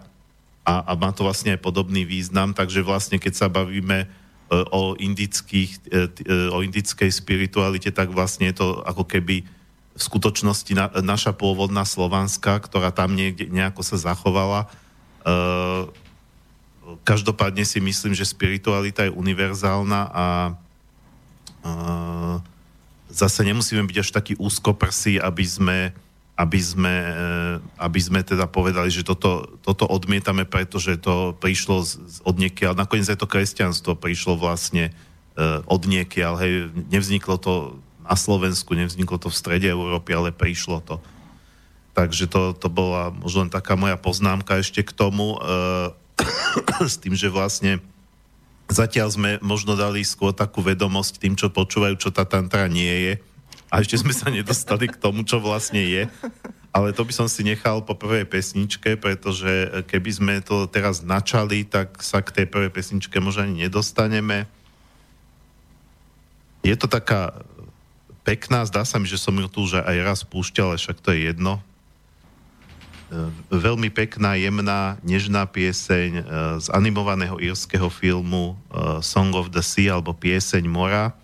a, 0.63 0.79
a 0.87 0.91
má 0.95 1.11
to 1.11 1.27
vlastne 1.27 1.51
aj 1.53 1.59
podobný 1.59 2.07
význam, 2.07 2.55
takže 2.55 2.85
vlastne 2.85 3.19
keď 3.19 3.33
sa 3.35 3.47
bavíme 3.51 4.07
uh, 4.07 4.65
o, 4.71 4.95
indických, 4.95 5.71
uh, 5.91 6.55
o 6.55 6.63
indickej 6.63 7.11
spiritualite, 7.11 7.91
tak 7.91 8.13
vlastne 8.13 8.47
je 8.53 8.61
to 8.61 8.79
ako 8.85 9.03
keby 9.03 9.43
v 9.91 10.01
skutočnosti 10.01 10.71
na, 10.71 10.87
naša 11.03 11.35
pôvodná 11.35 11.83
slovanská, 11.83 12.63
ktorá 12.63 12.95
tam 12.95 13.11
niekde, 13.11 13.51
nejako 13.51 13.83
sa 13.83 13.99
zachovala. 13.99 14.71
Každopádne 17.03 17.67
si 17.67 17.83
myslím, 17.83 18.15
že 18.15 18.23
spiritualita 18.23 19.03
je 19.03 19.11
univerzálna 19.11 20.01
a 20.15 20.25
zase 23.11 23.43
nemusíme 23.43 23.83
byť 23.83 23.97
až 23.99 24.09
taký 24.15 24.33
úzkoprsí, 24.39 25.19
aby 25.19 25.43
sme, 25.43 25.77
aby 26.41 26.57
sme, 26.57 26.95
uh, 27.05 27.55
aby 27.77 27.99
sme 28.01 28.25
teda 28.25 28.49
povedali, 28.49 28.89
že 28.89 29.05
toto, 29.05 29.45
toto 29.61 29.85
odmietame, 29.85 30.49
pretože 30.49 30.97
to 30.97 31.37
prišlo 31.37 31.85
z, 31.85 32.01
od 32.25 32.35
niekiaľ. 32.41 32.73
Nakoniec 32.73 33.05
aj 33.13 33.21
to 33.21 33.29
kresťanstvo 33.29 33.93
prišlo 33.93 34.41
vlastne 34.41 34.89
uh, 35.37 35.61
od 35.69 35.85
niekiaľ. 35.85 36.41
Hej, 36.41 36.73
nevzniklo 36.89 37.37
to 37.37 37.77
na 38.01 38.17
Slovensku, 38.17 38.73
nevzniklo 38.73 39.21
to 39.21 39.29
v 39.29 39.37
strede 39.37 39.69
Európy, 39.69 40.17
ale 40.17 40.33
prišlo 40.33 40.81
to. 40.81 40.97
Takže 41.93 42.25
to, 42.25 42.57
to 42.57 42.67
bola 42.71 43.13
možno 43.13 43.45
len 43.45 43.51
taká 43.53 43.77
moja 43.77 43.99
poznámka 43.99 44.63
ešte 44.63 44.81
k 44.81 44.91
tomu, 44.95 45.37
e, 45.37 45.39
s 46.91 46.97
tým, 46.97 47.13
že 47.13 47.27
vlastne 47.27 47.83
zatiaľ 48.71 49.11
sme 49.11 49.29
možno 49.43 49.75
dali 49.75 50.01
skôr 50.07 50.31
takú 50.31 50.63
vedomosť 50.63 51.19
tým, 51.19 51.35
čo 51.35 51.51
počúvajú, 51.51 51.99
čo 51.99 52.09
tá 52.09 52.23
tantra 52.23 52.71
nie 52.71 52.89
je. 52.89 53.13
A 53.71 53.79
ešte 53.79 54.03
sme 54.03 54.11
sa 54.11 54.27
nedostali 54.27 54.91
k 54.91 54.99
tomu, 54.99 55.23
čo 55.23 55.39
vlastne 55.39 55.79
je. 55.79 56.03
Ale 56.75 56.91
to 56.91 57.07
by 57.07 57.15
som 57.15 57.31
si 57.31 57.47
nechal 57.47 57.79
po 57.87 57.95
prvej 57.95 58.27
pesničke, 58.27 58.99
pretože 58.99 59.83
keby 59.87 60.11
sme 60.11 60.33
to 60.43 60.67
teraz 60.67 60.99
načali, 60.99 61.63
tak 61.63 62.03
sa 62.03 62.19
k 62.19 62.35
tej 62.35 62.45
prvej 62.51 62.67
pesničke 62.67 63.15
možno 63.23 63.47
ani 63.47 63.63
nedostaneme. 63.67 64.43
Je 66.67 66.75
to 66.75 66.91
taká 66.91 67.31
pekná, 68.27 68.67
zdá 68.67 68.83
sa 68.83 68.99
mi, 68.99 69.07
že 69.07 69.15
som 69.15 69.35
ju 69.39 69.47
tu 69.47 69.63
už 69.63 69.83
aj 69.87 69.97
raz 70.03 70.19
púšťal, 70.27 70.75
ale 70.75 70.79
však 70.79 70.99
to 70.99 71.15
je 71.15 71.31
jedno. 71.31 71.63
E, 73.07 73.27
veľmi 73.55 73.87
pekná, 73.87 74.35
jemná, 74.35 74.99
nežná 75.03 75.47
pieseň 75.47 76.11
e, 76.19 76.23
z 76.59 76.67
animovaného 76.75 77.39
írskeho 77.39 77.87
filmu 77.87 78.55
e, 78.71 78.99
Song 78.99 79.31
of 79.35 79.51
the 79.51 79.63
Sea 79.63 79.95
alebo 79.95 80.11
Pieseň 80.11 80.67
mora 80.67 81.15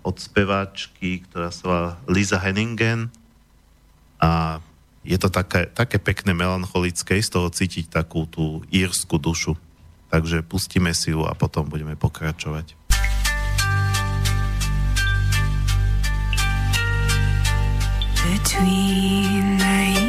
od 0.00 0.16
speváčky, 0.16 1.20
ktorá 1.28 1.52
sa 1.52 1.62
volá 1.64 1.88
Lisa 2.08 2.40
Henningen 2.40 3.12
a 4.16 4.64
je 5.06 5.18
to 5.20 5.28
také, 5.30 5.68
také 5.70 6.00
pekné 6.00 6.34
melancholické, 6.34 7.20
z 7.20 7.30
toho 7.30 7.52
cítiť 7.52 7.92
takú 7.92 8.26
tú 8.26 8.64
írsku 8.72 9.20
dušu. 9.20 9.54
Takže 10.10 10.42
pustíme 10.42 10.90
si 10.96 11.12
ju 11.12 11.22
a 11.28 11.36
potom 11.36 11.68
budeme 11.68 11.94
pokračovať. 11.94 12.74
between 18.26 19.56
the 19.58 20.05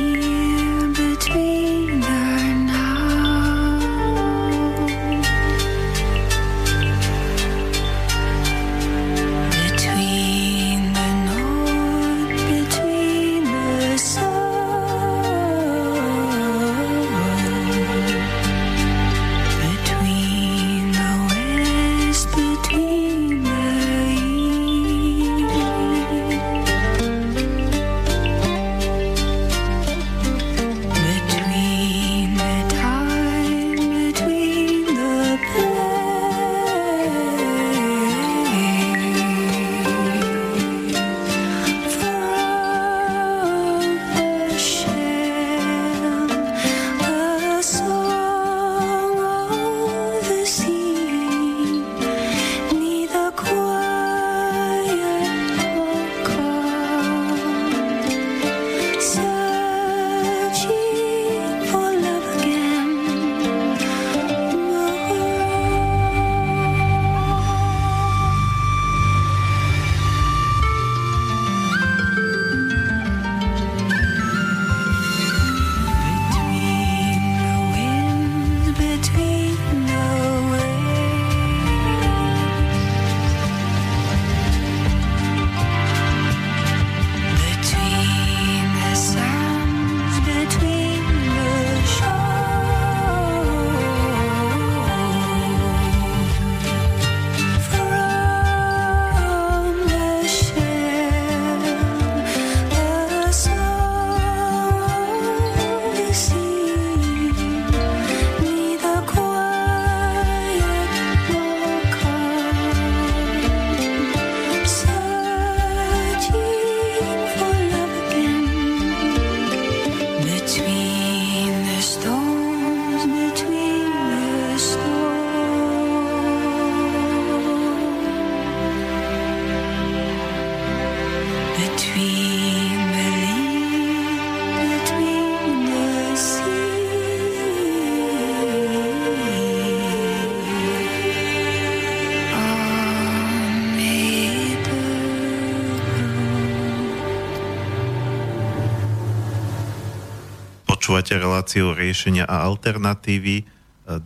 Počúvate 150.87 151.19
reláciu 151.19 151.75
riešenia 151.75 152.23
a 152.23 152.47
alternatívy. 152.47 153.43
E, 153.43 153.45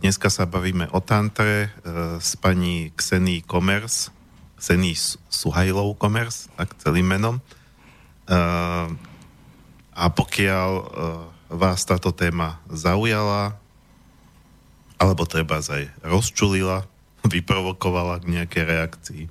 Dneska 0.02 0.26
sa 0.26 0.50
bavíme 0.50 0.90
o 0.90 0.98
tantre 0.98 1.70
e, 1.70 2.18
s 2.18 2.34
pani 2.34 2.90
Ksení 2.98 3.46
Komers, 3.46 4.10
Ksení 4.58 4.90
Suhajlov 5.30 5.94
Komers, 5.94 6.50
tak 6.58 6.74
celým 6.82 7.06
menom. 7.06 7.38
E, 7.38 7.42
A 9.94 10.04
pokiaľ 10.10 10.70
vás 11.54 11.86
táto 11.86 12.10
téma 12.10 12.58
zaujala, 12.66 13.54
alebo 14.98 15.22
treba 15.22 15.62
aj 15.62 15.86
rozčulila, 16.02 16.82
vyprovokovala 17.22 18.26
k 18.26 18.42
nejakej 18.42 18.64
reakcii, 18.66 19.24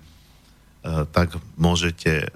tak 1.12 1.36
môžete 1.60 2.32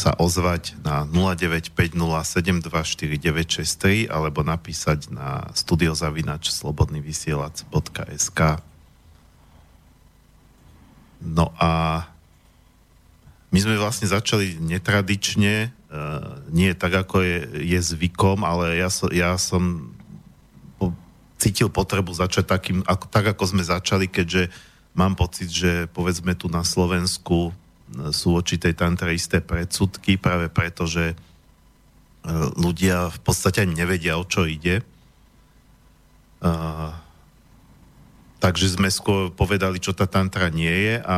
sa 0.00 0.16
ozvať 0.16 0.80
na 0.80 1.04
0950724963 1.12 4.08
alebo 4.08 4.40
napísať 4.40 5.12
na 5.12 5.52
studiozavinač 5.52 6.48
slobodnyvysielac.sk 6.48 8.40
No 11.20 11.52
a 11.60 12.00
my 13.52 13.58
sme 13.60 13.76
vlastne 13.76 14.08
začali 14.08 14.56
netradične, 14.56 15.68
uh, 15.68 16.40
nie 16.48 16.72
tak, 16.72 17.04
ako 17.04 17.20
je, 17.20 17.60
je 17.60 17.76
zvykom, 17.92 18.40
ale 18.40 18.80
ja, 18.80 18.88
so, 18.88 19.12
ja 19.12 19.36
som 19.36 19.92
cítil 21.40 21.68
potrebu 21.68 22.16
začať 22.16 22.48
takým, 22.48 22.80
ako, 22.88 23.04
tak, 23.08 23.36
ako 23.36 23.44
sme 23.48 23.64
začali, 23.64 24.08
keďže 24.08 24.48
mám 24.96 25.12
pocit, 25.12 25.48
že 25.48 25.88
povedzme 25.92 26.36
tu 26.36 26.52
na 26.52 26.64
Slovensku 26.64 27.52
sú 28.14 28.38
voči 28.38 28.56
tej 28.56 28.78
tantre 28.78 29.10
isté 29.14 29.42
predsudky 29.42 30.14
práve 30.14 30.46
preto, 30.46 30.86
že 30.86 31.12
e, 31.12 31.16
ľudia 32.54 33.10
v 33.10 33.18
podstate 33.20 33.66
nevedia, 33.66 34.14
o 34.16 34.24
čo 34.24 34.46
ide. 34.46 34.82
Uh, 36.40 36.96
takže 38.40 38.72
sme 38.72 38.88
skôr 38.88 39.28
povedali, 39.28 39.76
čo 39.76 39.92
tá 39.92 40.08
tantra 40.08 40.48
nie 40.48 40.72
je 40.72 40.96
a 41.04 41.16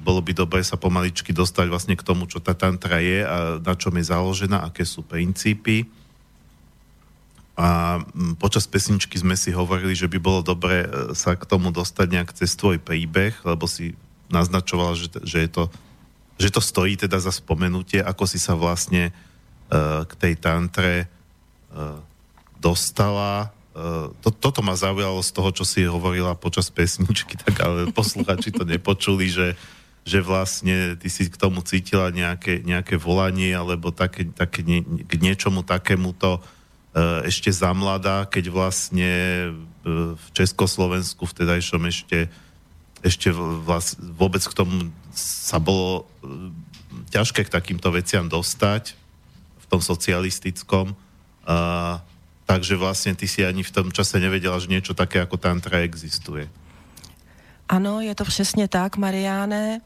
bolo 0.00 0.24
by 0.24 0.32
dobre 0.32 0.64
sa 0.64 0.80
pomaličky 0.80 1.36
dostať 1.36 1.68
vlastne 1.68 1.92
k 1.92 2.06
tomu, 2.06 2.24
čo 2.24 2.40
tá 2.40 2.56
tantra 2.56 2.96
je 3.04 3.20
a 3.20 3.60
na 3.60 3.74
čom 3.76 3.92
je 4.00 4.08
založená, 4.08 4.64
aké 4.64 4.88
sú 4.88 5.04
princípy. 5.04 5.84
A 7.60 8.00
počas 8.40 8.64
pesničky 8.64 9.20
sme 9.20 9.36
si 9.36 9.52
hovorili, 9.52 9.92
že 9.92 10.08
by 10.08 10.18
bolo 10.18 10.40
dobre 10.40 10.88
e, 10.88 11.12
sa 11.12 11.36
k 11.36 11.44
tomu 11.44 11.68
dostať 11.68 12.06
nejak 12.08 12.30
cez 12.32 12.56
tvoj 12.56 12.80
príbeh, 12.80 13.36
lebo 13.44 13.68
si 13.68 13.92
naznačoval, 14.32 14.96
že, 14.96 15.12
že 15.22 15.44
je 15.44 15.50
to 15.52 15.64
že 16.34 16.50
to 16.50 16.58
stojí 16.58 16.98
teda 16.98 17.18
za 17.22 17.30
spomenutie, 17.30 18.02
ako 18.02 18.26
si 18.26 18.42
sa 18.42 18.58
vlastne 18.58 19.10
uh, 19.10 20.02
k 20.06 20.12
tej 20.18 20.34
tantre 20.38 21.06
uh, 21.70 21.98
dostala. 22.58 23.54
Uh, 23.74 24.10
to, 24.22 24.34
toto 24.34 24.60
ma 24.62 24.74
zaujalo 24.74 25.22
z 25.22 25.30
toho, 25.30 25.50
čo 25.54 25.64
si 25.66 25.86
hovorila 25.86 26.34
počas 26.34 26.70
pesničky, 26.70 27.38
tak 27.38 27.54
ale 27.62 27.90
posluchači 27.94 28.50
to 28.50 28.66
nepočuli, 28.66 29.30
že, 29.30 29.54
že 30.02 30.18
vlastne 30.22 30.98
ty 30.98 31.06
si 31.06 31.30
k 31.30 31.38
tomu 31.38 31.62
cítila 31.62 32.10
nejaké, 32.10 32.66
nejaké 32.66 32.98
volanie 32.98 33.54
alebo 33.54 33.94
také, 33.94 34.26
také 34.30 34.66
nie, 34.66 34.82
k 34.82 35.12
niečomu 35.22 35.62
takémuto 35.62 36.42
uh, 36.42 37.22
ešte 37.22 37.54
za 37.54 37.70
mladá, 37.70 38.26
keď 38.26 38.50
vlastne 38.50 39.12
v 39.84 40.26
Československu 40.32 41.28
vtedajšom 41.28 41.84
ešte 41.92 42.32
ešte 43.04 43.28
vlast, 43.36 44.00
vôbec 44.00 44.40
k 44.40 44.56
tomu 44.56 44.88
sa 45.18 45.62
bolo 45.62 46.04
e, 46.22 46.28
ťažké 47.10 47.46
k 47.46 47.54
takýmto 47.54 47.90
veciam 47.94 48.26
dostať 48.28 48.94
v 49.58 49.66
tom 49.70 49.80
socialistickom. 49.80 50.92
Uh, 51.44 52.00
takže 52.44 52.76
vlastne 52.76 53.12
ty 53.16 53.28
si 53.28 53.44
ani 53.44 53.60
v 53.60 53.72
tom 53.72 53.88
čase 53.92 54.16
nevedela, 54.16 54.56
že 54.60 54.68
niečo 54.68 54.96
také 54.96 55.20
ako 55.20 55.36
tantra 55.36 55.84
existuje. 55.84 56.48
Ano, 57.68 58.00
je 58.00 58.14
to 58.14 58.24
přesně 58.24 58.68
tak, 58.68 58.96
Mariáne. 58.96 59.80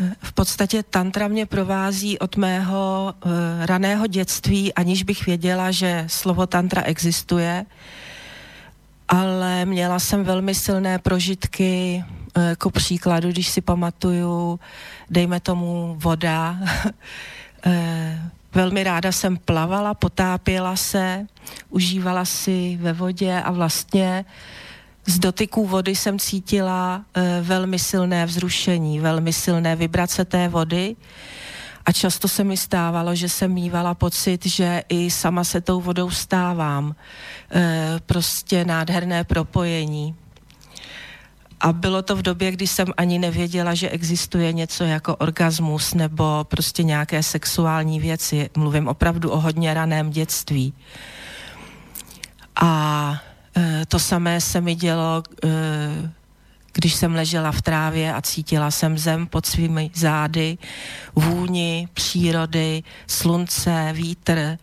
E, 0.00 0.14
v 0.22 0.32
podstatě 0.32 0.82
tantra 0.82 1.28
mě 1.28 1.46
provází 1.46 2.18
od 2.18 2.36
mého 2.36 3.14
uh, 3.14 3.30
raného 3.66 4.06
dětství, 4.06 4.74
aniž 4.74 5.02
bych 5.02 5.26
věděla, 5.26 5.70
že 5.70 6.04
slovo 6.06 6.46
tantra 6.46 6.82
existuje. 6.82 7.66
Ale 9.08 9.64
měla 9.64 9.98
jsem 9.98 10.24
velmi 10.24 10.54
silné 10.54 10.98
prožitky 10.98 12.04
jako 12.40 12.70
příkladu, 12.70 13.28
když 13.28 13.48
si 13.48 13.60
pamatuju, 13.60 14.60
dejme 15.10 15.40
tomu 15.40 15.96
voda. 15.98 16.56
Eh, 17.66 18.18
velmi 18.54 18.84
ráda 18.84 19.12
jsem 19.12 19.36
plavala, 19.36 19.94
potápěla 19.94 20.76
se, 20.76 21.26
užívala 21.70 22.24
si 22.24 22.78
ve 22.80 22.92
vodě 22.92 23.42
a 23.44 23.50
vlastně 23.50 24.24
z 25.06 25.18
dotyků 25.18 25.66
vody 25.66 25.96
jsem 25.96 26.18
cítila 26.18 27.04
eh, 27.14 27.38
velmi 27.42 27.78
silné 27.78 28.26
vzrušení, 28.26 29.00
velmi 29.00 29.32
silné 29.32 29.76
vibrace 29.76 30.24
té 30.24 30.48
vody 30.48 30.96
a 31.88 31.92
často 31.92 32.28
se 32.28 32.44
mi 32.44 32.56
stávalo, 32.56 33.14
že 33.14 33.28
jsem 33.28 33.52
mývala 33.52 33.94
pocit, 33.94 34.46
že 34.46 34.82
i 34.88 35.10
sama 35.10 35.44
se 35.44 35.60
tou 35.60 35.80
vodou 35.80 36.10
stávám. 36.10 36.94
Eh, 37.50 38.00
prostě 38.06 38.64
nádherné 38.64 39.24
propojení. 39.24 40.14
A 41.60 41.72
bylo 41.72 42.02
to 42.02 42.16
v 42.16 42.22
době, 42.22 42.52
kdy 42.52 42.66
jsem 42.66 42.86
ani 42.96 43.18
nevěděla, 43.18 43.74
že 43.74 43.90
existuje 43.90 44.52
něco 44.52 44.84
jako 44.84 45.16
orgasmus 45.16 45.94
nebo 45.94 46.44
prostě 46.48 46.82
nějaké 46.82 47.22
sexuální 47.22 48.00
věci. 48.00 48.50
Mluvím 48.56 48.88
opravdu 48.88 49.30
o 49.30 49.40
hodně 49.40 49.74
raném 49.74 50.10
dětství. 50.10 50.74
A 52.60 53.22
e, 53.56 53.86
to 53.86 53.98
samé 53.98 54.40
se 54.40 54.60
mi 54.60 54.74
dělo, 54.74 55.22
e, 55.44 55.48
když 56.72 56.94
jsem 56.94 57.14
ležela 57.14 57.52
v 57.52 57.62
trávě 57.62 58.14
a 58.14 58.22
cítila 58.22 58.70
jsem 58.70 58.98
zem 58.98 59.26
pod 59.26 59.46
svými 59.46 59.90
zády, 59.94 60.58
vůni, 61.14 61.88
přírody, 61.94 62.82
slunce, 63.06 63.90
vítr 63.92 64.58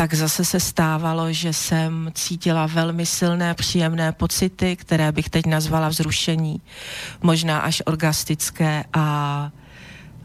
tak 0.00 0.14
zase 0.14 0.44
se 0.44 0.60
stávalo, 0.60 1.32
že 1.32 1.52
jsem 1.52 2.10
cítila 2.14 2.66
velmi 2.66 3.06
silné, 3.06 3.54
příjemné 3.54 4.12
pocity, 4.12 4.76
které 4.76 5.12
bych 5.12 5.28
teď 5.30 5.46
nazvala 5.46 5.88
vzrušení, 5.88 6.60
možná 7.22 7.58
až 7.58 7.82
orgastické 7.86 8.84
a 8.92 9.50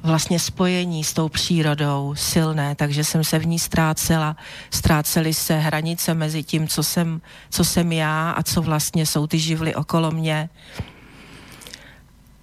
vlastně 0.04 0.40
spojení 0.40 1.04
s 1.04 1.14
tou 1.14 1.30
přírodou 1.30 2.16
silné, 2.18 2.76
takže 2.76 3.04
jsem 3.04 3.24
se 3.24 3.40
v 3.40 3.46
ní 3.46 3.60
ztrácela. 3.60 4.36
Ztrácely 4.72 5.34
se 5.34 5.60
hranice 5.60 6.14
mezi 6.14 6.44
tím, 6.44 6.68
co 6.68 6.84
jsem, 6.84 7.22
co 7.50 7.64
jsem 7.64 7.92
já 7.92 8.32
a 8.32 8.44
co 8.44 8.62
vlastně 8.62 9.06
jsou 9.06 9.28
ty 9.28 9.40
živly 9.40 9.76
okolo 9.76 10.12
mě. 10.12 10.50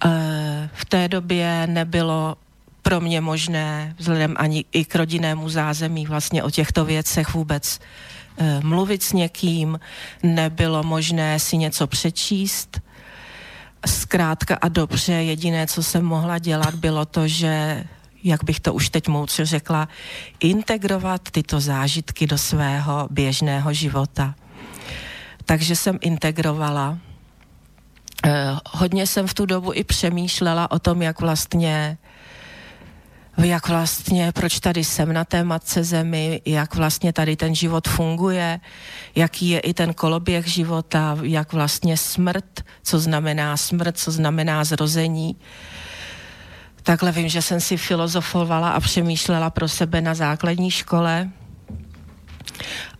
E, 0.05 0.69
v 0.73 0.85
té 0.85 1.07
době 1.07 1.67
nebylo 1.67 2.35
pro 2.83 3.01
mě 3.01 3.21
možné, 3.21 3.95
vzhledem 3.97 4.35
ani 4.37 4.65
i 4.71 4.85
k 4.85 4.95
rodinnému 4.95 5.49
zázemí, 5.49 6.05
vlastně 6.05 6.43
o 6.43 6.51
těchto 6.51 6.85
věcech 6.85 7.33
vůbec 7.33 7.79
e, 8.37 8.59
mluvit 8.63 9.03
s 9.03 9.13
někým, 9.13 9.79
nebylo 10.23 10.83
možné 10.83 11.39
si 11.39 11.57
něco 11.57 11.87
přečíst. 11.87 12.81
Zkrátka 13.85 14.57
a 14.61 14.67
dobře, 14.67 15.13
jediné, 15.13 15.67
co 15.67 15.83
jsem 15.83 16.05
mohla 16.05 16.39
dělat, 16.39 16.75
bylo 16.75 17.05
to, 17.05 17.27
že 17.27 17.83
jak 18.23 18.43
bych 18.43 18.59
to 18.59 18.73
už 18.73 18.89
teď 18.89 19.07
moudře 19.07 19.45
řekla, 19.45 19.87
integrovat 20.39 21.21
tyto 21.31 21.59
zážitky 21.59 22.27
do 22.27 22.37
svého 22.37 23.07
běžného 23.11 23.73
života. 23.73 24.35
Takže 25.45 25.75
jsem 25.75 25.99
integrovala. 26.01 26.97
Eh, 28.25 28.55
hodně 28.65 29.07
jsem 29.07 29.27
v 29.27 29.33
tu 29.33 29.45
dobu 29.45 29.73
i 29.73 29.83
přemýšlela 29.83 30.71
o 30.71 30.79
tom, 30.79 31.01
jak 31.01 31.21
vlastně 31.21 31.97
jak 33.37 33.67
vlastně, 33.67 34.31
proč 34.31 34.59
tady 34.59 34.83
jsem 34.83 35.13
na 35.13 35.25
té 35.25 35.43
matce 35.43 35.83
zemi, 35.83 36.41
jak 36.45 36.75
vlastně 36.75 37.13
tady 37.13 37.35
ten 37.35 37.55
život 37.55 37.87
funguje, 37.87 38.59
jaký 39.15 39.49
je 39.49 39.59
i 39.59 39.73
ten 39.73 39.93
koloběh 39.93 40.47
života, 40.47 41.17
jak 41.21 41.53
vlastně 41.53 41.97
smrt, 41.97 42.61
co 42.83 42.99
znamená 42.99 43.57
smrt, 43.57 43.97
co 43.97 44.11
znamená 44.11 44.63
zrození. 44.63 45.35
Takhle 46.83 47.11
vím, 47.11 47.29
že 47.29 47.41
jsem 47.41 47.61
si 47.61 47.77
filozofovala 47.77 48.69
a 48.69 48.79
přemýšlela 48.79 49.49
pro 49.49 49.67
sebe 49.67 50.01
na 50.01 50.13
základní 50.13 50.71
škole. 50.71 51.29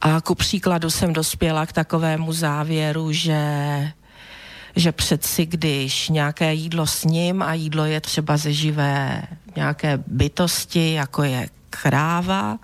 A 0.01 0.21
ku 0.21 0.35
příkladu 0.35 0.89
jsem 0.89 1.13
dospěla 1.13 1.65
k 1.65 1.73
takovému 1.73 2.33
závěru, 2.33 3.11
že 3.11 3.37
že 4.75 4.91
přeci 4.91 5.45
když 5.45 6.09
nějaké 6.09 6.53
jídlo 6.53 6.87
s 6.87 7.03
ním 7.03 7.41
a 7.41 7.53
jídlo 7.53 7.85
je 7.85 8.01
třeba 8.01 8.37
ze 8.37 8.53
živé 8.53 9.23
nějaké 9.55 9.99
bytosti, 10.07 10.93
jako 10.93 11.23
je 11.23 11.49
kráva, 11.69 12.59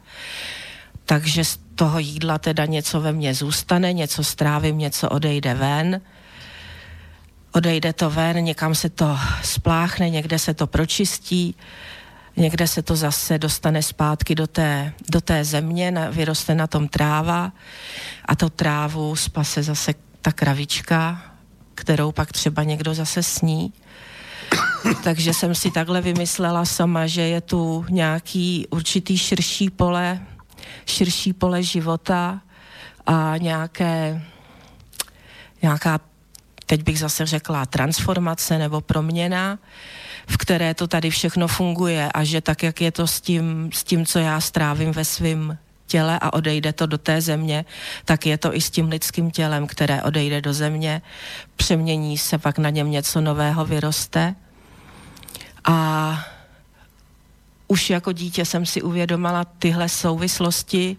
takže 1.05 1.45
z 1.45 1.59
toho 1.75 1.99
jídla 1.99 2.37
teda 2.37 2.65
něco 2.65 3.01
ve 3.01 3.11
mně 3.11 3.33
zůstane, 3.33 3.93
něco 3.93 4.23
strávím, 4.23 4.77
něco 4.77 5.09
odejde 5.09 5.53
ven. 5.53 6.01
Odejde 7.51 7.93
to 7.93 8.09
ven, 8.09 8.35
někam 8.37 8.75
se 8.75 8.89
to 8.89 9.17
spláchne, 9.43 10.09
někde 10.09 10.39
se 10.39 10.53
to 10.53 10.67
pročistí. 10.67 11.55
někde 12.37 12.67
se 12.67 12.81
to 12.81 12.95
zase 12.95 13.37
dostane 13.37 13.83
zpátky 13.83 14.35
do 14.35 14.47
té, 14.47 14.93
do 15.09 15.21
té 15.21 15.43
země, 15.43 15.91
na, 15.91 16.09
vyroste 16.09 16.55
na 16.55 16.67
tom 16.67 16.87
tráva 16.87 17.51
a 18.25 18.35
to 18.35 18.49
trávu 18.49 19.15
spase 19.15 19.63
zase 19.63 19.93
ta 20.21 20.31
kravička, 20.31 21.28
kterou 21.79 22.11
pak 22.11 22.31
třeba 22.31 22.63
někdo 22.63 22.93
zase 22.93 23.23
sní. 23.23 23.73
Takže 25.03 25.33
jsem 25.33 25.55
si 25.55 25.71
takhle 25.71 26.01
vymyslela 26.01 26.65
sama, 26.65 27.07
že 27.07 27.21
je 27.21 27.41
tu 27.41 27.85
nějaký 27.89 28.67
určitý 28.69 29.17
širší 29.17 29.69
pole, 29.69 30.19
širší 30.85 31.33
pole 31.33 31.63
života 31.63 32.41
a 33.05 33.33
nějaké, 33.37 34.21
nějaká, 35.61 35.99
teď 36.65 36.83
bych 36.83 36.99
zase 36.99 37.25
řekla, 37.25 37.65
transformace 37.65 38.57
nebo 38.57 38.81
proměna, 38.81 39.59
v 40.27 40.37
které 40.37 40.73
to 40.73 40.87
tady 40.87 41.09
všechno 41.09 41.47
funguje 41.47 42.11
a 42.11 42.23
že 42.23 42.41
tak, 42.41 42.63
jak 42.63 42.81
je 42.81 42.91
to 42.91 43.07
s 43.07 43.21
tím, 43.21 43.69
s 43.73 43.83
tím 43.83 44.05
co 44.05 44.19
já 44.19 44.41
strávím 44.41 44.91
ve 44.91 45.05
svém 45.05 45.57
těle 45.89 46.19
a 46.21 46.33
odejde 46.33 46.73
to 46.73 46.85
do 46.85 46.97
té 46.97 47.21
země, 47.21 47.65
tak 48.05 48.25
je 48.25 48.37
to 48.37 48.55
i 48.55 48.61
s 48.61 48.69
tím 48.69 48.87
lidským 48.87 49.31
tělem, 49.31 49.67
které 49.67 50.03
odejde 50.03 50.41
do 50.41 50.53
země, 50.53 51.01
přemění 51.55 52.17
se, 52.17 52.37
pak 52.37 52.57
na 52.57 52.69
něm 52.69 52.91
něco 52.91 53.21
nového 53.21 53.65
vyroste. 53.65 54.35
A 55.65 55.77
už 57.67 57.89
jako 57.89 58.11
dítě 58.11 58.45
jsem 58.45 58.65
si 58.65 58.81
uvědomila 58.81 59.45
tyhle 59.45 59.89
souvislosti 59.89 60.97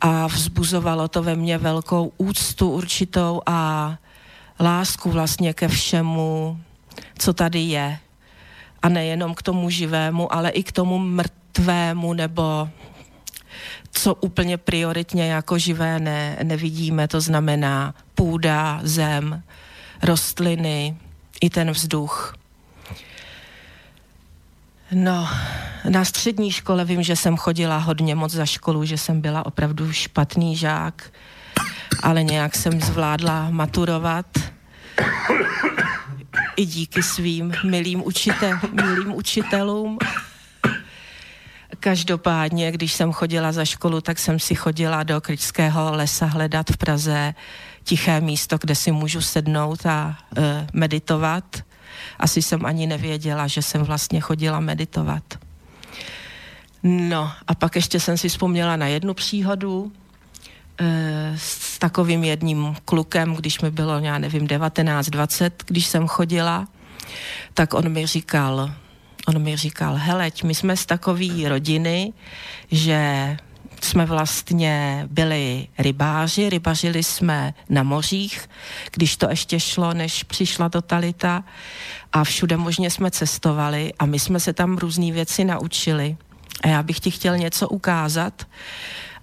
a 0.00 0.26
vzbuzovalo 0.26 1.08
to 1.08 1.22
ve 1.22 1.36
mně 1.36 1.58
velkou 1.58 2.12
úctu 2.16 2.70
určitou 2.70 3.40
a 3.46 3.90
lásku 4.60 5.10
vlastně 5.10 5.54
ke 5.54 5.68
všemu, 5.68 6.60
co 7.18 7.32
tady 7.32 7.58
je. 7.58 7.98
A 8.82 8.88
nejenom 8.88 9.34
k 9.34 9.42
tomu 9.42 9.70
živému, 9.70 10.32
ale 10.32 10.50
i 10.50 10.62
k 10.62 10.72
tomu 10.72 10.98
mrtvému 10.98 12.12
nebo 12.12 12.68
co 13.92 14.14
úplně 14.14 14.58
prioritně 14.58 15.32
jako 15.32 15.58
živé 15.58 16.00
ne, 16.00 16.38
nevidíme, 16.42 17.08
to 17.08 17.20
znamená 17.20 17.94
půda, 18.14 18.80
zem, 18.82 19.42
rostliny, 20.02 20.96
i 21.40 21.50
ten 21.50 21.70
vzduch. 21.70 22.34
No, 24.92 25.28
na 25.88 26.04
střední 26.04 26.52
škole 26.52 26.84
vím, 26.84 27.02
že 27.02 27.16
jsem 27.16 27.36
chodila 27.36 27.78
hodně 27.78 28.14
moc 28.14 28.32
za 28.32 28.46
školu, 28.46 28.84
že 28.84 28.98
jsem 28.98 29.20
byla 29.20 29.46
opravdu 29.46 29.92
špatný 29.92 30.56
žák, 30.56 31.12
ale 32.02 32.22
nějak 32.22 32.56
jsem 32.56 32.80
zvládla 32.80 33.50
maturovat 33.50 34.26
i 36.56 36.66
díky 36.66 37.02
svým 37.02 37.52
milým, 37.64 38.06
učite, 38.06 38.58
milým 38.72 39.14
učitelům. 39.14 39.98
Každopádně, 41.84 42.72
když 42.72 42.92
jsem 42.92 43.12
chodila 43.12 43.52
za 43.52 43.64
školu, 43.64 44.00
tak 44.00 44.18
jsem 44.18 44.38
si 44.38 44.54
chodila 44.54 45.02
do 45.02 45.20
Kryčského 45.20 45.92
lesa 45.92 46.26
hledat 46.26 46.70
v 46.70 46.76
Praze 46.76 47.34
tiché 47.82 48.20
místo, 48.20 48.58
kde 48.60 48.74
si 48.74 48.92
můžu 48.92 49.20
sednout 49.20 49.86
a 49.86 50.18
e, 50.36 50.66
meditovat. 50.72 51.44
Asi 52.18 52.42
jsem 52.42 52.66
ani 52.66 52.86
nevěděla, 52.86 53.46
že 53.46 53.62
jsem 53.62 53.82
vlastně 53.82 54.20
chodila 54.20 54.60
meditovat. 54.60 55.22
No 56.82 57.32
a 57.46 57.54
pak 57.54 57.76
ještě 57.76 58.00
jsem 58.00 58.18
si 58.18 58.28
vzpomněla 58.28 58.76
na 58.76 58.86
jednu 58.86 59.14
příhodu 59.14 59.92
e, 60.80 61.34
s 61.36 61.78
takovým 61.78 62.24
jedním 62.24 62.76
klukem, 62.84 63.34
když 63.34 63.60
mi 63.60 63.70
bylo, 63.70 63.98
já 63.98 64.18
nevím, 64.18 64.46
19, 64.46 65.08
20, 65.08 65.64
když 65.66 65.86
jsem 65.86 66.08
chodila, 66.08 66.68
tak 67.54 67.74
on 67.74 67.88
mi 67.88 68.06
říkal, 68.06 68.70
on 69.26 69.42
mi 69.42 69.56
říkal, 69.56 69.94
heleď, 69.96 70.42
my 70.42 70.54
jsme 70.54 70.76
z 70.76 70.86
takové 70.86 71.48
rodiny, 71.48 72.12
že 72.70 73.36
jsme 73.80 74.06
vlastně 74.06 75.06
byli 75.10 75.68
rybáři, 75.78 76.50
rybařili 76.50 77.02
jsme 77.02 77.54
na 77.68 77.82
mořích, 77.82 78.48
když 78.92 79.16
to 79.16 79.30
ještě 79.30 79.60
šlo, 79.60 79.94
než 79.94 80.22
přišla 80.22 80.68
totalita 80.68 81.44
a 82.12 82.24
všude 82.24 82.56
možně 82.56 82.90
jsme 82.90 83.10
cestovali 83.10 83.92
a 83.98 84.06
my 84.06 84.18
jsme 84.18 84.40
se 84.40 84.52
tam 84.52 84.78
různé 84.78 85.12
věci 85.12 85.44
naučili. 85.44 86.16
A 86.62 86.68
já 86.68 86.82
bych 86.82 87.00
ti 87.00 87.10
chtěl 87.10 87.38
něco 87.38 87.68
ukázat. 87.68 88.46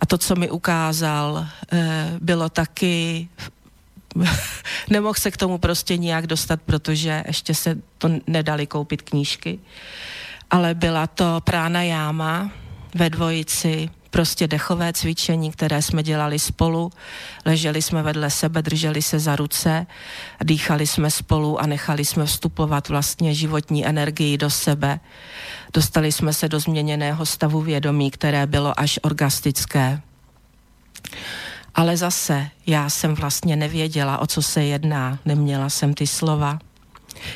A 0.01 0.05
to, 0.05 0.17
co 0.17 0.35
mi 0.35 0.49
ukázal, 0.51 1.47
eh, 1.71 2.17
bylo 2.21 2.49
taky 2.49 3.29
nemohl 4.89 5.13
se 5.13 5.31
k 5.31 5.37
tomu 5.37 5.57
prostě 5.57 5.97
nijak 5.97 6.27
dostat, 6.27 6.61
protože 6.61 7.23
ještě 7.27 7.55
se 7.55 7.77
to 7.97 8.09
nedali 8.27 8.67
koupit 8.67 9.01
knížky. 9.01 9.59
Ale 10.51 10.73
byla 10.73 11.07
to 11.07 11.41
prána 11.43 11.83
jáma 11.83 12.51
ve 12.95 13.09
dvojici, 13.09 13.89
prostě 14.09 14.47
dechové 14.47 14.93
cvičení, 14.93 15.51
které 15.51 15.81
jsme 15.81 16.03
dělali 16.03 16.39
spolu. 16.39 16.91
Leželi 17.45 17.81
jsme 17.81 18.03
vedle 18.03 18.29
sebe, 18.29 18.61
drželi 18.61 19.01
se 19.01 19.19
za 19.19 19.35
ruce, 19.35 19.85
dýchali 20.43 20.87
jsme 20.87 21.11
spolu 21.11 21.61
a 21.61 21.65
nechali 21.65 22.05
jsme 22.05 22.25
vstupovat 22.25 22.89
vlastně 22.89 23.35
životní 23.35 23.85
energii 23.85 24.37
do 24.37 24.49
sebe. 24.49 24.99
Dostali 25.73 26.11
jsme 26.11 26.33
se 26.33 26.49
do 26.49 26.59
změněného 26.59 27.25
stavu 27.25 27.61
vědomí, 27.61 28.11
které 28.11 28.47
bylo 28.47 28.79
až 28.79 28.99
orgastické. 29.01 30.01
Ale 31.75 31.97
zase 31.97 32.49
já 32.67 32.89
jsem 32.89 33.15
vlastně 33.15 33.55
nevěděla, 33.55 34.17
o 34.17 34.27
co 34.27 34.41
se 34.41 34.63
jedná, 34.63 35.19
neměla 35.25 35.69
jsem 35.69 35.93
ty 35.93 36.07
slova. 36.07 36.59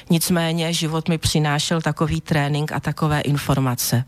Nicméně 0.09 0.73
život 0.73 1.09
mi 1.09 1.17
přinášel 1.17 1.81
takový 1.81 2.21
trénink 2.21 2.71
a 2.71 2.79
takové 2.79 3.21
informace. 3.21 4.05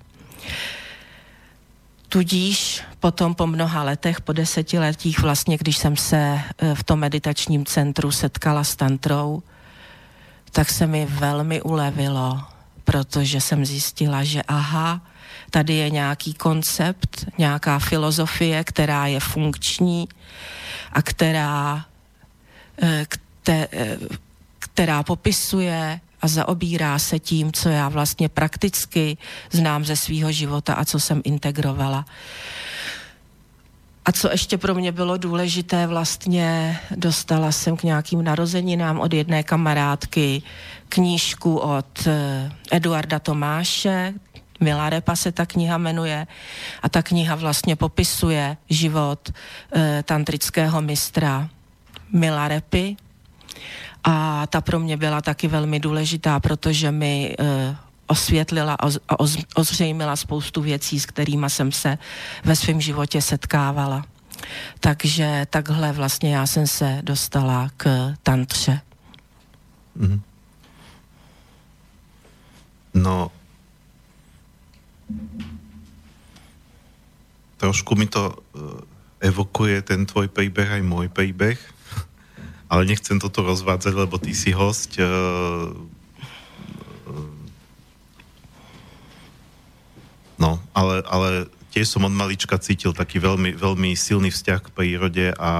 Tudíž 2.09 2.84
potom 2.99 3.36
po 3.36 3.47
mnoha 3.47 3.84
letech, 3.84 4.21
po 4.21 4.34
desetiletích 4.34 5.19
vlastně, 5.19 5.57
když 5.57 5.78
jsem 5.78 5.97
se 5.97 6.17
eh, 6.17 6.75
v 6.75 6.84
tom 6.84 6.99
meditačním 6.99 7.65
centru 7.65 8.11
setkala 8.11 8.63
s 8.63 8.75
tantrou, 8.75 9.43
tak 10.51 10.69
se 10.69 10.88
mi 10.88 11.05
velmi 11.05 11.61
ulevilo, 11.61 12.41
protože 12.84 13.41
jsem 13.41 13.65
zjistila, 13.65 14.23
že 14.23 14.43
aha, 14.43 15.01
tady 15.50 15.74
je 15.74 15.89
nějaký 15.89 16.34
koncept, 16.34 17.26
nějaká 17.38 17.80
filozofie, 17.80 18.64
která 18.64 19.08
je 19.08 19.20
funkční 19.20 20.08
a 20.93 21.02
která, 21.02 21.86
eh, 22.82 23.06
eh, 23.50 23.98
která 24.60 25.04
popisuje 25.04 26.00
a 26.22 26.28
zaobírá 26.28 27.00
se 27.00 27.20
tím, 27.20 27.52
co 27.52 27.70
já 27.70 27.89
vlastně 27.89 28.30
prakticky 28.30 29.18
znám 29.52 29.86
ze 29.86 29.95
svého 29.95 30.32
života 30.32 30.74
a 30.74 30.86
co 30.86 31.00
jsem 31.00 31.22
integrovala. 31.24 32.06
A 34.06 34.12
co 34.12 34.32
ještě 34.32 34.58
pro 34.58 34.76
mě 34.76 34.91
bylo 34.91 35.18
důležité, 35.18 35.88
vlastně 35.88 36.80
dostala 36.95 37.52
jsem 37.52 37.78
k 37.78 37.84
nějakým 37.84 38.24
narozeninám 38.24 39.00
od 39.00 39.14
jedné 39.14 39.43
kamarádky 39.43 40.41
knížku 40.89 41.58
od 41.58 42.08
eh, 42.08 42.52
Eduarda 42.72 43.20
Tomáše, 43.20 44.14
Milarepa 44.60 45.16
se 45.16 45.32
ta 45.32 45.45
kniha 45.45 45.78
jmenuje 45.78 46.28
a 46.82 46.89
ta 46.89 47.01
kniha 47.01 47.36
vlastně 47.36 47.76
popisuje 47.76 48.58
život 48.70 49.30
e, 49.76 50.03
tantrického 50.03 50.82
mistra 50.82 51.49
Milarepy 52.14 52.95
a 54.03 54.47
ta 54.47 54.62
pro 54.62 54.80
mě 54.80 54.97
byla 54.97 55.22
taky 55.22 55.47
velmi 55.47 55.80
důležitá, 55.80 56.39
protože 56.39 56.91
mi 56.91 57.36
e, 57.39 57.76
osvětlila 58.08 58.74
a 58.74 59.20
oz, 59.20 59.38
ozřejmila 59.55 60.16
spoustu 60.16 60.62
věcí, 60.62 60.99
s 60.99 61.05
kterými 61.05 61.49
jsem 61.49 61.72
se 61.72 61.97
ve 62.43 62.55
svém 62.55 62.82
životě 62.82 63.22
setkávala. 63.22 64.05
Takže 64.80 65.47
takhle 65.49 65.91
vlastně 65.91 66.36
já 66.36 66.47
jsem 66.47 66.68
se 66.68 66.99
dostala 67.01 67.70
k 67.78 68.14
tantře. 68.24 68.82
Mm-hmm. 69.99 70.22
No, 72.93 73.32
trošku 77.58 77.97
mi 77.97 78.05
to 78.08 78.32
eh, 78.32 78.38
evokuje 79.28 79.82
ten 79.82 80.05
tvoj 80.05 80.30
príbeh 80.30 80.70
aj 80.80 80.84
môj 80.86 81.10
príbeh, 81.10 81.58
ale 82.72 82.88
nechcem 82.88 83.18
toto 83.18 83.41
rozvádzať, 83.43 83.93
lebo 83.97 84.22
ty 84.22 84.38
si 84.38 84.53
host. 84.53 84.95
Eh, 84.95 85.03
eh, 85.03 85.10
no, 90.38 90.62
ale, 90.72 91.01
ale 91.10 91.49
tiež 91.74 91.89
som 91.89 92.05
od 92.05 92.14
malička 92.14 92.62
cítil 92.62 92.93
taký 92.93 93.20
veľmi, 93.20 93.58
veľmi 93.58 93.97
silný 93.97 94.30
vzťah 94.32 94.60
k 94.64 94.74
prírode 94.74 95.34
a 95.36 95.51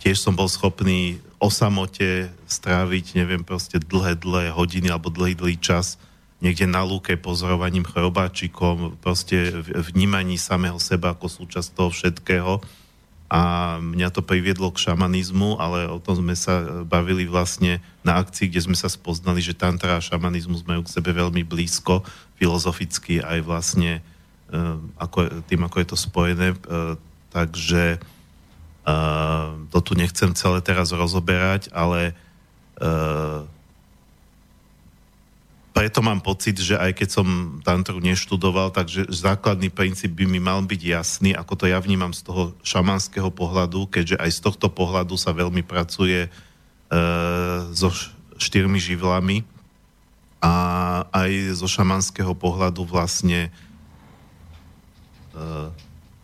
tiež 0.00 0.16
som 0.16 0.32
bol 0.32 0.48
schopný 0.48 1.20
o 1.36 1.52
samote 1.52 2.32
stráviť, 2.48 3.20
neviem, 3.20 3.44
proste 3.44 3.76
dlhé, 3.76 4.16
dlhé 4.16 4.48
hodiny 4.48 4.88
alebo 4.88 5.12
dlhý, 5.12 5.36
dlhý 5.36 5.60
čas 5.60 6.00
niekde 6.46 6.70
na 6.70 6.86
lúke 6.86 7.18
pozorovaním 7.18 7.82
chrobáčikom, 7.82 9.02
proste 9.02 9.50
vnímaní 9.66 10.38
samého 10.38 10.78
seba 10.78 11.10
ako 11.10 11.26
súčasť 11.26 11.68
toho 11.74 11.90
všetkého. 11.90 12.62
a 13.26 13.42
mňa 13.82 14.14
to 14.14 14.22
priviedlo 14.22 14.70
k 14.70 14.86
šamanizmu, 14.86 15.58
ale 15.58 15.90
o 15.90 15.98
tom 15.98 16.14
sme 16.22 16.38
sa 16.38 16.62
e, 16.62 16.66
bavili 16.86 17.26
vlastne 17.26 17.82
na 18.06 18.22
akcii, 18.22 18.46
kde 18.46 18.70
sme 18.70 18.78
sa 18.78 18.86
spoznali, 18.86 19.42
že 19.42 19.50
tantra 19.50 19.98
a 19.98 20.04
šamanizmus 20.04 20.62
majú 20.62 20.86
k 20.86 20.94
sebe 20.94 21.10
veľmi 21.10 21.42
blízko, 21.42 22.06
filozoficky 22.38 23.18
aj 23.18 23.42
vlastne 23.42 23.98
e, 23.98 24.60
ako, 25.02 25.42
tým, 25.50 25.58
ako 25.66 25.76
je 25.82 25.88
to 25.90 25.98
spojené. 25.98 26.54
E, 26.54 26.58
takže 27.34 27.98
to 29.74 29.78
tu 29.82 29.98
nechcem 29.98 30.30
celé 30.38 30.62
teraz 30.62 30.94
rozoberať, 30.94 31.74
ale 31.74 32.14
preto 35.76 36.00
mám 36.00 36.24
pocit, 36.24 36.56
že 36.56 36.72
aj 36.72 36.96
keď 36.96 37.08
som 37.20 37.60
tantru 37.60 38.00
neštudoval, 38.00 38.72
takže 38.72 39.12
základný 39.12 39.68
princíp 39.68 40.16
by 40.16 40.24
mi 40.24 40.40
mal 40.40 40.64
byť 40.64 40.80
jasný, 40.80 41.36
ako 41.36 41.52
to 41.52 41.64
ja 41.68 41.76
vnímam 41.76 42.16
z 42.16 42.24
toho 42.24 42.56
šamanského 42.64 43.28
pohľadu, 43.28 43.84
keďže 43.92 44.16
aj 44.16 44.30
z 44.32 44.40
tohto 44.40 44.72
pohľadu 44.72 45.20
sa 45.20 45.36
veľmi 45.36 45.60
pracuje 45.60 46.24
e, 46.24 46.28
so 47.76 47.92
štyrmi 48.40 48.80
živlami. 48.80 49.44
A 50.40 50.52
aj 51.12 51.60
zo 51.60 51.68
šamanského 51.68 52.32
pohľadu 52.32 52.80
vlastne 52.88 53.52
e, 55.36 55.38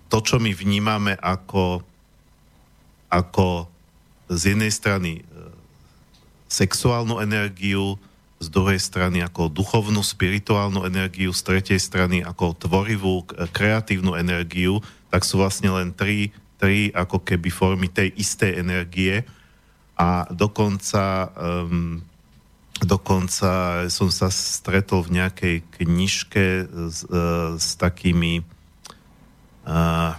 to, 0.08 0.18
čo 0.24 0.40
my 0.40 0.48
vnímame 0.56 1.12
ako, 1.20 1.84
ako 3.12 3.68
z 4.32 4.56
jednej 4.56 4.72
strany 4.72 5.20
e, 5.20 5.22
sexuálnu 6.48 7.20
energiu, 7.20 8.00
z 8.42 8.48
druhej 8.50 8.82
strany 8.82 9.22
ako 9.22 9.46
duchovnú, 9.46 10.02
spirituálnu 10.02 10.82
energiu, 10.82 11.30
z 11.30 11.42
tretej 11.46 11.78
strany 11.78 12.26
ako 12.26 12.58
tvorivú, 12.58 13.22
kreatívnu 13.54 14.18
energiu, 14.18 14.82
tak 15.14 15.22
sú 15.22 15.38
vlastne 15.38 15.70
len 15.70 15.94
tri, 15.94 16.34
tri 16.58 16.90
ako 16.90 17.22
keby 17.22 17.48
formy 17.54 17.86
tej 17.86 18.10
istej 18.18 18.58
energie. 18.58 19.22
A 19.94 20.26
dokonca 20.34 21.30
um, 21.38 22.02
dokonca 22.82 23.84
som 23.86 24.10
sa 24.10 24.26
stretol 24.32 25.06
v 25.06 25.22
nejakej 25.22 25.56
knižke 25.78 26.66
s, 26.90 27.06
uh, 27.06 27.54
s 27.54 27.78
takými 27.78 28.42
uh, 29.68 30.18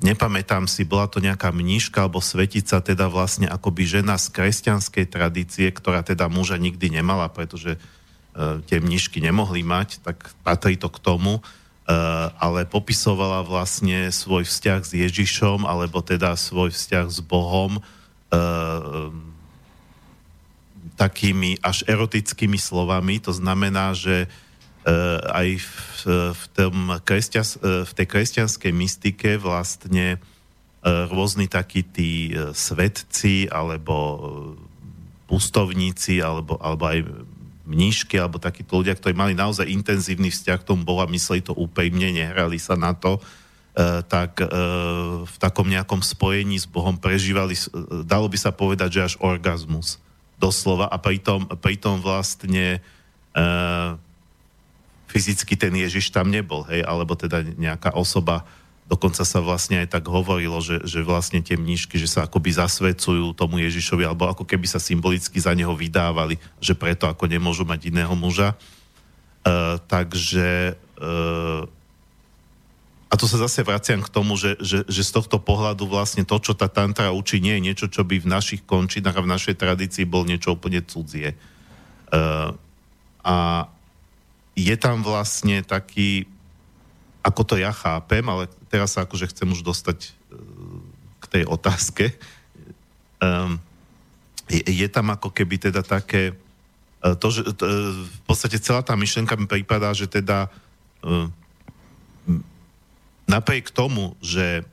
nepamätám 0.00 0.68
si, 0.68 0.84
bola 0.84 1.08
to 1.08 1.24
nejaká 1.24 1.48
mníška 1.52 2.04
alebo 2.04 2.20
svetica, 2.20 2.80
teda 2.84 3.08
vlastne 3.08 3.48
akoby 3.48 3.88
žena 3.88 4.20
z 4.20 4.28
kresťanskej 4.32 5.06
tradície, 5.08 5.66
ktorá 5.72 6.04
teda 6.04 6.28
muža 6.28 6.60
nikdy 6.60 7.00
nemala, 7.00 7.32
pretože 7.32 7.80
uh, 7.80 8.60
tie 8.68 8.80
mníšky 8.80 9.24
nemohli 9.24 9.64
mať, 9.64 10.04
tak 10.04 10.28
patrí 10.44 10.76
to 10.76 10.92
k 10.92 11.00
tomu, 11.00 11.40
uh, 11.40 11.42
ale 12.36 12.68
popisovala 12.68 13.40
vlastne 13.46 14.12
svoj 14.12 14.44
vzťah 14.44 14.80
s 14.84 14.92
Ježišom, 14.92 15.64
alebo 15.64 16.04
teda 16.04 16.36
svoj 16.36 16.76
vzťah 16.76 17.06
s 17.08 17.18
Bohom 17.24 17.80
uh, 17.80 19.08
takými 20.96 21.60
až 21.64 21.84
erotickými 21.88 22.60
slovami. 22.60 23.20
To 23.24 23.32
znamená, 23.32 23.96
že 23.96 24.28
uh, 24.28 24.45
aj 25.34 25.48
v, 25.58 25.70
v, 26.30 26.42
tom 26.54 26.94
kresťas, 27.02 27.58
eh, 27.58 27.82
v 27.82 27.92
tej 27.92 28.06
kresťanskej 28.06 28.72
mystike 28.72 29.30
vlastne 29.42 30.16
eh, 30.16 30.20
rôzni 31.10 31.50
takí 31.50 31.82
tí 31.82 32.30
svetci 32.54 33.50
alebo 33.50 33.94
pustovníci 35.26 36.22
alebo, 36.22 36.54
alebo 36.62 36.86
aj 36.86 37.02
mníšky 37.66 38.14
alebo 38.14 38.38
takíto 38.38 38.78
ľudia, 38.78 38.94
ktorí 38.94 39.10
mali 39.10 39.34
naozaj 39.34 39.66
intenzívny 39.66 40.30
vzťah 40.30 40.62
k 40.62 40.68
tomu 40.70 40.86
Boha, 40.86 41.10
mysleli 41.10 41.42
to 41.42 41.50
úprimne, 41.50 42.14
nehrali 42.14 42.62
sa 42.62 42.78
na 42.78 42.94
to, 42.94 43.18
tak 44.06 44.38
v 45.26 45.36
takom 45.42 45.66
nejakom 45.66 45.98
spojení 45.98 46.62
s 46.62 46.70
Bohom 46.70 46.94
prežívali, 46.94 47.58
dalo 48.06 48.30
by 48.30 48.38
sa 48.38 48.54
povedať, 48.54 48.88
že 48.94 49.00
až 49.02 49.14
orgazmus 49.18 49.98
doslova. 50.38 50.86
A 50.86 50.96
pritom, 51.02 51.50
pritom 51.58 51.98
vlastne 51.98 52.78
fyzicky 55.16 55.56
ten 55.56 55.72
Ježiš 55.72 56.12
tam 56.12 56.28
nebol, 56.28 56.68
hej, 56.68 56.84
alebo 56.84 57.16
teda 57.16 57.40
nejaká 57.40 57.96
osoba, 57.96 58.44
dokonca 58.84 59.24
sa 59.24 59.40
vlastne 59.40 59.80
aj 59.80 59.96
tak 59.96 60.04
hovorilo, 60.04 60.60
že, 60.60 60.84
že 60.84 61.00
vlastne 61.00 61.40
tie 61.40 61.56
mníšky, 61.56 61.96
že 61.96 62.04
sa 62.04 62.28
akoby 62.28 62.52
zasvedcujú 62.52 63.32
tomu 63.32 63.64
Ježišovi, 63.64 64.04
alebo 64.04 64.28
ako 64.28 64.44
keby 64.44 64.68
sa 64.68 64.76
symbolicky 64.76 65.40
za 65.40 65.56
neho 65.56 65.72
vydávali, 65.72 66.36
že 66.60 66.76
preto 66.76 67.08
ako 67.08 67.24
nemôžu 67.32 67.64
mať 67.64 67.88
iného 67.88 68.12
muža. 68.12 68.52
Uh, 69.40 69.80
takže 69.88 70.76
uh, 71.00 71.64
a 73.06 73.14
tu 73.16 73.24
sa 73.24 73.40
zase 73.40 73.64
vraciam 73.64 74.04
k 74.04 74.12
tomu, 74.12 74.36
že, 74.36 74.58
že, 74.60 74.84
že 74.84 75.02
z 75.06 75.14
tohto 75.16 75.40
pohľadu 75.40 75.88
vlastne 75.88 76.26
to, 76.26 76.36
čo 76.42 76.52
tá 76.52 76.68
tantra 76.68 77.14
učí, 77.14 77.40
nie 77.40 77.56
je 77.56 77.64
niečo, 77.72 77.86
čo 77.88 78.04
by 78.04 78.20
v 78.20 78.28
našich 78.28 78.66
končinách 78.68 79.16
a 79.16 79.24
v 79.24 79.32
našej 79.32 79.54
tradícii 79.56 80.04
bol 80.04 80.28
niečo 80.28 80.52
úplne 80.52 80.84
cudzie. 80.84 81.38
Uh, 82.12 82.52
a, 83.24 83.66
je 84.56 84.74
tam 84.80 85.04
vlastne 85.04 85.60
taký, 85.60 86.24
ako 87.20 87.42
to 87.44 87.54
ja 87.60 87.76
chápem, 87.76 88.24
ale 88.24 88.48
teraz 88.72 88.96
sa 88.96 89.04
akože 89.04 89.28
chcem 89.28 89.52
už 89.52 89.60
dostať 89.60 89.98
e, 90.00 90.10
k 91.20 91.24
tej 91.28 91.44
otázke. 91.44 92.16
Um, 93.20 93.60
je, 94.48 94.64
je 94.64 94.88
tam 94.88 95.12
ako 95.12 95.28
keby 95.28 95.60
teda 95.60 95.84
také, 95.84 96.32
e, 97.04 97.08
to, 97.20 97.28
že 97.28 97.52
to, 97.52 97.64
e, 97.68 98.08
v 98.08 98.20
podstate 98.24 98.56
celá 98.64 98.80
tá 98.80 98.96
myšlenka 98.96 99.36
mi 99.36 99.44
prípada, 99.44 99.92
že 99.92 100.08
teda 100.08 100.48
um, 101.04 101.28
napriek 103.28 103.68
tomu, 103.68 104.16
že 104.24 104.64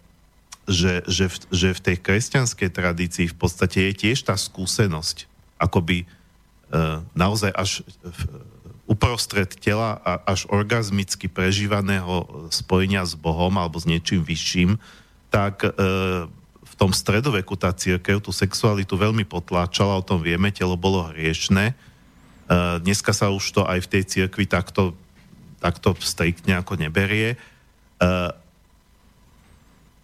že, 0.64 1.04
že, 1.12 1.28
v, 1.28 1.36
že 1.52 1.70
v 1.76 1.84
tej 1.92 1.98
kresťanskej 2.00 2.70
tradícii 2.72 3.28
v 3.28 3.36
podstate 3.36 3.92
je 3.92 3.94
tiež 4.00 4.24
tá 4.24 4.40
skúsenosť 4.40 5.28
akoby 5.60 6.08
uh, 6.72 7.04
naozaj 7.12 7.52
až 7.52 7.84
uprostred 8.94 9.50
tela 9.58 9.98
a 10.06 10.22
až 10.30 10.46
orgazmicky 10.54 11.26
prežívaného 11.26 12.46
spojenia 12.54 13.02
s 13.02 13.18
Bohom 13.18 13.58
alebo 13.58 13.82
s 13.82 13.90
niečím 13.90 14.22
vyšším, 14.22 14.78
tak 15.34 15.66
e, 15.66 15.70
v 16.62 16.74
tom 16.78 16.94
stredoveku 16.94 17.58
tá 17.58 17.74
církev 17.74 18.22
tú 18.22 18.30
sexualitu 18.30 18.94
veľmi 18.94 19.26
potláčala, 19.26 19.98
o 19.98 20.06
tom 20.06 20.22
vieme, 20.22 20.54
telo 20.54 20.78
bolo 20.78 21.10
hriešne. 21.10 21.74
E, 21.74 21.76
dneska 22.86 23.18
sa 23.18 23.34
už 23.34 23.42
to 23.50 23.62
aj 23.66 23.82
v 23.82 23.92
tej 23.98 24.04
církvi 24.06 24.46
takto, 24.46 24.94
takto 25.58 25.98
striktne 25.98 26.62
ako 26.62 26.78
neberie. 26.78 27.34
E, 27.34 27.38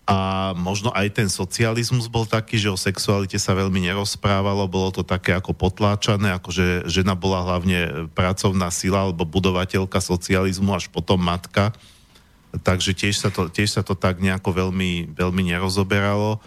a 0.09 0.51
možno 0.57 0.89
aj 0.89 1.21
ten 1.21 1.29
socializmus 1.29 2.09
bol 2.09 2.25
taký, 2.25 2.57
že 2.57 2.73
o 2.73 2.81
sexualite 2.81 3.37
sa 3.37 3.53
veľmi 3.53 3.77
nerozprávalo, 3.77 4.65
bolo 4.65 4.89
to 4.89 5.05
také 5.05 5.37
ako 5.37 5.53
potláčané, 5.53 6.33
ako 6.33 6.49
že 6.49 6.65
žena 6.89 7.13
bola 7.13 7.45
hlavne 7.45 8.09
pracovná 8.17 8.73
sila 8.73 9.05
alebo 9.05 9.21
budovateľka 9.29 10.01
socializmu, 10.01 10.73
až 10.73 10.89
potom 10.89 11.21
matka. 11.21 11.77
Takže 12.65 12.97
tiež 12.97 13.21
sa 13.21 13.29
to, 13.29 13.53
tiež 13.53 13.69
sa 13.69 13.85
to 13.85 13.93
tak 13.93 14.17
nejako 14.17 14.49
veľmi, 14.49 15.13
veľmi 15.13 15.53
nerozoberalo. 15.53 16.41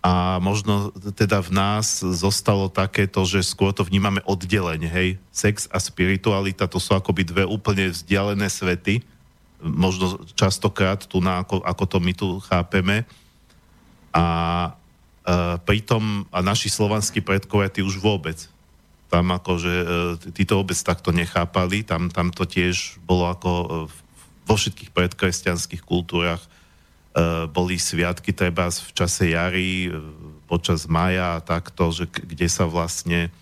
A 0.00 0.40
možno 0.40 0.88
teda 1.12 1.44
v 1.44 1.52
nás 1.52 2.00
zostalo 2.00 2.72
takéto, 2.72 3.28
že 3.28 3.44
skôr 3.44 3.76
to 3.76 3.84
vnímame 3.84 4.24
oddelenie, 4.24 4.88
hej, 4.88 5.20
sex 5.28 5.68
a 5.68 5.76
spiritualita, 5.76 6.64
to 6.64 6.80
sú 6.80 6.96
akoby 6.96 7.28
dve 7.28 7.44
úplne 7.44 7.92
vzdialené 7.92 8.48
svety, 8.48 9.04
možno 9.62 10.20
častokrát 10.34 11.06
tu 11.06 11.22
na, 11.22 11.46
ako, 11.46 11.62
ako 11.62 11.84
to 11.86 11.98
my 12.02 12.12
tu 12.12 12.28
chápeme. 12.42 13.06
A 14.12 14.24
e, 15.24 15.56
pritom 15.62 16.28
a 16.28 16.38
naši 16.44 16.68
slovanskí 16.68 17.22
predkovia, 17.22 17.72
tí 17.72 17.80
už 17.80 18.02
vôbec. 18.02 18.50
Tam 19.08 19.30
akože, 19.32 19.74
e, 19.74 20.32
tí 20.34 20.42
to 20.44 20.60
vôbec 20.60 20.76
takto 20.76 21.14
nechápali, 21.14 21.86
tam, 21.86 22.10
tam 22.10 22.34
to 22.34 22.44
tiež 22.44 23.00
bolo 23.06 23.30
ako 23.30 23.50
e, 23.50 23.66
vo 24.42 24.54
všetkých 24.58 24.90
predkresťanských 24.90 25.82
kultúrach 25.86 26.42
e, 26.42 26.48
boli 27.48 27.78
sviatky 27.78 28.34
treba 28.34 28.68
v 28.68 28.90
čase 28.92 29.32
jary, 29.32 29.88
e, 29.88 29.90
počas 30.50 30.90
maja 30.90 31.38
a 31.38 31.44
takto, 31.44 31.94
že 31.94 32.10
kde 32.10 32.50
sa 32.50 32.68
vlastne 32.68 33.32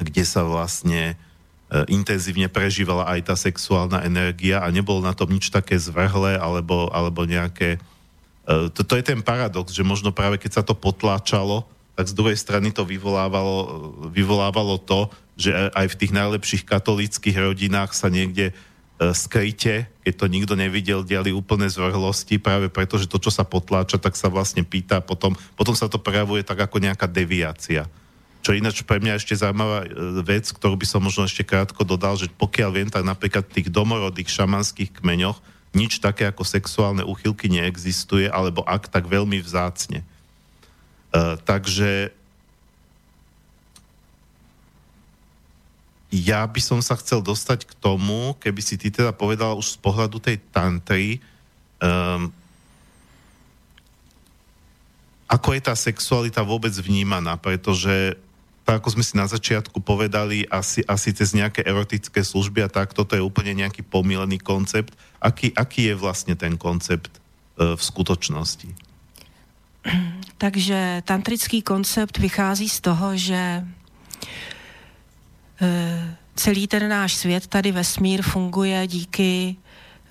kde 0.00 0.24
sa 0.24 0.42
vlastne 0.42 1.14
E, 1.14 1.31
intenzívne 1.88 2.52
prežívala 2.52 3.08
aj 3.08 3.32
tá 3.32 3.34
sexuálna 3.38 4.04
energia 4.04 4.60
a 4.60 4.68
nebol 4.68 5.00
na 5.00 5.16
tom 5.16 5.32
nič 5.32 5.48
také 5.48 5.80
zvrhlé 5.80 6.36
alebo, 6.36 6.92
alebo 6.92 7.24
nejaké... 7.24 7.80
E, 8.44 8.68
to, 8.76 8.84
to 8.84 8.94
je 9.00 9.04
ten 9.04 9.24
paradox, 9.24 9.72
že 9.72 9.86
možno 9.86 10.12
práve 10.12 10.36
keď 10.36 10.60
sa 10.60 10.62
to 10.62 10.76
potláčalo, 10.76 11.64
tak 11.96 12.08
z 12.08 12.16
druhej 12.16 12.36
strany 12.36 12.72
to 12.72 12.84
vyvolávalo, 12.84 13.88
vyvolávalo 14.12 14.80
to, 14.84 15.08
že 15.36 15.52
aj 15.52 15.86
v 15.92 15.98
tých 15.98 16.12
najlepších 16.12 16.62
katolíckých 16.68 17.36
rodinách 17.40 17.96
sa 17.96 18.12
niekde 18.12 18.52
skryte, 19.10 19.90
keď 20.06 20.14
to 20.14 20.26
nikto 20.30 20.54
nevidel, 20.54 21.02
diali 21.02 21.34
úplné 21.34 21.66
zvrhlosti, 21.66 22.38
práve 22.38 22.70
preto, 22.70 22.94
že 22.94 23.10
to, 23.10 23.18
čo 23.18 23.34
sa 23.34 23.42
potláča, 23.42 23.98
tak 23.98 24.14
sa 24.14 24.30
vlastne 24.30 24.62
pýta, 24.62 25.02
potom, 25.02 25.34
potom 25.58 25.74
sa 25.74 25.90
to 25.90 25.98
prejavuje 25.98 26.46
tak 26.46 26.62
ako 26.62 26.78
nejaká 26.78 27.10
deviácia. 27.10 27.90
Čo 28.42 28.58
ináč 28.58 28.82
pre 28.82 28.98
mňa 28.98 29.22
ešte 29.22 29.38
zaujímavá 29.38 29.86
e, 29.86 29.88
vec, 30.26 30.50
ktorú 30.50 30.74
by 30.74 30.86
som 30.86 30.98
možno 30.98 31.30
ešte 31.30 31.46
krátko 31.46 31.86
dodal, 31.86 32.18
že 32.18 32.26
pokiaľ 32.26 32.70
viem, 32.74 32.90
tak 32.90 33.06
napríklad 33.06 33.46
v 33.46 33.62
tých 33.62 33.68
domorodých 33.70 34.26
šamanských 34.26 34.98
kmeňoch 34.98 35.38
nič 35.72 36.02
také 36.02 36.28
ako 36.28 36.44
sexuálne 36.44 37.06
úchylky 37.06 37.48
neexistuje, 37.48 38.28
alebo 38.28 38.60
ak, 38.66 38.92
tak 38.92 39.08
veľmi 39.08 39.40
vzácne. 39.40 40.04
Uh, 41.14 41.40
takže 41.46 42.12
ja 46.12 46.44
by 46.44 46.60
som 46.60 46.84
sa 46.84 46.92
chcel 47.00 47.24
dostať 47.24 47.64
k 47.64 47.72
tomu, 47.80 48.36
keby 48.36 48.60
si 48.60 48.76
ty 48.76 48.92
teda 48.92 49.16
povedal 49.16 49.56
už 49.56 49.76
z 49.76 49.78
pohľadu 49.80 50.20
tej 50.20 50.44
tantry, 50.52 51.24
um, 51.80 52.28
ako 55.24 55.56
je 55.56 55.60
tá 55.64 55.72
sexualita 55.72 56.44
vôbec 56.44 56.76
vnímaná, 56.76 57.40
pretože 57.40 58.20
tak 58.62 58.82
ako 58.82 58.98
sme 58.98 59.04
si 59.04 59.14
na 59.18 59.26
začiatku 59.26 59.82
povedali, 59.82 60.46
asi, 60.46 60.86
asi 60.86 61.10
cez 61.10 61.34
nejaké 61.34 61.66
erotické 61.66 62.22
služby 62.22 62.62
a 62.62 62.70
tak, 62.70 62.94
toto 62.94 63.18
je 63.18 63.22
úplne 63.22 63.54
nejaký 63.58 63.82
pomílený 63.82 64.38
koncept. 64.38 64.94
Aký, 65.18 65.50
aký 65.54 65.90
je 65.90 65.94
vlastne 65.98 66.38
ten 66.38 66.54
koncept 66.54 67.10
uh, 67.58 67.74
v 67.74 67.82
skutočnosti? 67.82 68.70
Takže 70.42 71.02
tantrický 71.02 71.62
koncept 71.62 72.18
vychází 72.18 72.70
z 72.70 72.78
toho, 72.80 73.18
že 73.18 73.66
Eh, 75.62 76.14
celý 76.34 76.66
ten 76.66 76.88
náš 76.88 77.14
svět, 77.14 77.46
tady 77.46 77.72
vesmír, 77.72 78.22
funguje 78.22 78.86
díky 78.86 79.56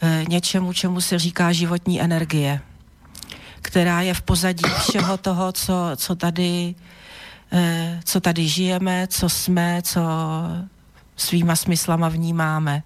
eh, 0.02 0.26
něčemu, 0.28 0.74
čemu 0.74 1.02
se 1.02 1.20
říká 1.20 1.52
životní 1.52 2.02
energie, 2.02 2.62
která 3.62 4.02
je 4.02 4.14
v 4.14 4.22
pozadí 4.22 4.64
všeho 4.80 5.18
toho, 5.18 5.52
co, 5.52 5.92
co, 5.96 6.16
tady, 6.16 6.76
co 8.04 8.20
tady 8.20 8.48
žijeme, 8.48 9.08
co 9.08 9.30
jsme, 9.30 9.82
co 9.82 10.02
svýma 11.16 11.56
smyslama 11.56 12.10
vnímáme. 12.10 12.84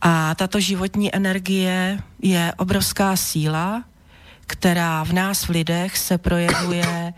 A 0.00 0.34
tato 0.34 0.60
životní 0.60 1.14
energie 1.14 1.98
je 2.22 2.52
obrovská 2.56 3.16
síla, 3.16 3.84
která 4.46 5.04
v 5.04 5.12
nás 5.12 5.42
v 5.42 5.48
lidech 5.48 5.98
se 5.98 6.18
projevuje 6.18 7.14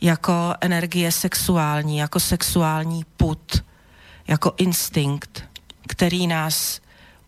jako 0.00 0.54
energie 0.60 1.12
sexuální, 1.12 1.98
jako 1.98 2.20
sexuální 2.20 3.04
put, 3.16 3.64
jako 4.28 4.52
instinkt, 4.56 5.44
který 5.88 6.26
nás 6.26 6.80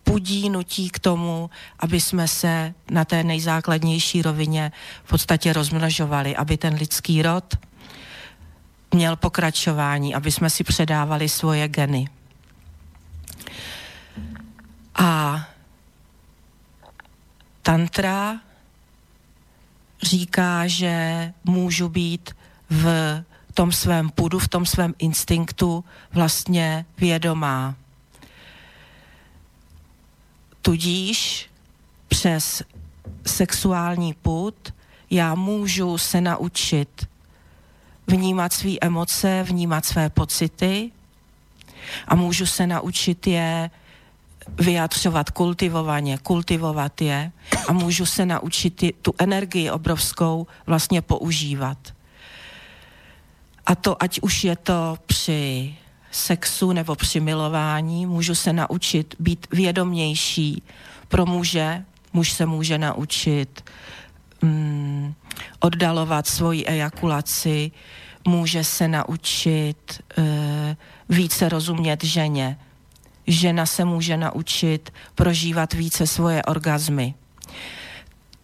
pudí, 0.05 0.51
nutí 0.51 0.91
k 0.91 0.99
tomu, 0.99 1.51
aby 1.79 2.01
jsme 2.01 2.29
se 2.29 2.75
na 2.91 3.05
té 3.05 3.25
nejzákladnější 3.25 4.23
rovině 4.23 4.73
v 5.05 5.09
podstatě 5.09 5.53
rozmnožovali, 5.53 6.37
aby 6.37 6.57
ten 6.57 6.75
lidský 6.75 7.23
rod 7.23 7.55
měl 8.95 9.17
pokračování, 9.17 10.15
aby 10.15 10.33
jsme 10.33 10.51
si 10.51 10.65
předávali 10.65 11.29
svoje 11.29 11.69
geny. 11.69 12.09
A 14.95 15.45
tantra 17.63 18.41
říká, 20.03 20.67
že 20.67 21.33
můžu 21.45 21.89
být 21.89 22.37
v 22.71 23.25
tom 23.55 23.73
svém 23.73 24.11
půdu, 24.11 24.39
v 24.39 24.49
tom 24.49 24.67
svém 24.67 24.95
instinktu 24.99 25.85
vlastně 26.13 26.85
vědomá. 26.99 27.75
Tudíž 30.63 31.51
přes 32.09 32.63
sexuální 33.27 34.15
půd 34.15 34.75
já 35.11 35.35
můžu 35.35 35.99
se 35.99 36.21
naučit 36.21 37.09
vnímat 38.09 38.53
své 38.53 38.73
emoce, 38.81 39.45
vnímat 39.49 39.85
své 39.85 40.11
pocity 40.11 40.91
a 42.09 42.15
můžu 42.15 42.47
se 42.47 42.67
naučit 42.67 43.27
je 43.27 43.71
vyjadřovat 44.59 45.31
kultivovaně, 45.31 46.19
kultivovat 46.19 47.01
je 47.01 47.33
a 47.69 47.73
můžu 47.73 48.07
se 48.07 48.27
naučit 48.27 48.85
tu 49.03 49.15
energii 49.19 49.71
obrovskou 49.71 50.47
vlastně 50.67 51.03
používat. 51.03 51.79
A 53.67 53.75
to, 53.75 54.03
ať 54.03 54.21
už 54.21 54.45
je 54.45 54.57
to 54.57 54.99
při 55.07 55.75
sexu 56.11 56.73
nebo 56.73 56.95
při 56.95 57.21
milování, 57.21 58.07
můžu 58.07 58.35
se 58.35 58.53
naučit 58.53 59.15
být 59.19 59.47
vědomější. 59.51 60.63
Pro 61.09 61.27
muže, 61.27 61.85
muž 62.13 62.33
se 62.33 62.47
může 62.47 62.79
naučit 62.79 63.65
mm, 64.43 65.15
oddalovat 65.61 66.27
svoji 66.27 66.67
ejakulaci, 66.67 67.71
může 68.25 68.65
se 68.65 68.89
naučit 68.89 70.03
e, 70.19 70.77
více 71.09 71.49
rozumět 71.49 72.05
ženě. 72.05 72.59
Žena 73.27 73.67
se 73.67 73.85
může 73.85 74.17
naučit 74.17 74.93
prožívat 75.15 75.73
více 75.73 76.07
svoje 76.07 76.43
orgazmy. 76.43 77.15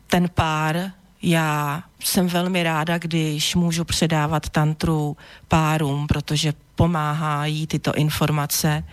Ten 0.06 0.28
pár 0.34 0.90
já 1.22 1.82
jsem 2.04 2.26
velmi 2.26 2.62
ráda, 2.62 2.98
když 2.98 3.54
můžu 3.54 3.84
předávat 3.84 4.48
tantru 4.48 5.16
párům, 5.48 6.06
protože 6.06 6.52
pomáhají 6.74 7.66
tyto 7.66 7.94
informace 7.94 8.84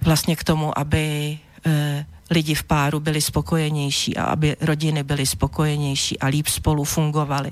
vlastně 0.00 0.36
k 0.36 0.44
tomu, 0.44 0.78
aby 0.78 1.38
e, 1.66 2.06
lidi 2.32 2.54
v 2.54 2.62
páru 2.62 3.00
byli 3.00 3.20
spokojenější 3.20 4.16
a 4.16 4.24
aby 4.24 4.56
rodiny 4.60 5.02
byly 5.02 5.26
spokojenější 5.26 6.18
a 6.18 6.26
líp 6.26 6.46
spolu 6.46 6.84
fungovaly. 6.84 7.50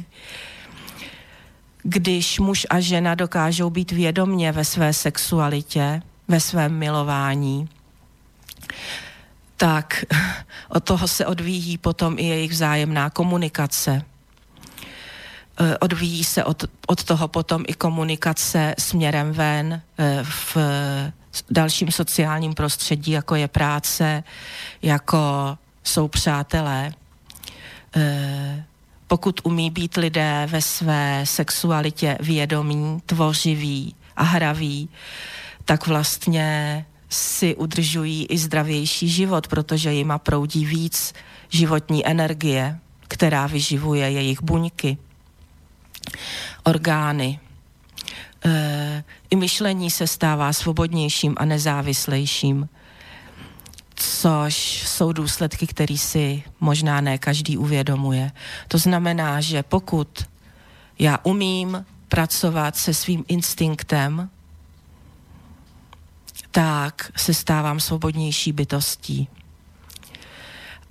Když 1.83 2.39
muž 2.39 2.67
a 2.71 2.81
žena 2.81 3.15
dokážou 3.15 3.71
být 3.71 3.93
vědomně 3.93 4.53
ve 4.53 4.65
své 4.65 4.93
sexualitě, 4.93 6.03
ve 6.29 6.41
svém 6.41 6.79
milování, 6.79 7.69
tak 9.57 10.05
od 10.69 10.85
toho 10.85 11.09
se 11.09 11.27
odvíjí 11.27 11.79
potom 11.79 12.19
i 12.19 12.25
jejich 12.25 12.51
vzájemná 12.51 13.11
komunikace. 13.11 14.03
E, 15.61 15.79
odvíjí 15.79 16.25
se 16.25 16.45
od, 16.45 16.65
od 16.87 17.05
toho 17.05 17.29
potom 17.29 17.65
i 17.67 17.75
komunikace 17.75 18.75
směrem 18.79 19.33
ven 19.33 19.73
e, 19.73 20.25
v 20.25 20.57
dalším 21.51 21.91
sociálním 21.91 22.55
prostředí, 22.55 23.13
jako 23.13 23.35
je 23.35 23.49
práce, 23.49 24.25
jako 24.83 25.19
jsou 25.85 26.09
přátelé. 26.09 26.93
E, 27.97 28.65
pokud 29.07 29.41
umí 29.45 29.71
být 29.71 29.97
lidé 29.97 30.47
ve 30.51 30.63
své 30.63 31.21
sexualitě 31.25 32.19
vědomí, 32.21 33.03
tvořiví 33.07 33.95
a 34.17 34.23
hraví, 34.23 34.89
tak 35.65 35.87
vlastně 35.87 36.87
si 37.09 37.57
udržují 37.57 38.27
i 38.27 38.39
zdravější 38.39 39.09
život, 39.09 39.49
protože 39.49 39.93
jima 39.93 40.19
proudí 40.19 40.65
víc 40.67 41.15
životní 41.49 42.07
energie, 42.07 42.79
která 43.09 43.47
vyživuje 43.47 44.11
jejich 44.11 44.43
buňky, 44.43 44.99
orgány. 46.65 47.41
E, 48.45 49.05
I 49.31 49.37
myšlení 49.37 49.91
se 49.91 50.07
stává 50.07 50.53
svobodnějším 50.53 51.35
a 51.37 51.45
nezávislejším, 51.45 52.69
což 53.95 54.83
jsou 54.87 55.13
důsledky, 55.13 55.67
které 55.67 55.97
si 55.97 56.43
možná 56.61 57.01
ne 57.01 57.19
každý 57.19 57.57
uvědomuje. 57.57 58.33
To 58.69 58.79
znamená, 58.79 59.41
že 59.41 59.63
pokud 59.63 60.29
já 60.99 61.19
umím 61.23 61.87
pracovat 62.09 62.77
se 62.77 62.95
svým 62.95 63.25
instinktem, 63.29 64.31
tak 66.51 67.13
se 67.17 67.35
stávám 67.35 67.81
svobodnější 67.81 68.53
bytostí. 68.53 69.29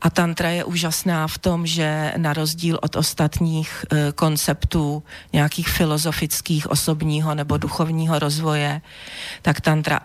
A 0.01 0.09
tantra 0.09 0.49
je 0.49 0.63
úžasná 0.63 1.27
v 1.27 1.37
tom, 1.37 1.65
že 1.67 2.13
na 2.17 2.33
rozdíl 2.33 2.79
od 2.81 2.95
ostatních 2.95 3.85
e, 3.91 4.11
konceptů 4.11 5.03
nějakých 5.33 5.69
filozofických, 5.69 6.71
osobního 6.71 7.35
nebo 7.35 7.57
duchovního 7.57 8.19
rozvoje, 8.19 8.81
tak 9.41 9.61
tantra 9.61 9.99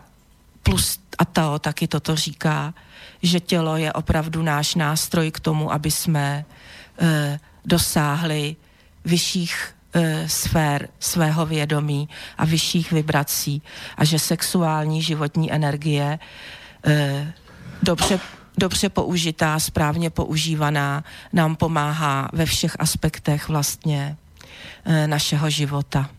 plus 0.62 0.98
a 1.18 1.24
to 1.24 1.58
taky 1.58 1.88
toto 1.88 2.16
říká, 2.16 2.74
že 3.22 3.40
tělo 3.40 3.76
je 3.76 3.92
opravdu 3.92 4.42
náš 4.42 4.74
nástroj 4.74 5.30
k 5.30 5.40
tomu, 5.40 5.72
aby 5.72 5.90
jsme 5.90 6.44
e, 6.98 7.38
dosáhli 7.64 8.56
vyšších 9.04 9.74
e, 9.92 10.28
sfér 10.28 10.88
svého 11.00 11.46
vědomí 11.46 12.08
a 12.38 12.44
vyšších 12.44 12.92
vibrací 12.92 13.62
a 13.96 14.04
že 14.04 14.18
sexuální 14.18 15.02
životní 15.02 15.52
energie 15.52 16.18
e, 16.86 17.32
dobře, 17.82 18.20
dobře 18.58 18.88
použitá, 18.88 19.58
správně 19.58 20.10
používaná 20.10 21.04
nám 21.32 21.56
pomáhá 21.56 22.28
ve 22.32 22.46
všech 22.46 22.76
aspektech 22.78 23.48
vlastně 23.48 24.16
e, 24.84 25.06
našeho 25.06 25.50
života. 25.50 26.10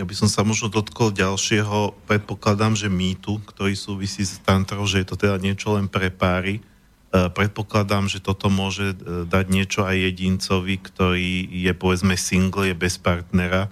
Ja 0.00 0.08
by 0.08 0.16
som 0.16 0.32
sa 0.32 0.40
možno 0.40 0.72
dotkol 0.72 1.12
ďalšieho, 1.12 1.92
predpokladám, 2.08 2.72
že 2.72 2.88
mýtu, 2.88 3.36
ktorý 3.44 3.76
súvisí 3.76 4.24
s 4.24 4.40
tantrou, 4.40 4.88
že 4.88 5.04
je 5.04 5.06
to 5.12 5.20
teda 5.20 5.36
niečo 5.36 5.76
len 5.76 5.92
pre 5.92 6.08
páry. 6.08 6.64
Eh, 7.10 7.28
predpokladám, 7.28 8.08
že 8.08 8.22
toto 8.22 8.48
môže 8.48 8.96
eh, 8.96 9.28
dať 9.28 9.44
niečo 9.52 9.84
aj 9.84 9.98
jedincovi, 9.98 10.78
ktorý 10.80 11.52
je 11.52 11.72
povedzme 11.76 12.16
single, 12.16 12.70
je 12.70 12.76
bez 12.78 12.96
partnera. 12.96 13.68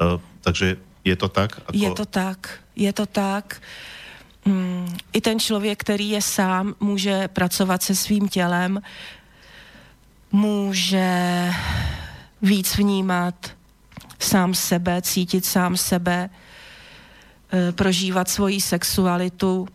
Eh, 0.00 0.18
takže 0.42 0.82
Je 1.08 1.16
to 1.16 1.28
tak? 1.28 1.56
Ako... 1.66 1.72
Je 1.72 1.90
to 1.90 2.04
tak, 2.04 2.60
je 2.76 2.92
to 2.92 3.06
tak. 3.06 3.62
Mm, 4.44 4.96
I 5.12 5.20
ten 5.20 5.40
člověk, 5.40 5.80
který 5.80 6.10
je 6.10 6.22
sám, 6.22 6.74
může 6.80 7.28
pracovat 7.28 7.82
se 7.82 7.94
svým 7.94 8.28
tělem, 8.28 8.82
může 10.32 11.50
víc 12.42 12.76
vnímat 12.76 13.34
sám 14.18 14.54
sebe, 14.54 15.02
cítit 15.02 15.44
sám 15.44 15.76
sebe, 15.76 16.30
eh, 17.52 17.72
prožívat 17.72 18.28
svoji 18.28 18.60
sexualitu. 18.60 19.68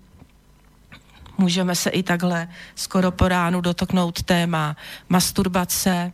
Můžeme 1.38 1.76
se 1.76 1.90
i 1.90 2.04
takhle 2.04 2.48
skoro 2.76 3.12
po 3.12 3.28
ránu 3.28 3.62
dotoknout 3.62 4.24
téma 4.24 4.76
masturbace, 5.10 6.12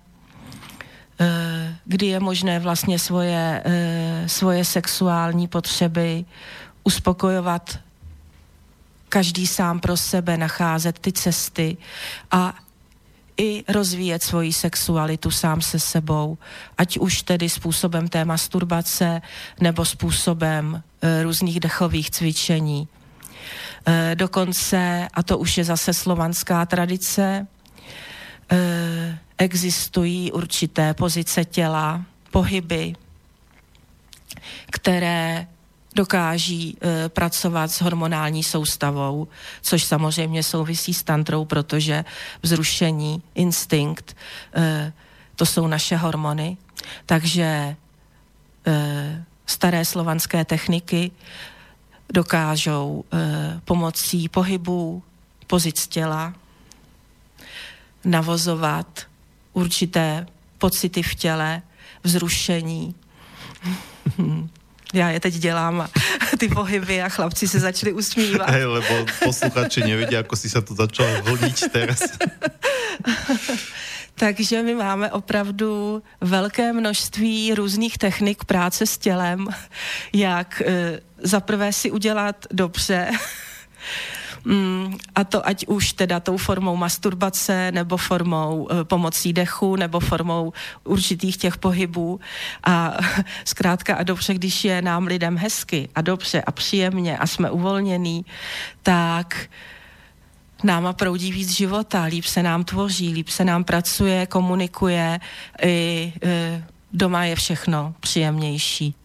kdy 1.86 2.06
je 2.06 2.20
možné 2.20 2.60
vlastně 2.60 3.00
svoje, 3.00 3.62
eh, 3.66 4.24
svoje 4.28 4.66
sexuální 4.66 5.48
potřeby 5.48 6.26
uspokojovat 6.84 7.80
každý 9.10 9.48
sám 9.48 9.80
pro 9.80 9.98
sebe, 9.98 10.38
nacházet 10.38 11.00
ty 11.00 11.12
cesty 11.12 11.78
a 12.32 12.56
i 13.38 13.64
rozvíjet 13.68 14.24
svoji 14.24 14.54
sexualitu 14.54 15.32
sám 15.32 15.62
se 15.62 15.80
sebou, 15.80 16.38
ať 16.78 16.98
už 16.98 17.22
tedy 17.22 17.50
způsobem 17.50 18.08
té 18.08 18.26
masturbace 18.26 19.22
nebo 19.60 19.86
způsobem 19.86 20.84
e, 21.02 21.24
různých 21.24 21.60
dechových 21.60 22.12
cvičení. 22.12 22.88
Dokonce, 24.16 25.08
a 25.14 25.24
to 25.24 25.38
už 25.38 25.58
je 25.58 25.64
zase 25.64 25.94
slovanská 25.94 26.66
tradice, 26.66 27.48
existují 29.38 30.32
určité 30.32 30.93
pozice 30.93 31.45
těla, 31.45 32.06
pohyby, 32.32 32.95
které 34.72 35.47
dokáží 35.95 36.78
e, 36.82 37.10
pracovat 37.10 37.72
s 37.72 37.82
hormonální 37.82 38.43
soustavou, 38.43 39.28
což 39.62 39.84
samozřejmě 39.84 40.43
souvisí 40.43 40.93
s 40.93 41.04
tantrou, 41.04 41.45
protože 41.45 42.06
vzrušení, 42.43 43.24
instinkt, 43.36 44.18
e, 44.56 44.93
to 45.36 45.45
jsou 45.45 45.68
naše 45.68 45.95
hormony. 45.97 46.58
Takže 47.06 47.76
e, 48.66 49.26
staré 49.45 49.86
slovanské 49.86 50.45
techniky 50.45 51.12
dokážou 52.14 53.04
pomocí 53.66 54.30
pohybů, 54.30 55.04
pozic 55.47 55.88
těla 55.88 56.34
navozovat 58.06 59.06
určité 59.54 60.26
pocity 60.58 61.04
v 61.04 61.16
těle, 61.16 61.62
vzrušení. 62.04 62.95
Já 64.93 65.10
je 65.10 65.20
teď 65.20 65.34
dělám 65.34 65.82
a 65.82 65.89
ty 66.38 66.47
pohyby 66.47 67.02
a 67.02 67.10
chlapci 67.10 67.47
se 67.47 67.60
začali 67.60 67.93
usmívat. 67.93 68.50
Hej, 68.50 68.66
lebo 68.66 69.06
posluchači 69.24 69.82
nevidí, 69.82 70.18
ako 70.18 70.34
si 70.34 70.50
sa 70.50 70.66
tu 70.66 70.74
začal 70.74 71.22
vlniť 71.22 71.58
teraz. 71.70 72.02
Takže 74.20 74.64
my 74.64 74.76
máme 74.76 75.12
opravdu 75.12 76.04
velké 76.22 76.74
množství 76.74 77.54
různých 77.54 77.97
technik 77.97 78.43
práce 78.43 78.86
s 78.86 78.97
tělem, 78.97 79.47
jak 80.14 80.62
e, 80.62 81.00
za 81.24 81.39
prvé 81.39 81.74
si 81.74 81.91
udělat 81.91 82.45
dobře, 82.52 83.12
a 85.16 85.24
to 85.24 85.48
ať 85.48 85.68
už 85.68 85.94
teda 85.94 86.20
tou 86.20 86.38
formou 86.38 86.76
masturbace, 86.76 87.72
nebo 87.72 87.98
formou 87.98 88.68
e, 88.72 88.84
pomocí 88.84 89.34
dechu, 89.34 89.76
nebo 89.76 90.00
formou 90.00 90.54
určitých 90.84 91.38
těch 91.38 91.58
pohybů. 91.58 92.20
A 92.64 92.98
zkrátka 93.46 93.96
a 93.96 94.04
dobře, 94.04 94.34
když 94.34 94.64
je 94.64 94.82
nám 94.82 95.06
lidem 95.08 95.38
hezky 95.38 95.90
a 95.96 96.02
dobře 96.02 96.42
a 96.42 96.52
příjemně 96.52 97.18
a 97.18 97.28
jsme 97.28 97.52
uvolnění, 97.52 98.26
tak 98.84 99.50
náma 100.64 100.94
proudí 100.94 101.32
víc 101.32 101.50
života, 101.50 102.04
líp 102.04 102.26
se 102.26 102.44
nám 102.44 102.64
tvoří, 102.64 103.14
líp 103.14 103.30
se 103.30 103.46
nám 103.46 103.64
pracuje, 103.64 104.26
komunikuje, 104.26 105.20
i 105.64 106.14
e, 106.24 106.64
doma 106.94 107.26
je 107.26 107.36
všechno 107.36 107.96
příjemnější. 108.00 108.96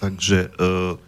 Takže 0.00 0.48
uh, 0.48 0.98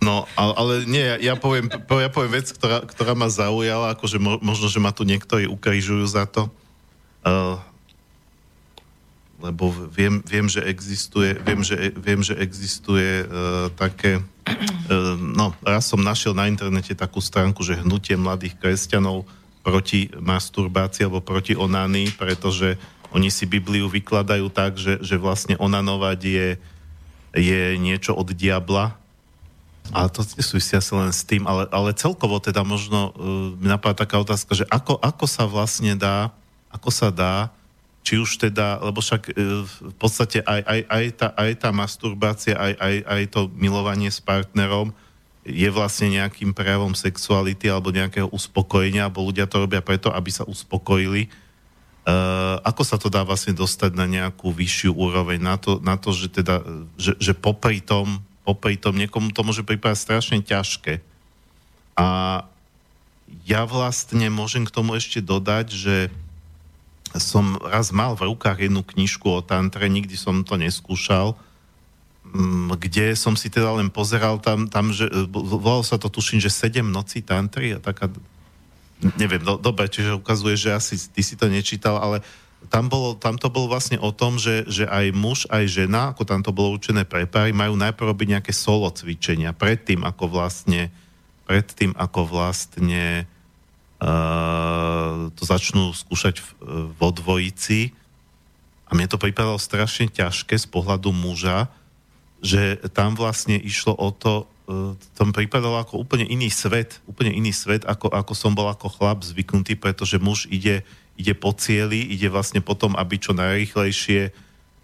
No, 0.00 0.24
ale, 0.32 0.52
ale 0.56 0.72
nie, 0.88 1.04
ja, 1.04 1.16
ja, 1.20 1.34
poviem, 1.36 1.68
ja 1.68 2.08
poviem 2.08 2.32
vec, 2.40 2.48
ktorá, 2.56 2.80
ktorá 2.88 3.12
ma 3.12 3.28
zaujala, 3.28 3.92
akože 3.92 4.16
mo, 4.16 4.40
možno, 4.40 4.72
že 4.72 4.80
ma 4.80 4.96
tu 4.96 5.04
niektorí 5.04 5.44
ukrižujú 5.44 6.08
za 6.08 6.24
to, 6.24 6.48
uh, 7.28 7.60
lebo 9.44 9.68
viem, 9.92 10.24
viem, 10.24 10.48
že 10.48 10.64
existuje, 10.64 11.36
viem, 11.44 11.60
že, 11.60 11.92
viem, 12.00 12.20
že 12.24 12.32
existuje 12.40 13.28
uh, 13.28 13.68
také, 13.76 14.24
uh, 14.24 15.16
no, 15.20 15.52
raz 15.60 15.92
som 15.92 16.00
našiel 16.00 16.32
na 16.32 16.48
internete 16.48 16.96
takú 16.96 17.20
stránku, 17.20 17.60
že 17.60 17.80
hnutie 17.84 18.16
mladých 18.16 18.56
kresťanov 18.56 19.28
proti 19.60 20.08
masturbácii 20.16 21.04
alebo 21.04 21.20
proti 21.20 21.52
onánii, 21.52 22.16
pretože 22.16 22.80
oni 23.12 23.28
si 23.28 23.44
Bibliu 23.44 23.90
vykladajú 23.90 24.48
tak, 24.48 24.80
že, 24.80 24.96
že 25.04 25.20
vlastne 25.20 25.60
onanovať 25.60 26.20
je, 26.24 26.48
je 27.36 27.62
niečo 27.76 28.16
od 28.16 28.32
diabla, 28.32 28.99
a 29.90 30.06
to 30.06 30.22
nesúvisí 30.38 30.78
asi 30.78 30.92
len 30.94 31.10
s 31.10 31.26
tým, 31.26 31.48
ale, 31.50 31.66
ale 31.74 31.90
celkovo 31.98 32.38
teda 32.38 32.62
možno 32.62 33.10
uh, 33.10 33.56
mi 33.58 33.66
napadá 33.66 34.06
taká 34.06 34.22
otázka, 34.22 34.54
že 34.54 34.64
ako, 34.70 35.00
ako 35.02 35.26
sa 35.26 35.50
vlastne 35.50 35.98
dá, 35.98 36.30
ako 36.70 36.90
sa 36.94 37.10
dá, 37.10 37.50
či 38.00 38.16
už 38.16 38.38
teda, 38.38 38.78
lebo 38.80 39.02
však 39.02 39.34
uh, 39.34 39.66
v 39.66 39.94
podstate 39.98 40.46
aj, 40.46 40.60
aj, 40.62 40.80
aj, 40.86 41.04
tá, 41.18 41.28
aj 41.34 41.52
tá 41.58 41.68
masturbácia, 41.74 42.54
aj, 42.54 42.72
aj, 42.78 42.94
aj 43.02 43.22
to 43.34 43.40
milovanie 43.58 44.08
s 44.08 44.22
partnerom 44.22 44.94
je 45.40 45.68
vlastne 45.72 46.20
nejakým 46.20 46.52
prejavom 46.52 46.92
sexuality 46.92 47.66
alebo 47.66 47.90
nejakého 47.90 48.28
uspokojenia, 48.28 49.08
alebo 49.08 49.24
ľudia 49.24 49.48
to 49.48 49.64
robia 49.64 49.80
preto, 49.80 50.12
aby 50.12 50.30
sa 50.30 50.44
uspokojili. 50.44 51.32
Uh, 52.00 52.60
ako 52.64 52.82
sa 52.84 52.96
to 52.96 53.12
dá 53.12 53.24
vlastne 53.24 53.52
dostať 53.52 53.92
na 53.92 54.08
nejakú 54.08 54.52
vyššiu 54.52 54.96
úroveň, 54.96 55.40
na 55.40 55.56
to, 55.60 55.80
na 55.84 56.00
to 56.00 56.16
že, 56.16 56.32
teda, 56.32 56.64
že, 56.96 57.12
že 57.20 57.32
popri 57.36 57.82
tom 57.84 58.24
popri 58.44 58.80
tom 58.80 58.96
niekomu 58.96 59.30
to 59.30 59.44
môže 59.44 59.62
pripadať 59.62 59.98
strašne 59.98 60.38
ťažké. 60.40 61.04
A 61.96 62.06
ja 63.46 63.62
vlastne 63.68 64.26
môžem 64.32 64.66
k 64.66 64.74
tomu 64.74 64.96
ešte 64.96 65.22
dodať, 65.22 65.66
že 65.70 65.96
som 67.18 67.58
raz 67.58 67.90
mal 67.90 68.14
v 68.14 68.30
rukách 68.30 68.70
jednu 68.70 68.86
knižku 68.86 69.26
o 69.26 69.40
tantre, 69.42 69.90
nikdy 69.90 70.14
som 70.14 70.46
to 70.46 70.54
neskúšal, 70.54 71.34
mm, 72.30 72.78
kde 72.78 73.18
som 73.18 73.34
si 73.34 73.50
teda 73.50 73.74
len 73.74 73.90
pozeral 73.90 74.38
tam, 74.38 74.70
tam 74.70 74.94
že 74.94 75.10
volalo 75.34 75.82
sa 75.82 75.98
to 75.98 76.06
tuším, 76.06 76.38
že 76.38 76.54
sedem 76.54 76.86
nocí 76.86 77.22
tantry 77.22 77.74
a 77.74 77.82
taká 77.82 78.10
neviem, 79.16 79.40
do, 79.40 79.56
dobre, 79.56 79.88
čiže 79.88 80.16
ukazuje, 80.16 80.54
že 80.60 80.76
asi 80.76 80.94
ty 81.10 81.24
si 81.24 81.34
to 81.34 81.48
nečítal, 81.48 81.96
ale 81.96 82.20
tam, 82.68 82.92
bolo, 82.92 83.16
tam 83.16 83.40
to 83.40 83.48
bolo 83.48 83.72
vlastne 83.72 83.96
o 83.96 84.12
tom, 84.12 84.36
že, 84.36 84.68
že 84.68 84.84
aj 84.84 85.16
muž, 85.16 85.48
aj 85.48 85.64
žena, 85.64 86.12
ako 86.12 86.28
tam 86.28 86.44
to 86.44 86.52
bolo 86.52 86.76
určené 86.76 87.08
pre 87.08 87.24
páry, 87.24 87.56
majú 87.56 87.78
najprv 87.80 88.12
robiť 88.12 88.28
nejaké 88.36 88.52
solo 88.52 88.92
cvičenia 88.92 89.56
predtým, 89.56 90.04
ako 90.04 90.28
vlastne 90.28 90.92
predtým, 91.48 91.96
ako 91.96 92.28
vlastne 92.28 93.24
uh, 93.98 95.32
to 95.32 95.42
začnú 95.42 95.96
skúšať 95.96 96.44
v, 96.44 96.48
vo 96.94 97.08
dvojici. 97.10 97.96
A 98.86 98.94
mne 98.94 99.08
to 99.08 99.16
pripadalo 99.16 99.56
strašne 99.56 100.12
ťažké 100.12 100.60
z 100.60 100.66
pohľadu 100.68 101.10
muža, 101.10 101.66
že 102.44 102.78
tam 102.92 103.16
vlastne 103.16 103.56
išlo 103.56 103.96
o 103.96 104.12
to, 104.12 104.46
uh, 104.68 104.94
to 105.16 105.20
mi 105.26 105.32
pripadalo 105.32 105.80
ako 105.80 105.96
úplne 105.96 106.28
iný 106.28 106.52
svet, 106.52 107.00
úplne 107.08 107.32
iný 107.32 107.56
svet, 107.56 107.88
ako, 107.88 108.12
ako 108.12 108.32
som 108.36 108.52
bol 108.52 108.68
ako 108.68 108.92
chlap 108.92 109.24
zvyknutý, 109.24 109.74
pretože 109.80 110.20
muž 110.22 110.44
ide 110.52 110.84
ide 111.20 111.36
po 111.36 111.52
cieli, 111.52 112.00
ide 112.08 112.32
vlastne 112.32 112.64
potom, 112.64 112.96
aby 112.96 113.20
čo 113.20 113.36
najrychlejšie 113.36 114.32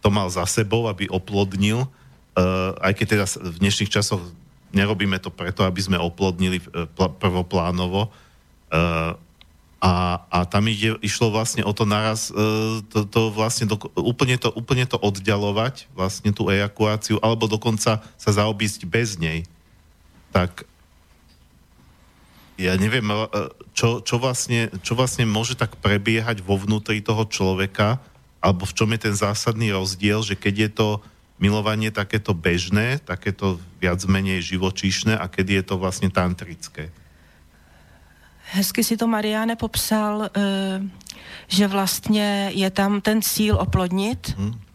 to 0.04 0.08
mal 0.12 0.28
za 0.28 0.44
sebou, 0.44 0.86
aby 0.86 1.08
oplodnil, 1.08 1.88
uh, 1.88 2.76
aj 2.84 2.92
keď 2.92 3.06
teda 3.08 3.26
v 3.40 3.56
dnešných 3.64 3.90
časoch 3.90 4.20
nerobíme 4.76 5.16
to 5.16 5.32
preto, 5.32 5.64
aby 5.64 5.80
sme 5.80 5.96
oplodnili 5.96 6.60
uh, 6.60 6.84
prvoplánovo. 6.94 8.12
Uh, 8.68 9.16
a, 9.80 10.24
a 10.32 10.38
tam 10.48 10.68
ide, 10.68 10.96
išlo 11.04 11.32
vlastne 11.32 11.64
o 11.64 11.72
to 11.72 11.84
naraz 11.88 12.32
uh, 12.32 12.80
to, 12.92 13.04
to 13.08 13.32
vlastne 13.32 13.68
do, 13.68 13.76
úplne, 13.96 14.36
to, 14.36 14.52
úplne 14.52 14.84
to 14.84 15.00
oddialovať, 15.00 15.88
vlastne 15.96 16.32
tú 16.32 16.52
ejakuláciu, 16.52 17.16
alebo 17.24 17.48
dokonca 17.48 18.04
sa 18.04 18.30
zaobísť 18.30 18.84
bez 18.84 19.16
nej. 19.16 19.48
Tak 20.32 20.68
ja 22.56 22.72
neviem, 22.76 23.04
čo, 23.76 24.00
čo, 24.00 24.16
vlastne, 24.16 24.72
čo 24.80 24.96
vlastne 24.96 25.28
môže 25.28 25.54
tak 25.56 25.76
prebiehať 25.76 26.40
vo 26.40 26.56
vnútri 26.56 27.04
toho 27.04 27.28
človeka, 27.28 28.00
alebo 28.40 28.64
v 28.64 28.74
čom 28.76 28.88
je 28.96 29.00
ten 29.08 29.14
zásadný 29.16 29.72
rozdiel, 29.72 30.24
že 30.24 30.34
keď 30.36 30.54
je 30.56 30.70
to 30.72 30.88
milovanie 31.36 31.92
takéto 31.92 32.32
bežné, 32.32 32.98
takéto 33.04 33.60
viac 33.76 34.00
menej 34.08 34.40
živočíšne 34.40 35.20
a 35.20 35.28
keď 35.28 35.46
je 35.60 35.62
to 35.68 35.74
vlastne 35.76 36.08
tantrické. 36.08 36.88
Hezky 38.56 38.80
si 38.80 38.96
to 38.96 39.10
Mariáne 39.10 39.56
popsal, 39.58 40.30
že 41.48 41.66
vlastně 41.66 42.50
je 42.54 42.70
tam 42.70 43.00
ten 43.00 43.22
cíl 43.22 43.56
oplodnit, 43.56 44.34
hmm. 44.38 44.66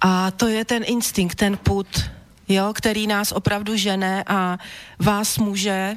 A 0.00 0.30
to 0.30 0.46
je 0.48 0.64
ten 0.64 0.84
instinkt, 0.86 1.34
ten 1.34 1.56
put, 1.56 1.88
jo, 2.48 2.72
který 2.74 3.06
nás 3.06 3.32
opravdu 3.32 3.76
žene 3.76 4.24
a 4.26 4.58
vás 4.98 5.38
může 5.38 5.96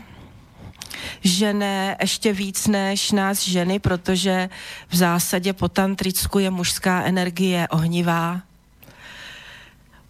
žene 1.23 1.97
ještě 2.01 2.33
víc 2.33 2.67
než 2.67 3.11
nás 3.11 3.47
ženy, 3.47 3.79
protože 3.79 4.49
v 4.89 4.95
zásadě 4.95 5.53
po 5.53 5.67
tantricku 5.67 6.39
je 6.39 6.49
mužská 6.49 7.03
energie 7.03 7.67
ohnivá. 7.67 8.41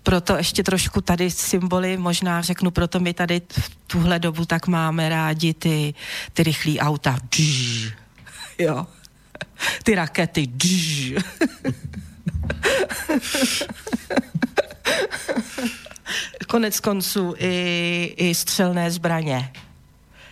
Proto 0.04 0.38
ještě 0.38 0.64
trošku 0.64 1.02
tady 1.02 1.32
symboly, 1.32 1.98
možná 1.98 2.42
řeknu, 2.42 2.72
proto 2.72 3.00
my 3.00 3.14
tady 3.14 3.42
v 3.50 3.76
tuhle 3.88 4.20
dobu 4.20 4.46
tak 4.46 4.68
máme 4.68 5.10
rádi 5.10 5.54
ty, 5.54 5.94
ty 6.34 6.44
rychlý 6.44 6.80
auta. 6.80 7.18
Dž, 7.32 7.94
jo. 8.60 8.88
Ty 9.84 9.96
rakety. 9.96 10.48
Dž. 10.58 11.14
Konec 16.48 16.80
konců 16.80 17.34
i, 17.38 18.14
i 18.18 18.36
střelné 18.36 18.92
zbraně. 18.92 19.52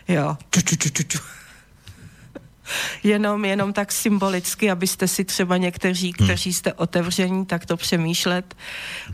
Jo. 0.08 0.38
Ču, 0.52 0.62
ču, 0.62 0.76
ču, 0.76 0.90
ču, 0.90 1.04
ču. 1.04 1.20
Jenom, 3.04 3.46
jenom 3.46 3.74
tak 3.74 3.92
symbolicky, 3.92 4.72
abyste 4.72 5.08
si 5.08 5.26
třeba 5.26 5.58
někteří, 5.58 6.14
kteří 6.14 6.54
jste 6.54 6.74
otevření, 6.74 7.46
tak 7.46 7.66
to 7.66 7.78
přemýšlet, 7.78 8.56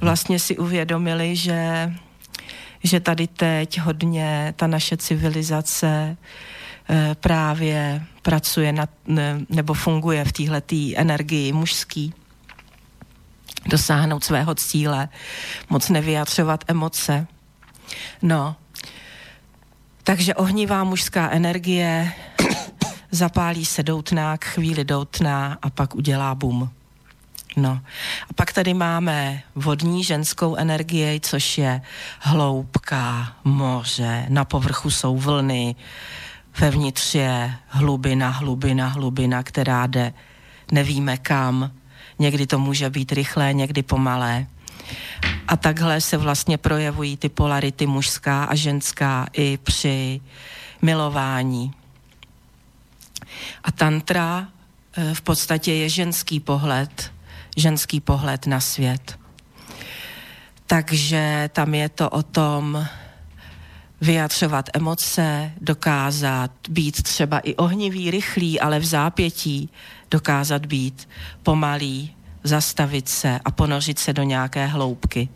vlastně 0.01 0.39
si 0.39 0.57
uvědomili, 0.57 1.35
že, 1.35 1.93
že 2.83 2.99
tady 2.99 3.27
teď 3.27 3.79
hodně 3.79 4.53
ta 4.57 4.67
naše 4.67 4.97
civilizace 4.97 6.17
eh, 6.89 7.15
právě 7.19 8.05
pracuje 8.21 8.73
na, 8.73 8.87
ne, 9.07 9.39
nebo 9.49 9.73
funguje 9.73 10.25
v 10.25 10.31
téhle 10.31 10.61
energii 10.95 11.53
mužský 11.53 12.13
dosáhnout 13.65 14.23
svého 14.23 14.55
cíle, 14.55 15.09
moc 15.69 15.89
nevyjadřovat 15.89 16.63
emoce. 16.67 17.27
No, 18.21 18.55
takže 20.03 20.35
ohnivá 20.35 20.83
mužská 20.83 21.29
energie, 21.29 22.13
zapálí 23.11 23.65
se 23.65 23.83
doutnák, 23.83 24.45
chvíli 24.45 24.83
doutná 24.83 25.57
a 25.61 25.69
pak 25.69 25.95
udělá 25.95 26.35
bum. 26.35 26.69
No. 27.57 27.81
A 28.29 28.33
pak 28.35 28.53
tady 28.53 28.73
máme 28.73 29.43
vodní 29.55 30.03
ženskou 30.03 30.55
energii, 30.55 31.19
což 31.19 31.57
je 31.57 31.81
hloubka, 32.19 33.33
moře, 33.43 34.25
na 34.29 34.45
povrchu 34.45 34.91
jsou 34.91 35.17
vlny, 35.17 35.75
vevnitř 36.59 37.15
je 37.15 37.55
hlubina, 37.67 38.29
hlubina, 38.29 38.87
hlubina, 38.87 39.43
která 39.43 39.87
jde 39.87 40.13
nevíme 40.71 41.17
kam. 41.17 41.71
Někdy 42.19 42.47
to 42.47 42.59
může 42.59 42.89
být 42.89 43.11
rychlé, 43.11 43.53
někdy 43.53 43.83
pomalé. 43.83 44.47
A 45.53 45.57
takhle 45.57 46.01
se 46.01 46.17
vlastně 46.17 46.57
projevují 46.57 47.17
ty 47.17 47.29
polarity 47.29 47.87
mužská 47.87 48.43
a 48.43 48.55
ženská 48.55 49.27
i 49.33 49.57
při 49.57 50.21
milování. 50.81 51.73
A 53.63 53.71
tantra 53.71 54.47
eh, 54.97 55.13
v 55.13 55.21
podstatě 55.21 55.73
je 55.73 55.89
ženský 55.89 56.39
pohled, 56.39 57.13
ženský 57.57 57.99
pohled 57.99 58.47
na 58.47 58.59
svět. 58.59 59.19
Takže 60.65 61.49
tam 61.53 61.73
je 61.73 61.89
to 61.89 62.09
o 62.09 62.23
tom 62.23 62.87
vyjadřovat 64.01 64.69
emoce, 64.73 65.51
dokázat 65.61 66.51
být 66.69 67.03
třeba 67.03 67.39
i 67.39 67.55
ohnivý, 67.55 68.11
rychlý, 68.11 68.59
ale 68.59 68.79
v 68.79 68.85
zápětí, 68.85 69.69
dokázat 70.11 70.65
být 70.65 71.09
pomalý, 71.43 72.15
zastavit 72.43 73.09
se 73.09 73.39
a 73.45 73.51
ponořit 73.51 73.99
se 73.99 74.13
do 74.13 74.23
nějaké 74.23 74.65
hloubky. 74.65 75.29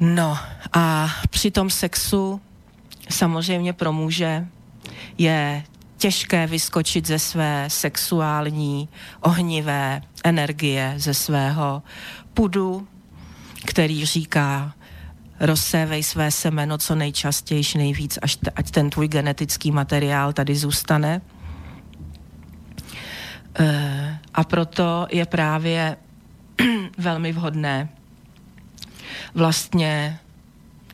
No 0.00 0.38
a 0.72 1.10
při 1.30 1.50
tom 1.50 1.70
sexu 1.70 2.40
samozřejmě 3.10 3.72
pro 3.72 3.92
muže 3.92 4.46
je 5.18 5.64
těžké 5.98 6.46
vyskočit 6.46 7.06
ze 7.06 7.18
své 7.18 7.64
sexuální 7.68 8.88
ohnivé 9.20 10.02
energie, 10.24 10.94
ze 10.96 11.14
svého 11.14 11.82
pudu, 12.34 12.88
který 13.64 14.04
říká, 14.04 14.74
rozsévej 15.40 16.02
své 16.02 16.30
semeno 16.30 16.78
co 16.78 16.94
nejčastěji, 16.94 17.62
nejvíc, 17.76 18.18
až 18.22 18.36
t- 18.36 18.50
ať 18.56 18.70
ten 18.70 18.90
tvůj 18.90 19.08
genetický 19.08 19.70
materiál 19.70 20.32
tady 20.32 20.56
zůstane. 20.56 21.20
E, 23.58 24.18
a 24.34 24.44
proto 24.44 25.06
je 25.10 25.26
právě 25.26 25.96
velmi 26.98 27.32
vhodné 27.32 27.88
vlastně 29.34 30.18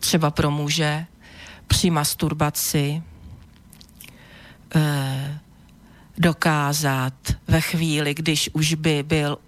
třeba 0.01 0.31
pro 0.31 0.51
muže 0.51 1.07
při 1.67 1.91
masturbaci 1.91 3.03
eh, 4.75 5.39
dokázat 6.19 7.15
ve 7.49 7.61
chvíli, 7.61 8.15
když 8.15 8.51
už 8.53 8.75
by 8.75 9.03
byl 9.03 9.39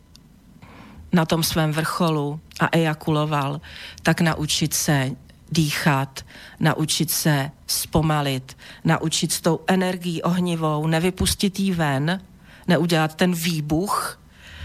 na 1.12 1.26
tom 1.26 1.42
svém 1.42 1.72
vrcholu 1.72 2.40
a 2.60 2.68
ejakuloval, 2.72 3.60
tak 4.02 4.20
naučit 4.20 4.74
se 4.74 5.10
dýchat, 5.52 6.24
naučit 6.60 7.10
se 7.10 7.50
zpomalit, 7.66 8.56
naučit 8.84 9.32
s 9.32 9.40
tou 9.40 9.60
energií 9.66 10.22
ohnivou, 10.22 10.86
nevypustit 10.86 11.60
jí 11.60 11.72
ven, 11.72 12.20
neudělat 12.68 13.14
ten 13.14 13.34
výbuch, 13.34 14.21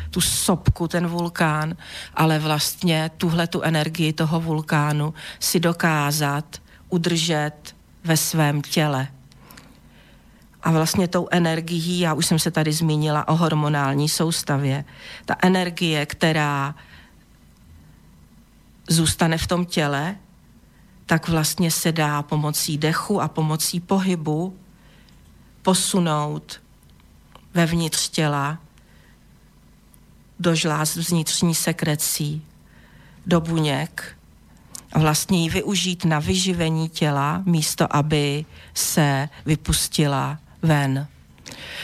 tu 0.09 0.21
sopku, 0.21 0.87
ten 0.87 1.07
vulkán, 1.07 1.75
ale 2.13 2.39
vlastně 2.39 3.11
tuhle 3.17 3.47
tu 3.47 3.61
energii 3.61 4.13
toho 4.13 4.39
vulkánu 4.39 5.13
si 5.39 5.59
dokázat 5.59 6.61
udržet 6.89 7.75
ve 8.03 8.17
svém 8.17 8.61
těle. 8.61 9.07
A 10.63 10.71
vlastně 10.71 11.07
tou 11.07 11.27
energií, 11.31 11.99
já 11.99 12.13
už 12.13 12.25
jsem 12.25 12.39
se 12.39 12.51
tady 12.51 12.73
zmínila 12.73 13.27
o 13.27 13.35
hormonální 13.35 14.09
soustavě, 14.09 14.85
ta 15.25 15.35
energie, 15.41 16.05
která 16.05 16.75
zůstane 18.89 19.37
v 19.37 19.47
tom 19.47 19.65
těle, 19.65 20.15
tak 21.05 21.29
vlastně 21.29 21.71
se 21.71 21.91
dá 21.91 22.21
pomocí 22.23 22.77
dechu 22.77 23.21
a 23.21 23.27
pomocí 23.27 23.79
pohybu 23.79 24.57
posunout 25.61 26.61
vevnitř 27.53 28.09
těla 28.09 28.57
do 30.39 30.55
žláz 30.55 30.95
vnitřní 30.95 31.55
sekrecí, 31.55 32.41
do 33.25 33.41
buněk 33.41 34.17
a 34.93 34.99
vlastně 34.99 35.43
ji 35.43 35.49
využít 35.49 36.05
na 36.05 36.19
vyživení 36.19 36.89
těla, 36.89 37.43
místo 37.45 37.95
aby 37.95 38.45
se 38.73 39.29
vypustila 39.45 40.39
ven. 40.61 41.07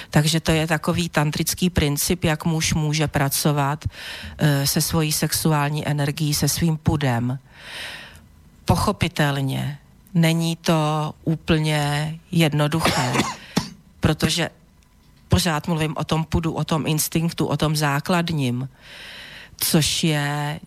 Takže 0.09 0.39
to 0.39 0.51
je 0.51 0.67
takový 0.67 1.09
tantrický 1.09 1.69
princip, 1.69 2.23
jak 2.23 2.45
muž 2.45 2.73
může 2.73 3.07
pracovat 3.07 3.85
e, 4.37 4.67
se 4.67 4.81
svojí 4.81 5.11
sexuální 5.11 5.87
energií, 5.87 6.33
se 6.33 6.47
svým 6.47 6.77
pudem. 6.77 7.39
Pochopitelně 8.65 9.77
není 10.13 10.55
to 10.55 11.13
úplně 11.23 12.15
jednoduché, 12.31 13.13
protože 13.99 14.49
pořád 15.33 15.67
mluvím 15.67 15.93
o 15.97 16.03
tom 16.03 16.23
pudu, 16.23 16.53
o 16.53 16.63
tom 16.63 16.87
instinktu, 16.87 17.45
o 17.45 17.57
tom 17.57 17.75
základním, 17.75 18.69
což 19.57 20.03
je 20.03 20.59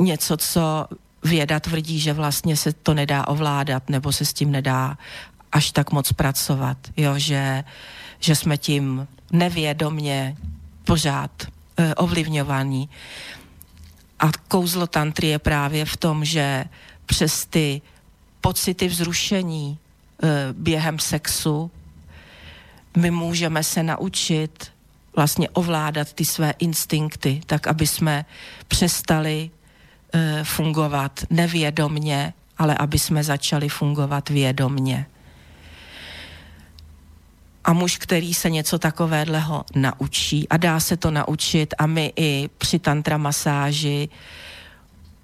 něco, 0.00 0.36
co 0.36 0.86
věda 1.24 1.60
tvrdí, 1.60 2.00
že 2.00 2.12
vlastně 2.12 2.56
se 2.56 2.72
to 2.72 2.94
nedá 2.94 3.28
ovládat, 3.28 3.88
nebo 3.88 4.12
se 4.12 4.24
s 4.24 4.32
tím 4.32 4.50
nedá 4.50 4.98
až 5.52 5.70
tak 5.70 5.92
moc 5.92 6.12
pracovat, 6.12 6.78
jo, 6.96 7.14
že, 7.18 7.64
že 8.20 8.34
jsme 8.36 8.58
tím 8.58 9.06
nevědomně 9.32 10.36
pořád 10.84 11.30
e, 11.76 11.94
ovlivňovaní. 11.94 12.88
A 14.18 14.32
kouzlo 14.48 14.86
tantry 14.86 15.26
je 15.26 15.38
právě 15.38 15.84
v 15.84 15.96
tom, 15.96 16.24
že 16.24 16.64
přes 17.06 17.46
ty 17.46 17.82
pocity 18.40 18.88
vzrušení 18.88 19.78
e, 19.78 20.28
během 20.52 20.98
sexu 20.98 21.70
my 22.96 23.10
můžeme 23.10 23.64
se 23.64 23.82
naučit 23.82 24.72
vlastně 25.16 25.48
ovládat 25.50 26.12
ty 26.12 26.24
své 26.24 26.54
instinkty, 26.58 27.40
tak 27.46 27.66
aby 27.66 27.86
jsme 27.86 28.24
přestali 28.68 29.50
e, 30.12 30.44
fungovat 30.44 31.20
nevědomně, 31.30 32.34
ale 32.58 32.74
aby 32.76 32.98
jsme 32.98 33.24
začali 33.24 33.68
fungovat 33.68 34.28
vědomně. 34.28 35.06
A 37.64 37.72
muž, 37.72 37.96
který 37.96 38.34
se 38.34 38.50
něco 38.50 38.78
takového 38.78 39.64
naučí, 39.74 40.48
a 40.48 40.56
dá 40.56 40.80
se 40.80 40.96
to 40.96 41.10
naučit, 41.10 41.74
a 41.78 41.86
my 41.86 42.12
i 42.16 42.48
při 42.58 42.78
tantra 42.78 43.18
masáži 43.18 44.08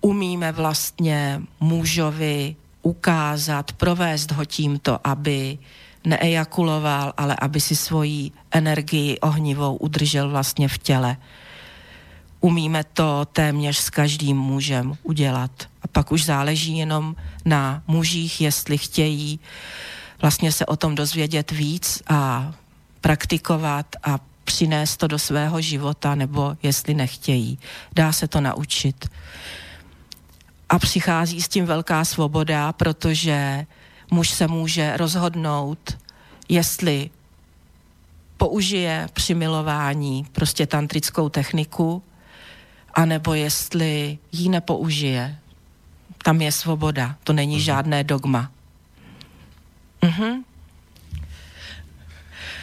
umíme 0.00 0.52
vlastně 0.52 1.42
mužovi 1.60 2.56
ukázat, 2.82 3.72
provést 3.72 4.32
ho 4.32 4.44
tímto, 4.44 4.98
aby 5.04 5.58
neejakuloval, 6.06 7.12
ale 7.16 7.36
aby 7.40 7.60
si 7.60 7.76
svoji 7.76 8.30
energii 8.50 9.18
ohnivou 9.18 9.76
udržel 9.76 10.30
vlastně 10.30 10.68
v 10.68 10.78
těle. 10.78 11.16
umíme 12.40 12.84
to 12.84 13.26
téměř 13.32 13.76
s 13.76 13.90
každým 13.90 14.36
mužem 14.36 14.94
udělat. 15.02 15.50
A 15.82 15.86
pak 15.86 16.12
už 16.12 16.24
záleží 16.24 16.78
jenom 16.78 17.16
na 17.44 17.82
mužích, 17.86 18.40
jestli 18.40 18.78
chtějí 18.78 19.40
vlastně 20.22 20.52
se 20.52 20.66
o 20.66 20.76
tom 20.76 20.94
dozvědět 20.94 21.50
víc 21.50 22.02
a 22.08 22.52
praktikovat 23.00 23.86
a 24.02 24.18
přinést 24.44 24.96
to 24.96 25.06
do 25.06 25.18
svého 25.18 25.60
života, 25.60 26.14
nebo 26.14 26.56
jestli 26.62 26.94
nechtějí. 26.94 27.58
Dá 27.92 28.12
se 28.12 28.28
to 28.28 28.40
naučit. 28.40 29.08
A 30.68 30.78
přichází 30.78 31.42
s 31.42 31.48
tím 31.48 31.66
velká 31.66 32.04
svoboda, 32.04 32.72
protože 32.72 33.66
muž 34.10 34.30
se 34.30 34.46
může 34.48 34.96
rozhodnout, 34.96 35.98
jestli 36.48 37.10
použije 38.36 39.08
při 39.12 39.34
milování 39.34 40.26
prostě 40.32 40.66
tantrickou 40.66 41.28
techniku, 41.28 42.02
anebo 42.94 43.34
jestli 43.34 44.18
ji 44.32 44.48
nepoužije. 44.48 45.38
Tam 46.22 46.42
je 46.42 46.52
svoboda, 46.52 47.16
to 47.24 47.32
není 47.32 47.56
Mhm. 47.56 47.64
žádné 47.64 48.04
dogma. 48.04 48.50
Mhm. 50.02 50.44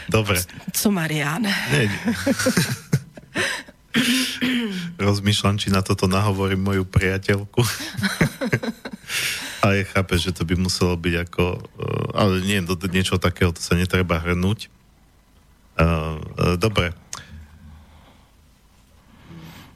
Dobre. 0.09 0.37
Co 0.73 0.91
Marian? 0.91 1.41
Nie, 1.41 1.89
nie. 1.89 1.99
Rozmýšľam, 4.99 5.57
či 5.57 5.73
na 5.73 5.81
toto 5.81 6.05
nahovorím 6.07 6.61
moju 6.61 6.83
priateľku. 6.85 7.61
Ale 9.65 9.81
chápe, 9.81 10.13
že 10.21 10.29
to 10.29 10.45
by 10.45 10.53
muselo 10.53 10.93
byť 10.93 11.15
ako... 11.25 11.43
eh, 11.57 12.21
Ale 12.21 12.45
nie, 12.45 12.61
do 12.61 12.77
niečo 12.85 13.17
takého 13.17 13.49
to 13.49 13.57
sa 13.57 13.73
netreba 13.73 14.21
hrnúť. 14.21 14.69
Eh, 14.69 15.81
eh, 15.81 16.55
Dobre. 16.61 16.93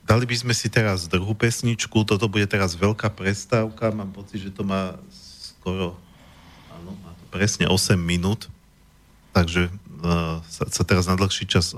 Dali 0.05 0.25
by 0.29 0.35
sme 0.37 0.53
si 0.53 0.69
teraz 0.69 1.09
druhú 1.09 1.33
pesničku. 1.33 2.05
Toto 2.05 2.29
bude 2.29 2.45
teraz 2.45 2.77
veľká 2.77 3.09
prestávka. 3.13 3.89
Mám 3.89 4.13
pocit, 4.13 4.45
že 4.45 4.53
to 4.53 4.61
má 4.61 4.97
skoro... 5.09 5.97
Áno, 6.73 6.93
má 7.01 7.13
to 7.13 7.25
presne 7.33 7.65
8 7.69 7.97
minút. 7.97 8.49
Takže 9.33 9.69
sa, 10.49 10.65
sa 10.65 10.81
teraz 10.81 11.05
na 11.05 11.13
dlhší 11.13 11.45
čas 11.45 11.77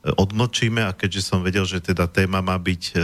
odmlčíme 0.00 0.80
a 0.80 0.96
keďže 0.96 1.28
som 1.28 1.44
vedel, 1.44 1.68
že 1.68 1.84
teda 1.84 2.08
téma 2.08 2.40
má 2.40 2.56
byť 2.56 2.96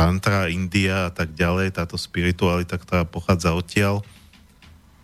tantra, 0.00 0.48
India 0.48 1.08
a 1.08 1.12
tak 1.12 1.36
ďalej, 1.36 1.76
táto 1.76 2.00
spiritualita, 2.00 2.80
ktorá 2.80 3.04
pochádza 3.04 3.52
odtiaľ, 3.52 4.00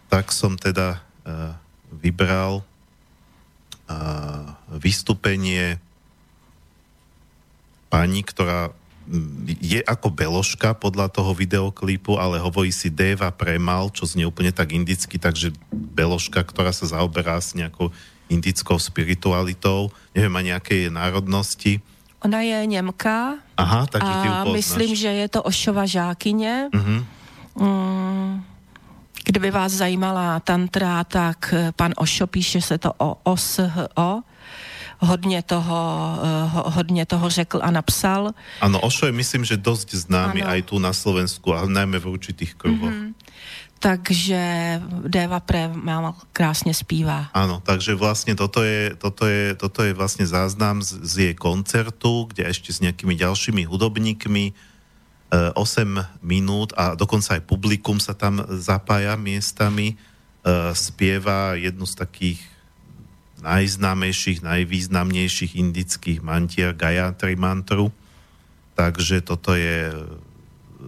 tak 0.08 0.32
som 0.32 0.56
teda 0.56 1.04
uh, 1.28 1.52
vybral 1.92 2.64
uh, 3.92 4.56
vystúpenie 4.72 5.76
pani, 7.92 8.24
ktorá 8.24 8.72
mm, 9.04 9.60
je 9.60 9.80
ako 9.84 10.08
beložka 10.16 10.72
podľa 10.72 11.12
toho 11.12 11.36
videoklipu, 11.36 12.16
ale 12.16 12.40
hovorí 12.40 12.72
si 12.72 12.88
Deva 12.88 13.28
Premal, 13.28 13.92
čo 13.92 14.08
znie 14.08 14.24
úplne 14.24 14.48
tak 14.48 14.72
indicky, 14.72 15.20
takže 15.20 15.52
beložka, 15.92 16.40
ktorá 16.40 16.72
sa 16.72 16.88
zaoberá 16.88 17.36
s 17.36 17.52
nejakou 17.52 17.92
indickou 18.32 18.80
spiritualitou, 18.80 19.92
neviem 20.16 20.34
a 20.40 20.48
nejakej 20.56 20.88
národnosti. 20.88 21.84
Ona 22.26 22.40
je 22.42 22.66
Němka 22.66 23.38
Aha, 23.56 23.86
tak 23.86 24.02
a 24.02 24.44
myslím, 24.50 24.94
že 24.98 25.08
je 25.08 25.28
to 25.30 25.42
Ošova 25.46 25.86
žákyně. 25.86 26.68
Mhm. 26.74 27.06
Mm, 27.54 28.42
Kdyby 29.24 29.50
vás 29.50 29.72
zajímala 29.72 30.40
tantra, 30.40 31.04
tak 31.04 31.54
eh, 31.54 31.72
pan 31.76 31.92
Ošo 31.96 32.26
píše 32.26 32.60
se 32.60 32.78
to 32.78 32.92
o 32.98 33.14
OSHO. 33.22 34.22
Hodně 34.98 35.42
toho, 35.42 35.78
eh, 36.22 36.48
ho- 36.48 36.70
hodně 36.70 37.06
toho 37.06 37.30
řekl 37.30 37.60
a 37.62 37.70
napsal. 37.70 38.30
Áno, 38.62 38.80
Ošo 38.80 39.06
je 39.06 39.12
myslím, 39.12 39.44
že 39.44 39.56
dosť 39.60 39.94
známy 39.94 40.40
Áno. 40.42 40.50
aj 40.50 40.60
tu 40.72 40.78
na 40.78 40.90
Slovensku, 40.94 41.52
ale 41.52 41.68
najmä 41.68 41.98
v 42.00 42.06
určitých 42.16 42.54
kruhoch. 42.54 42.90
Mhm. 42.90 43.14
Takže 43.78 44.40
Deva 45.06 45.40
Premal 45.40 46.14
krásně 46.32 46.74
zpívá. 46.74 47.28
Áno, 47.36 47.60
takže 47.60 47.92
vlastne 47.92 48.32
toto 48.32 48.64
je, 48.64 48.96
toto 48.96 49.28
je, 49.28 49.52
toto 49.54 49.84
je 49.84 49.92
vlastne 49.92 50.24
záznam 50.24 50.80
z, 50.80 51.04
z 51.04 51.14
jej 51.28 51.34
koncertu, 51.36 52.24
kde 52.32 52.48
ešte 52.48 52.72
s 52.72 52.80
nejakými 52.80 53.14
ďalšími 53.20 53.68
hudobníkmi 53.68 54.44
e, 54.48 54.52
8 55.52 56.24
minút 56.24 56.72
a 56.72 56.96
dokonca 56.96 57.36
aj 57.36 57.44
publikum 57.44 58.00
sa 58.00 58.16
tam 58.16 58.40
zapája 58.48 59.14
miestami, 59.20 60.00
spieva 60.74 61.58
jednu 61.58 61.82
z 61.86 61.94
takých 61.98 62.40
najznámejších, 63.42 64.46
najvýznamnejších 64.46 65.58
indických 65.58 66.22
mantier 66.22 66.72
Gayatri 66.72 67.36
mantru. 67.36 67.90
Takže 68.76 69.24
toto 69.24 69.56
je 69.56 69.90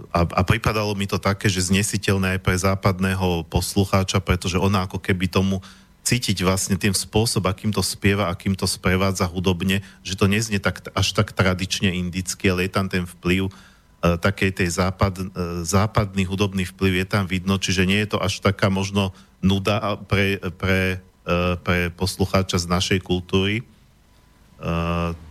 a, 0.08 0.24
a 0.24 0.42
pripadalo 0.44 0.96
mi 0.96 1.04
to 1.04 1.20
také, 1.20 1.52
že 1.52 1.68
znesiteľné 1.68 2.36
aj 2.36 2.40
pre 2.40 2.56
západného 2.56 3.44
poslucháča, 3.52 4.24
pretože 4.24 4.56
ona 4.56 4.88
ako 4.88 4.96
keby 4.96 5.28
tomu 5.28 5.60
cítiť 6.08 6.40
vlastne 6.40 6.80
tým 6.80 6.96
spôsob, 6.96 7.44
akým 7.44 7.68
to 7.68 7.84
spieva, 7.84 8.32
akým 8.32 8.56
to 8.56 8.64
sprevádza 8.64 9.28
hudobne, 9.28 9.84
že 10.00 10.16
to 10.16 10.24
neznie 10.24 10.56
tak, 10.56 10.80
až 10.96 11.12
tak 11.12 11.36
tradične 11.36 11.92
indicky, 11.92 12.48
ale 12.48 12.64
je 12.64 12.72
tam 12.72 12.88
ten 12.88 13.04
vplyv 13.04 13.52
uh, 13.52 14.16
takej 14.16 14.56
tej 14.56 14.68
západ, 14.72 15.12
uh, 15.20 15.24
západný 15.68 16.24
hudobný 16.24 16.64
vplyv 16.64 17.04
je 17.04 17.06
tam 17.06 17.28
vidno, 17.28 17.60
čiže 17.60 17.84
nie 17.84 18.00
je 18.08 18.16
to 18.16 18.18
až 18.24 18.40
taká 18.40 18.72
možno 18.72 19.12
nuda 19.44 20.00
pre, 20.08 20.40
pre, 20.56 21.04
uh, 21.28 21.60
pre 21.60 21.92
poslucháča 21.92 22.56
z 22.56 22.66
našej 22.72 23.00
kultúry. 23.04 23.68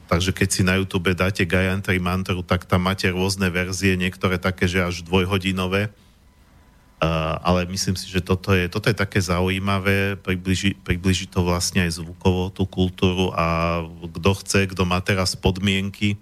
Takže 0.07 0.31
keď 0.31 0.49
si 0.49 0.61
na 0.63 0.79
YouTube 0.79 1.11
dáte 1.11 1.43
Gayatri 1.43 1.99
mantru, 1.99 2.39
tak 2.41 2.63
tam 2.63 2.87
máte 2.87 3.11
rôzne 3.11 3.51
verzie, 3.51 3.99
niektoré 3.99 4.39
také, 4.39 4.65
že 4.65 4.81
až 4.81 5.03
dvojhodinové. 5.03 5.91
Uh, 6.97 7.37
ale 7.45 7.69
myslím 7.69 7.93
si, 7.93 8.09
že 8.09 8.25
toto 8.25 8.57
je, 8.57 8.65
toto 8.65 8.89
je 8.89 8.97
také 8.97 9.21
zaujímavé, 9.21 10.17
približi, 10.17 10.73
približi 10.81 11.29
to 11.29 11.45
vlastne 11.45 11.85
aj 11.85 12.01
zvukovo 12.01 12.49
tú 12.49 12.65
kultúru 12.65 13.29
a 13.37 13.85
kto 13.85 14.31
chce, 14.41 14.65
kto 14.73 14.81
má 14.81 14.97
teraz 15.05 15.37
podmienky, 15.37 16.17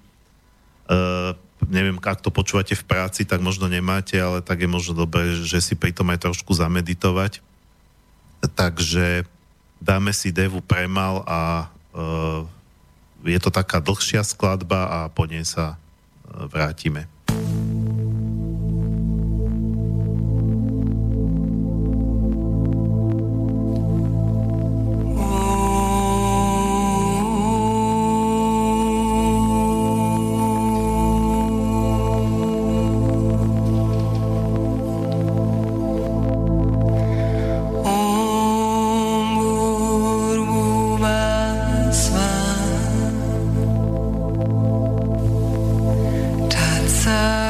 uh, 0.91 1.31
neviem, 1.71 1.95
ak 1.95 2.19
to 2.19 2.27
počúvate 2.27 2.75
v 2.75 2.83
práci, 2.83 3.23
tak 3.23 3.39
možno 3.39 3.71
nemáte, 3.71 4.19
ale 4.19 4.43
tak 4.43 4.67
je 4.67 4.69
možno 4.69 5.07
dobré, 5.07 5.39
že 5.47 5.63
si 5.63 5.79
pri 5.79 5.95
tom 5.95 6.11
aj 6.11 6.27
trošku 6.27 6.51
zameditovať. 6.51 7.39
Takže 8.43 9.23
dáme 9.79 10.11
si 10.11 10.35
Devu 10.35 10.59
Premal 10.59 11.23
a 11.23 11.71
uh, 11.95 12.45
je 13.25 13.39
to 13.41 13.49
taká 13.49 13.81
dlhšia 13.81 14.21
skladba 14.21 14.85
a 14.85 14.99
po 15.09 15.25
nej 15.25 15.41
sa 15.41 15.75
uh, 15.75 16.45
vrátime. 16.45 17.09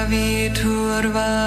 विठुर्वा। 0.09 1.44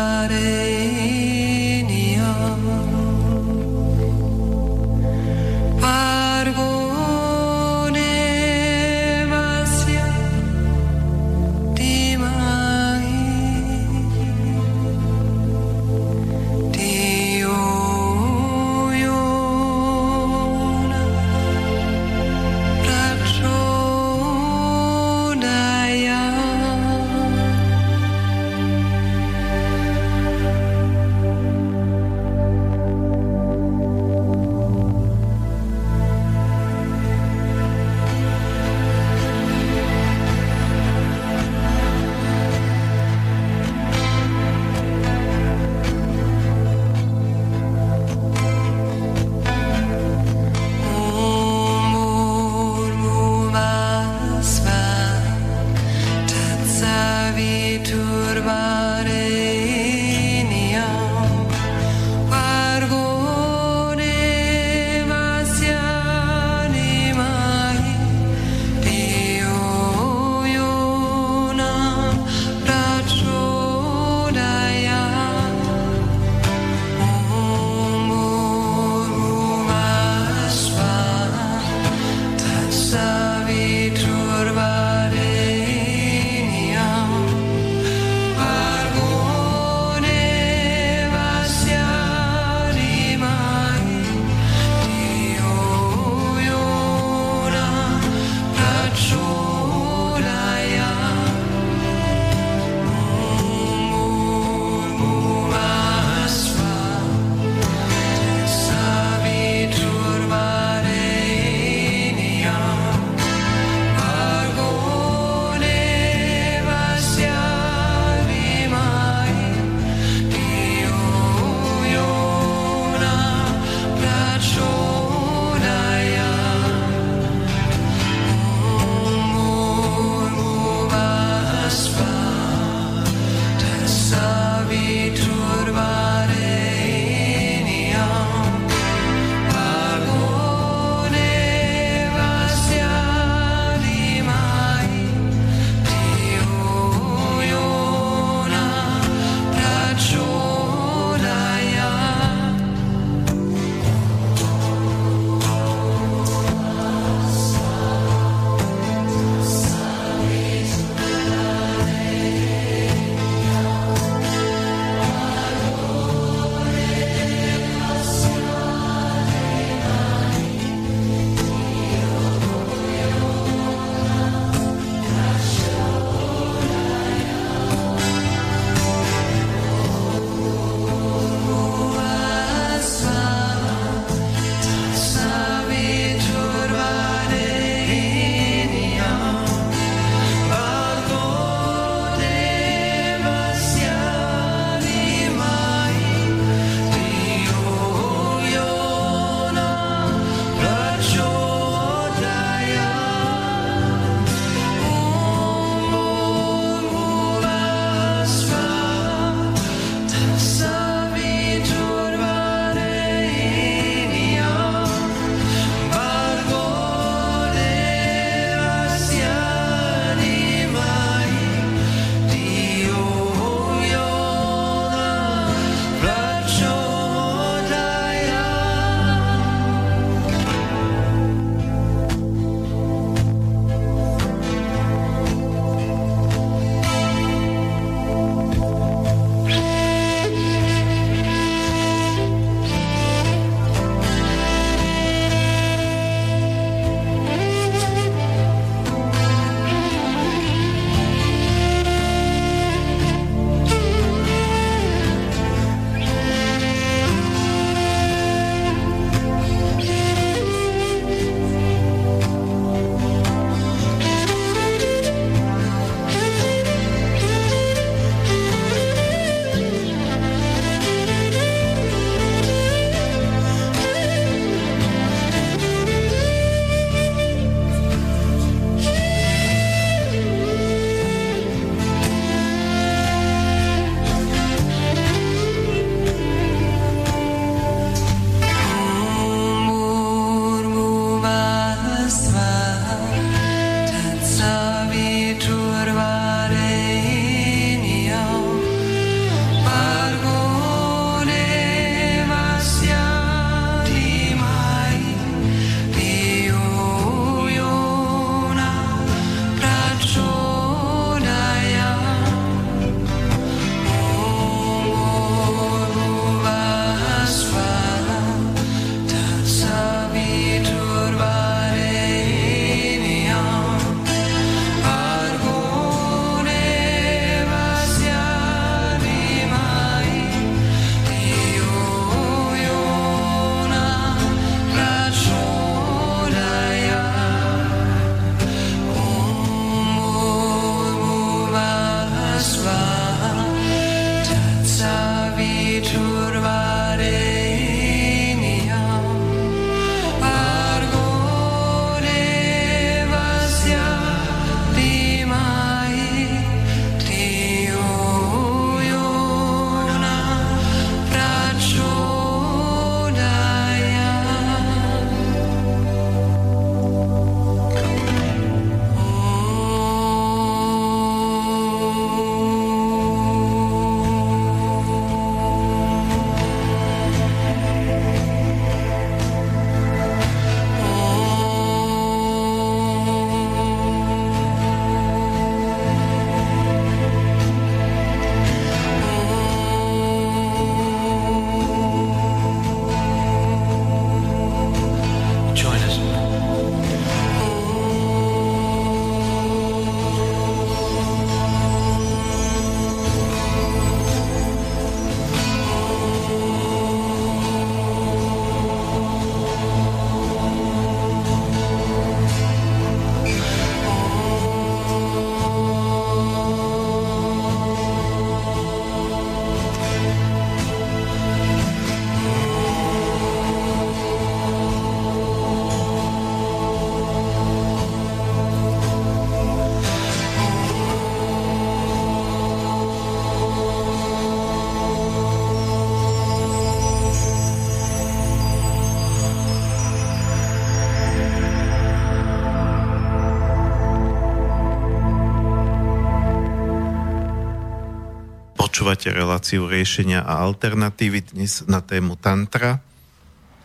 Počúvate 448.79 449.11
reláciu 449.11 449.67
riešenia 449.67 450.23
a 450.23 450.47
alternatívy 450.47 451.35
dnes 451.35 451.67
na 451.67 451.83
tému 451.83 452.15
tantra. 452.15 452.79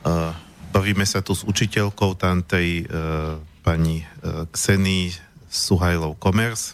Uh, 0.01 0.34
bavíme 0.74 1.05
sa 1.05 1.22
tu 1.22 1.38
s 1.38 1.45
učiteľkou 1.45 2.18
tantry 2.18 2.89
uh, 2.89 3.38
pani 3.61 4.01
uh, 4.01 4.49
Ksení 4.49 5.14
Suhajlov 5.53 6.18
Komers 6.18 6.74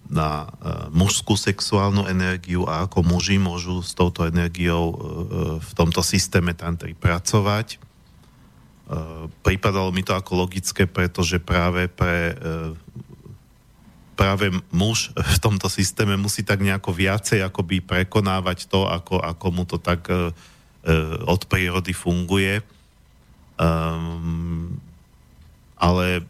na 0.09 0.49
mužskú 0.89 1.37
sexuálnu 1.37 2.09
energiu 2.09 2.65
a 2.65 2.89
ako 2.89 3.05
muži 3.05 3.37
môžu 3.37 3.85
s 3.85 3.93
touto 3.93 4.25
energiou 4.25 4.97
v 5.61 5.71
tomto 5.77 6.01
systéme 6.01 6.57
tantry 6.57 6.97
pracovať. 6.97 7.77
Pripadalo 9.45 9.93
mi 9.93 10.01
to 10.01 10.17
ako 10.17 10.49
logické, 10.49 10.89
pretože 10.89 11.37
práve 11.37 11.93
pre 11.93 12.33
práve 14.19 14.51
muž 14.75 15.15
v 15.15 15.39
tomto 15.39 15.71
systéme 15.71 16.19
musí 16.19 16.43
tak 16.43 16.59
nejako 16.59 16.91
viacej 16.91 17.39
akoby 17.47 17.79
prekonávať 17.79 18.67
to, 18.67 18.91
ako, 18.91 19.23
ako 19.23 19.47
mu 19.55 19.63
to 19.63 19.79
tak 19.79 20.11
uh, 20.11 20.35
od 21.23 21.47
prírody 21.47 21.95
funguje. 21.95 22.59
Um, 23.55 24.83
ale 25.79 26.27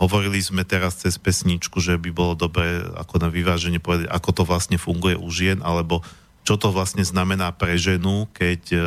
hovorili 0.00 0.40
sme 0.40 0.64
teraz 0.64 1.04
cez 1.04 1.20
pesničku, 1.20 1.76
že 1.76 2.00
by 2.00 2.08
bolo 2.08 2.32
dobré 2.32 2.80
ako 2.96 3.20
na 3.20 3.28
vyváženie 3.28 3.84
povedať, 3.84 4.08
ako 4.08 4.30
to 4.32 4.42
vlastne 4.48 4.80
funguje 4.80 5.20
u 5.20 5.28
žien, 5.28 5.60
alebo 5.60 6.00
čo 6.48 6.56
to 6.56 6.72
vlastne 6.72 7.04
znamená 7.04 7.52
pre 7.52 7.76
ženu, 7.76 8.24
keď 8.32 8.62
uh, 8.72 8.80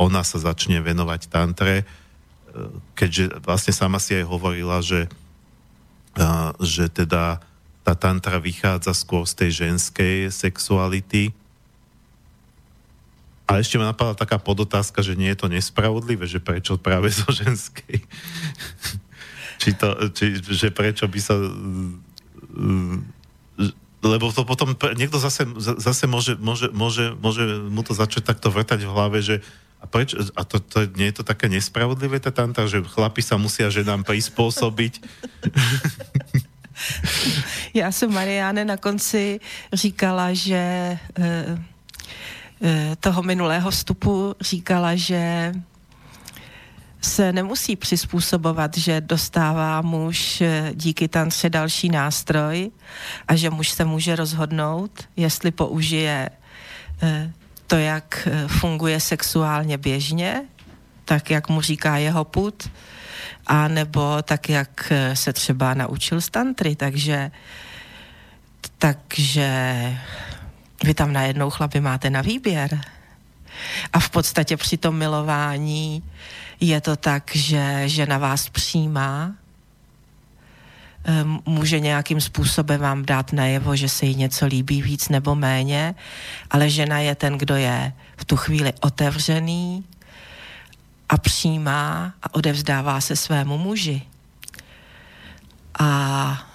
ona 0.00 0.24
sa 0.24 0.40
začne 0.40 0.80
venovať 0.80 1.28
tantre, 1.28 1.84
uh, 1.84 2.72
keďže 2.96 3.44
vlastne 3.44 3.76
sama 3.76 4.00
si 4.00 4.16
aj 4.16 4.24
hovorila, 4.24 4.80
že, 4.80 5.12
uh, 6.16 6.56
že 6.56 6.88
teda 6.88 7.49
tá 7.90 7.98
tantra 7.98 8.38
vychádza 8.38 8.94
skôr 8.94 9.26
z 9.26 9.34
tej 9.34 9.50
ženskej 9.66 10.30
sexuality. 10.30 11.34
A 13.50 13.58
ešte 13.58 13.82
ma 13.82 13.90
napadla 13.90 14.14
taká 14.14 14.38
podotázka, 14.38 15.02
že 15.02 15.18
nie 15.18 15.26
je 15.34 15.38
to 15.42 15.50
nespravodlivé, 15.50 16.22
že 16.30 16.38
prečo 16.38 16.78
práve 16.78 17.10
zo 17.10 17.26
ženskej. 17.26 17.98
či 19.60 19.74
to, 19.74 19.90
či, 20.14 20.38
že 20.38 20.70
prečo 20.70 21.10
by 21.10 21.18
sa 21.18 21.34
lebo 24.00 24.32
to 24.32 24.48
potom 24.48 24.72
niekto 24.96 25.20
zase, 25.20 25.44
zase 25.60 26.08
môže, 26.08 26.32
môže, 26.40 26.72
môže, 26.72 27.12
môže 27.20 27.44
mu 27.68 27.84
to 27.84 27.92
začať 27.92 28.24
takto 28.32 28.48
vrtať 28.48 28.86
v 28.86 28.92
hlave, 28.96 29.20
že 29.20 29.44
a, 29.76 29.84
prečo, 29.84 30.16
a 30.32 30.42
to, 30.44 30.56
to, 30.56 30.88
nie 30.96 31.12
je 31.12 31.20
to 31.20 31.24
také 31.24 31.52
nespravodlivé, 31.52 32.16
tá 32.16 32.32
tantra, 32.32 32.64
že 32.64 32.80
chlapi 32.80 33.20
sa 33.20 33.36
musia 33.36 33.68
ženám 33.68 34.08
prispôsobiť? 34.08 34.92
Já 37.74 37.92
jsem 37.92 38.12
Mariáne 38.12 38.64
na 38.64 38.76
konci 38.76 39.40
říkala, 39.72 40.32
že 40.32 40.56
eh, 40.56 40.98
eh, 42.62 42.96
toho 43.00 43.22
minulého 43.22 43.70
vstupu 43.70 44.34
říkala, 44.40 44.96
že 44.96 45.52
se 47.00 47.32
nemusí 47.32 47.76
přizpůsobovat, 47.76 48.76
že 48.76 49.00
dostává 49.00 49.82
muž 49.82 50.40
eh, 50.40 50.72
díky 50.74 51.08
tance 51.08 51.50
další 51.50 51.88
nástroj 51.88 52.70
a 53.28 53.36
že 53.36 53.50
muž 53.50 53.70
se 53.70 53.84
může 53.84 54.16
rozhodnout, 54.16 55.08
jestli 55.16 55.50
použije 55.50 56.30
to, 57.66 57.76
jak 57.76 58.28
funguje 58.46 59.00
sexuálně 59.00 59.78
běžně, 59.78 60.42
tak 61.04 61.30
jak 61.30 61.48
mu 61.48 61.60
říká 61.60 61.96
jeho 61.96 62.24
put, 62.24 62.70
a 63.46 63.68
nebo 63.68 64.22
tak, 64.22 64.48
jak 64.48 64.92
se 65.14 65.32
třeba 65.32 65.74
naučil 65.74 66.20
z 66.20 66.30
tantry, 66.30 66.76
takže 66.76 67.30
takže 68.78 69.50
vy 70.84 70.94
tam 70.94 71.12
najednou 71.12 71.50
chlapi 71.50 71.80
máte 71.80 72.10
na 72.10 72.20
výběr. 72.20 72.80
A 73.92 74.00
v 74.00 74.10
podstatě 74.10 74.56
při 74.56 74.76
tom 74.76 74.96
milování 74.96 76.02
je 76.60 76.80
to 76.80 76.96
tak, 76.96 77.30
že 77.34 77.82
žena 77.86 78.18
vás 78.18 78.48
přijímá, 78.48 79.32
ehm, 81.04 81.38
může 81.46 81.80
nějakým 81.80 82.20
způsobem 82.20 82.80
vám 82.80 83.04
dát 83.04 83.32
najevo, 83.32 83.76
že 83.76 83.88
se 83.88 84.06
jí 84.06 84.14
něco 84.14 84.46
líbí 84.46 84.82
víc 84.82 85.08
nebo 85.08 85.34
méně, 85.34 85.94
ale 86.50 86.70
žena 86.70 86.98
je 86.98 87.14
ten, 87.14 87.38
kdo 87.38 87.56
je 87.56 87.92
v 88.16 88.24
tu 88.24 88.36
chvíli 88.36 88.72
otevřený, 88.80 89.84
a 91.10 91.18
přijímá 91.18 92.14
a 92.22 92.34
odevzdává 92.34 93.00
se 93.00 93.16
svému 93.16 93.58
muži. 93.58 94.02
A 95.78 96.48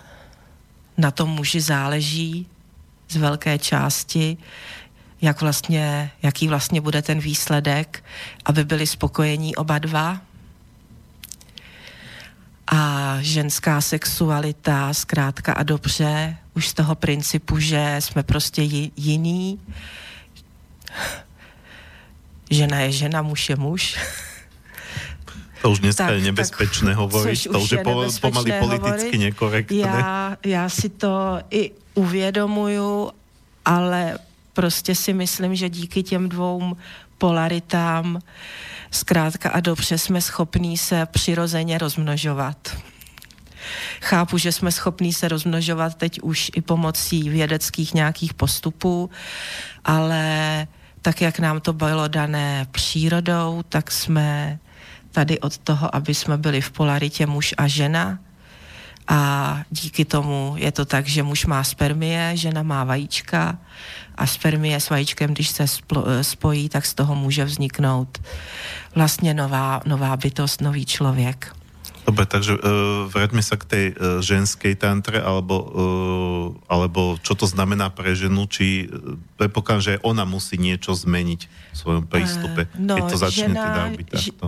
na 0.98 1.11
tom 1.11 1.30
muži 1.30 1.61
záleží 1.61 2.48
z 3.10 3.15
velké 3.15 3.60
části, 3.60 4.38
jak 5.22 5.41
vlastně, 5.41 6.11
jaký 6.23 6.48
vlastně 6.48 6.82
bude 6.82 7.02
ten 7.02 7.19
výsledek, 7.19 8.03
aby 8.45 8.64
byli 8.64 8.88
spokojení 8.88 9.56
oba 9.56 9.80
dva. 9.80 10.22
A 12.68 13.18
ženská 13.22 13.82
sexualita 13.82 14.94
zkrátka 14.94 15.53
a 15.53 15.64
dobře, 15.64 16.38
už 16.53 16.68
z 16.68 16.73
toho 16.73 16.95
principu, 16.95 17.60
že 17.60 17.95
jsme 17.99 18.23
prostě 18.23 18.61
jiný. 18.95 19.60
Žena 22.52 22.80
je 22.80 22.91
žena, 22.91 23.22
muž 23.22 23.49
je 23.49 23.56
muž. 23.56 23.98
To 25.65 25.71
už 25.71 25.79
dneska 25.79 26.05
tak, 26.05 26.15
je 26.15 26.21
nebezpečné 26.21 26.93
tak, 26.93 26.97
hovoriť, 27.01 27.49
to 27.49 27.59
už 27.59 27.71
je, 27.71 27.77
je 27.81 27.83
pomaly 28.21 28.51
politicky 28.59 29.17
nekorektné. 29.17 29.77
Já, 29.77 30.37
já 30.45 30.69
si 30.69 30.89
to 30.89 31.41
i 31.49 31.71
uvědomuju, 31.93 33.11
ale 33.65 34.17
prostě 34.53 34.95
si 34.95 35.13
myslím, 35.13 35.55
že 35.55 35.69
díky 35.69 36.03
těm 36.03 36.29
dvou 36.29 36.77
polaritám 37.17 38.21
zkrátka 38.91 39.49
a 39.49 39.59
dobře 39.59 39.97
jsme 39.97 40.21
schopní 40.21 40.77
se 40.77 41.05
přirozeně 41.05 41.77
rozmnožovat. 41.77 42.77
Chápu, 44.01 44.37
že 44.37 44.51
jsme 44.51 44.71
schopní 44.71 45.13
se 45.13 45.27
rozmnožovat 45.27 45.95
teď 45.95 46.19
už 46.21 46.51
i 46.55 46.61
pomocí 46.61 47.29
vědeckých 47.29 47.93
nějakých 47.93 48.33
postupů, 48.33 49.09
ale 49.85 50.67
tak, 51.01 51.21
jak 51.21 51.39
nám 51.39 51.61
to 51.61 51.73
bylo 51.73 52.07
dané 52.07 52.67
přírodou, 52.71 53.63
tak 53.69 53.91
jsme 53.91 54.59
tady 55.15 55.39
od 55.39 55.55
toho, 55.63 55.95
aby 55.95 56.11
jsme 56.11 56.35
byli 56.35 56.59
v 56.59 56.71
polaritě 56.71 57.23
muž 57.23 57.55
a 57.55 57.67
žena. 57.71 58.19
A 59.07 59.19
díky 59.69 60.01
tomu 60.05 60.57
je 60.57 60.71
to 60.73 60.81
tak, 60.81 61.05
že 61.05 61.23
muž 61.23 61.45
má 61.45 61.61
spermie, 61.63 62.33
žena 62.33 62.65
má 62.65 62.83
vajíčka 62.83 63.53
a 64.17 64.23
spermie 64.25 64.73
s 64.73 64.89
vajíčkem, 64.89 65.29
když 65.29 65.49
se 65.49 65.65
spojí, 66.25 66.69
tak 66.69 66.85
z 66.85 66.93
toho 66.93 67.13
může 67.15 67.45
vzniknout 67.45 68.17
vlastně 68.95 69.33
nová, 69.33 69.85
nová 69.85 70.17
bytost, 70.17 70.61
nový 70.61 70.85
člověk. 70.89 71.53
Dobre, 72.05 72.29
takže 72.29 72.53
uh, 72.53 73.09
vráťme 73.09 73.41
sa 73.41 73.57
k 73.57 73.65
tej 73.65 73.85
uh, 73.97 74.21
ženskej 74.21 74.77
tantre, 74.77 75.17
alebo, 75.17 75.55
uh, 75.57 76.45
alebo 76.69 77.17
čo 77.17 77.33
to 77.33 77.49
znamená 77.49 77.89
pre 77.89 78.13
ženu, 78.13 78.45
či 78.45 78.85
uh, 78.85 79.17
predpokladám, 79.41 79.81
že 79.81 79.93
ona 80.05 80.21
musí 80.21 80.61
niečo 80.61 80.93
zmeniť 80.93 81.41
v 81.49 81.73
svojom 81.73 82.05
prístupe, 82.05 82.69
uh, 82.69 82.77
no, 82.77 83.01
keď 83.01 83.03
to 83.09 83.17
začne 83.17 83.57
žena, 83.57 83.61
teda 83.65 83.81
byť 83.97 84.07
takto. 84.13 84.45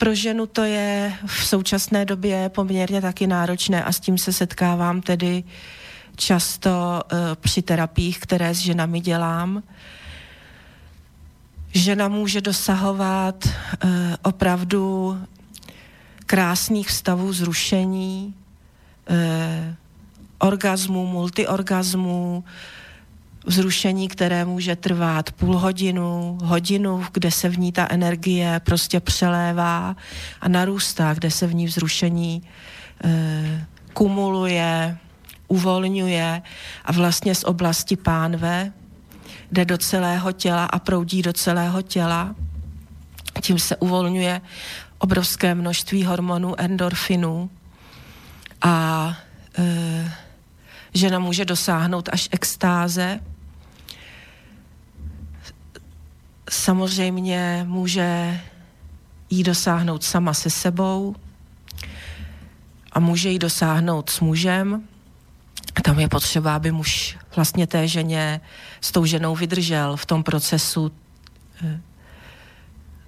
Pro 0.00 0.14
ženu 0.14 0.46
to 0.46 0.64
je 0.64 1.12
v 1.26 1.44
současné 1.44 2.04
době 2.04 2.48
poměrně 2.48 3.00
taky 3.00 3.26
náročné 3.26 3.84
a 3.84 3.92
s 3.92 4.00
tím 4.00 4.18
se 4.18 4.32
setkávám 4.32 5.00
tedy 5.00 5.44
často 6.16 6.70
uh, 6.70 7.18
při 7.40 7.62
terapiích, 7.62 8.18
které 8.20 8.54
s 8.54 8.58
ženami 8.58 9.00
dělám. 9.00 9.62
Žena 11.74 12.08
může 12.08 12.40
dosahovat 12.40 13.44
uh, 13.44 13.90
opravdu 14.22 15.18
krásných 16.26 16.90
stavů 16.90 17.32
zrušení, 17.32 18.34
uh, 19.10 19.16
orgazmu, 20.38 21.06
multiorgazmu, 21.06 22.44
vzrušení, 23.46 24.08
které 24.08 24.44
může 24.44 24.76
trvat 24.76 25.32
půl 25.32 25.58
hodinu, 25.58 26.38
hodinu, 26.44 27.06
kde 27.12 27.30
se 27.30 27.48
v 27.48 27.58
ní 27.58 27.72
ta 27.72 27.86
energie 27.90 28.60
prostě 28.64 29.00
přelévá 29.00 29.96
a 30.40 30.48
narůstá, 30.48 31.14
kde 31.14 31.30
se 31.30 31.46
v 31.46 31.54
ní 31.54 31.66
vzrušení 31.66 32.42
e, 33.04 33.66
kumuluje, 33.92 34.98
uvolňuje 35.48 36.42
a 36.84 36.92
vlastně 36.92 37.34
z 37.34 37.44
oblasti 37.44 37.96
pánve 37.96 38.72
jde 39.52 39.64
do 39.64 39.78
celého 39.78 40.32
těla 40.32 40.64
a 40.64 40.78
proudí 40.78 41.22
do 41.22 41.32
celého 41.32 41.82
těla. 41.82 42.34
Tím 43.40 43.58
se 43.58 43.76
uvolňuje 43.76 44.40
obrovské 44.98 45.54
množství 45.54 46.04
hormonů 46.04 46.60
endorfinů 46.60 47.50
a 48.62 49.16
e, 49.58 50.12
žena 50.94 51.18
může 51.18 51.44
dosáhnout 51.44 52.08
až 52.12 52.28
extáze. 52.32 53.20
Samozřejmě 56.50 57.64
může 57.68 58.40
jí 59.30 59.42
dosáhnout 59.42 60.04
sama 60.04 60.34
se 60.34 60.50
sebou 60.50 61.16
a 62.92 63.00
může 63.00 63.28
jí 63.28 63.38
dosáhnout 63.38 64.10
s 64.10 64.20
mužem. 64.20 64.82
A 65.74 65.82
tam 65.82 65.98
je 65.98 66.08
potřeba, 66.08 66.56
aby 66.56 66.72
muž 66.72 67.18
vlastně 67.36 67.66
té 67.66 67.88
ženě 67.88 68.40
s 68.80 68.92
tou 68.92 69.04
ženou 69.04 69.36
vydržel 69.36 69.96
v 69.96 70.06
tom 70.06 70.22
procesu 70.22 70.92
eh, 71.64 71.80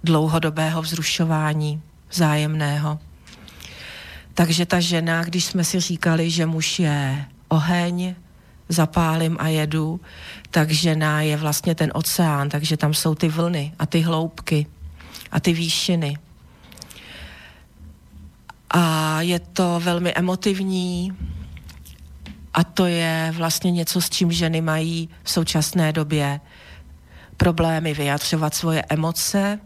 dlouhodobého 0.04 0.82
vzrušování 0.82 1.82
vzájemného. 2.10 2.98
Takže 4.34 4.66
ta 4.66 4.80
žena, 4.80 5.24
když 5.24 5.44
jsme 5.44 5.64
si 5.64 5.80
říkali, 5.80 6.30
že 6.30 6.46
muž 6.46 6.78
je 6.78 7.24
oheň, 7.48 8.14
zapálím 8.72 9.36
a 9.40 9.48
jedu, 9.48 10.00
tak 10.50 10.70
žena 10.70 11.22
je 11.22 11.36
vlastně 11.36 11.74
ten 11.74 11.90
oceán, 11.94 12.48
takže 12.48 12.76
tam 12.76 12.94
jsou 12.94 13.14
ty 13.14 13.28
vlny 13.28 13.72
a 13.78 13.86
ty 13.86 14.00
hloubky 14.00 14.66
a 15.30 15.40
ty 15.40 15.52
výšiny. 15.52 16.18
A 18.70 19.20
je 19.20 19.38
to 19.38 19.80
velmi 19.84 20.12
emotivní 20.14 21.12
a 22.54 22.64
to 22.64 22.86
je 22.86 23.32
vlastně 23.36 23.70
něco, 23.70 24.00
s 24.00 24.10
čím 24.10 24.32
ženy 24.32 24.60
mají 24.60 25.08
v 25.22 25.30
současné 25.30 25.92
době 25.92 26.40
problémy 27.36 27.94
vyjadřovat 27.94 28.54
svoje 28.54 28.84
emoce, 28.88 29.58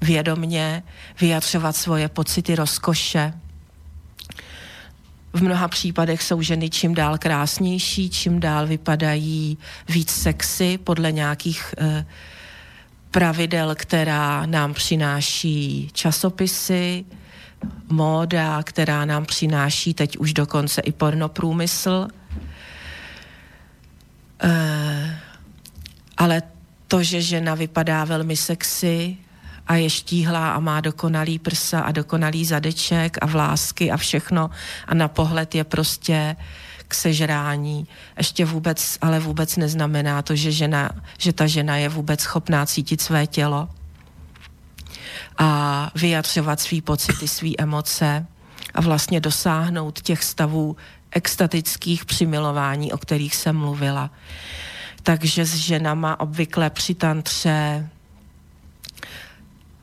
vědomně, 0.00 0.82
vyjadřovat 1.20 1.76
svoje 1.76 2.08
pocity 2.08 2.54
rozkoše. 2.54 3.32
V 5.36 5.42
mnoha 5.42 5.68
případech 5.68 6.22
jsou 6.22 6.42
ženy 6.42 6.70
čím 6.70 6.94
dál 6.94 7.18
krásnější, 7.18 8.10
čím 8.10 8.40
dál 8.40 8.66
vypadají 8.66 9.58
víc 9.88 10.10
sexy 10.10 10.78
podle 10.78 11.12
nějakých 11.12 11.74
eh, 11.78 12.06
pravidel, 13.10 13.74
která 13.74 14.46
nám 14.46 14.74
přináší 14.74 15.90
časopisy, 15.92 17.04
móda, 17.88 18.62
která 18.62 19.04
nám 19.04 19.24
přináší 19.24 19.94
teď 19.94 20.16
už 20.16 20.32
dokonce 20.32 20.80
i 20.80 20.92
pornoprůmysl. 20.92 22.08
E, 24.42 25.20
ale 26.16 26.42
to, 26.88 27.02
že 27.02 27.22
žena 27.22 27.54
vypadá 27.54 28.04
velmi 28.04 28.36
sexy 28.36 29.16
a 29.66 29.74
je 29.74 29.90
štíhlá 29.90 30.52
a 30.52 30.60
má 30.60 30.80
dokonalý 30.80 31.38
prsa 31.38 31.80
a 31.80 31.90
dokonalý 31.92 32.44
zadeček 32.44 33.18
a 33.20 33.26
vlásky 33.26 33.90
a 33.90 33.96
všechno 33.96 34.50
a 34.86 34.94
na 34.94 35.08
pohled 35.08 35.54
je 35.54 35.64
prostě 35.64 36.36
k 36.88 36.94
sežrání. 36.94 37.86
Ještě 38.18 38.44
vůbec, 38.44 38.98
ale 39.00 39.20
vůbec 39.20 39.56
neznamená 39.56 40.22
to, 40.22 40.36
že, 40.36 40.52
žena, 40.52 40.90
že 41.18 41.32
ta 41.32 41.46
žena 41.46 41.76
je 41.76 41.88
vůbec 41.88 42.20
schopná 42.20 42.66
cítit 42.66 43.00
své 43.00 43.26
tělo 43.26 43.68
a 45.38 45.90
vyjadřovat 45.94 46.60
svý 46.60 46.82
pocity, 46.82 47.28
svý 47.28 47.60
emoce 47.60 48.26
a 48.74 48.80
vlastně 48.80 49.20
dosáhnout 49.20 50.00
těch 50.00 50.24
stavů 50.24 50.76
extatických 51.10 52.04
přimilování, 52.04 52.92
o 52.92 52.98
kterých 52.98 53.36
jsem 53.36 53.56
mluvila. 53.56 54.10
Takže 55.02 55.44
s 55.44 55.54
ženama 55.54 56.20
obvykle 56.20 56.70
při 56.70 56.94
tantře 56.94 57.88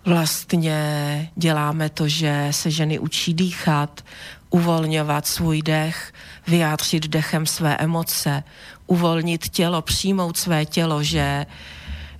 vlastně 0.05 1.29
děláme 1.35 1.89
to, 1.89 2.07
že 2.07 2.47
se 2.51 2.71
ženy 2.71 2.99
učí 2.99 3.33
dýchat, 3.33 4.05
uvolňovat 4.49 5.27
svůj 5.27 5.61
dech, 5.61 6.13
vyjádřit 6.47 7.07
dechem 7.07 7.45
své 7.45 7.77
emoce, 7.77 8.43
uvolnit 8.87 9.49
tělo, 9.49 9.81
přijmout 9.81 10.37
své 10.37 10.65
tělo, 10.65 11.03
že 11.03 11.45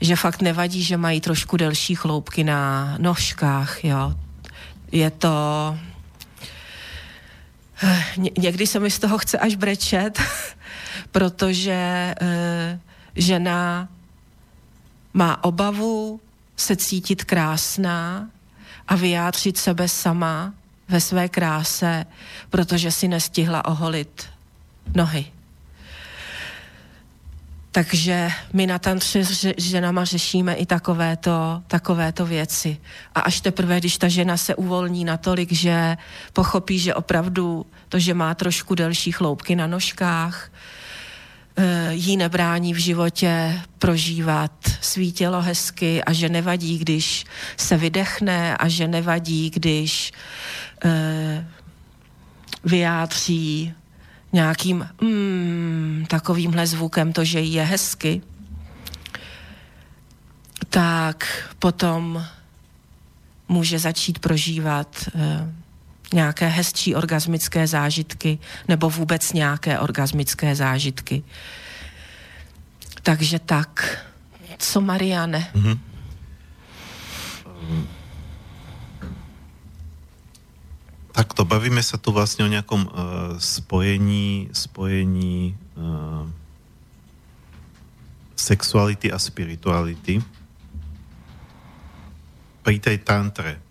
že 0.04 0.16
fakt 0.16 0.42
nevadí, 0.42 0.84
že 0.84 0.98
mají 0.98 1.22
trošku 1.22 1.58
delší 1.58 1.96
chloupky 1.96 2.44
na 2.44 2.96
nožkách, 3.00 3.84
jo. 3.86 4.14
Je 4.92 5.12
to... 5.12 5.30
Eh, 7.84 8.04
ně, 8.18 8.32
někdy 8.38 8.68
se 8.68 8.80
mi 8.80 8.92
z 8.92 9.00
toho 9.00 9.18
chce 9.18 9.38
až 9.38 9.56
brečet, 9.56 10.22
protože 11.12 11.72
e, 12.22 12.80
žena 13.16 13.88
má 15.14 15.44
obavu 15.44 16.20
se 16.58 16.76
cítit 16.76 17.24
krásná 17.24 18.30
a 18.88 18.96
vyjádřit 18.96 19.58
sebe 19.58 19.88
sama 19.88 20.54
ve 20.88 21.02
své 21.02 21.30
kráse, 21.30 22.06
protože 22.50 22.92
si 22.92 23.08
nestihla 23.08 23.66
oholit 23.66 24.30
nohy. 24.96 25.26
Takže 27.72 28.32
my 28.54 28.68
na 28.68 28.80
tantře 28.80 29.26
s 29.26 29.46
ženama 29.58 30.06
řešíme 30.06 30.54
i 30.54 30.66
takovéto, 30.66 31.62
takovéto 31.68 32.26
věci. 32.26 32.78
A 33.16 33.20
až 33.20 33.42
teprve, 33.42 33.80
když 33.80 33.98
ta 33.98 34.08
žena 34.08 34.38
se 34.38 34.56
uvolní 34.56 35.06
natolik, 35.06 35.52
že 35.52 35.98
pochopí, 36.34 36.80
že 36.80 36.96
opravdu 36.96 37.66
to, 37.90 38.00
že 38.00 38.14
má 38.14 38.36
trošku 38.36 38.76
delší 38.76 39.12
chloupky 39.12 39.56
na 39.56 39.68
nožkách, 39.68 40.52
jí 41.90 42.18
nebrání 42.18 42.74
v 42.74 42.78
životě 42.78 43.62
prožívat 43.80 44.52
svý 44.82 45.12
tělo 45.12 45.42
hezky 45.42 46.04
a 46.04 46.14
že 46.14 46.30
nevadí, 46.30 46.78
když 46.78 47.26
se 47.58 47.78
vydechne 47.78 48.58
a 48.58 48.68
že 48.68 48.88
nevadí, 48.88 49.50
když 49.50 50.12
eh, 50.86 51.48
vyjádří 52.64 53.74
nějakým 54.34 54.88
mm, 55.02 56.06
takovýmhle 56.10 56.68
zvukem 56.68 57.14
to, 57.14 57.24
že 57.24 57.40
je 57.40 57.64
hezky, 57.64 58.22
tak 60.70 61.50
potom 61.60 62.26
může 63.48 63.80
začít 63.80 64.20
prožívat 64.20 65.10
e, 65.16 65.54
nějaké 66.14 66.48
hezčí 66.48 66.96
orgasmické 66.96 67.68
zážitky 67.68 68.40
nebo 68.68 68.90
vůbec 68.90 69.34
nějaké 69.34 69.80
orgasmické 69.80 70.56
zážitky. 70.56 71.24
Takže 73.04 73.40
tak. 73.40 74.00
Co 74.58 74.82
Mariane? 74.82 75.52
Mm-hmm. 75.56 75.78
Takto, 81.14 81.46
bavíme 81.46 81.80
sa 81.86 82.02
tu 82.02 82.10
vlastne 82.10 82.42
o 82.42 82.50
nejakom 82.50 82.90
uh, 82.90 82.94
spojení, 83.38 84.50
spojení 84.50 85.54
uh, 85.78 86.26
sexuality 88.34 89.14
a 89.14 89.22
spirituality. 89.22 90.20
Pri 92.66 92.78
tej 92.82 92.98
tantre, 93.06 93.63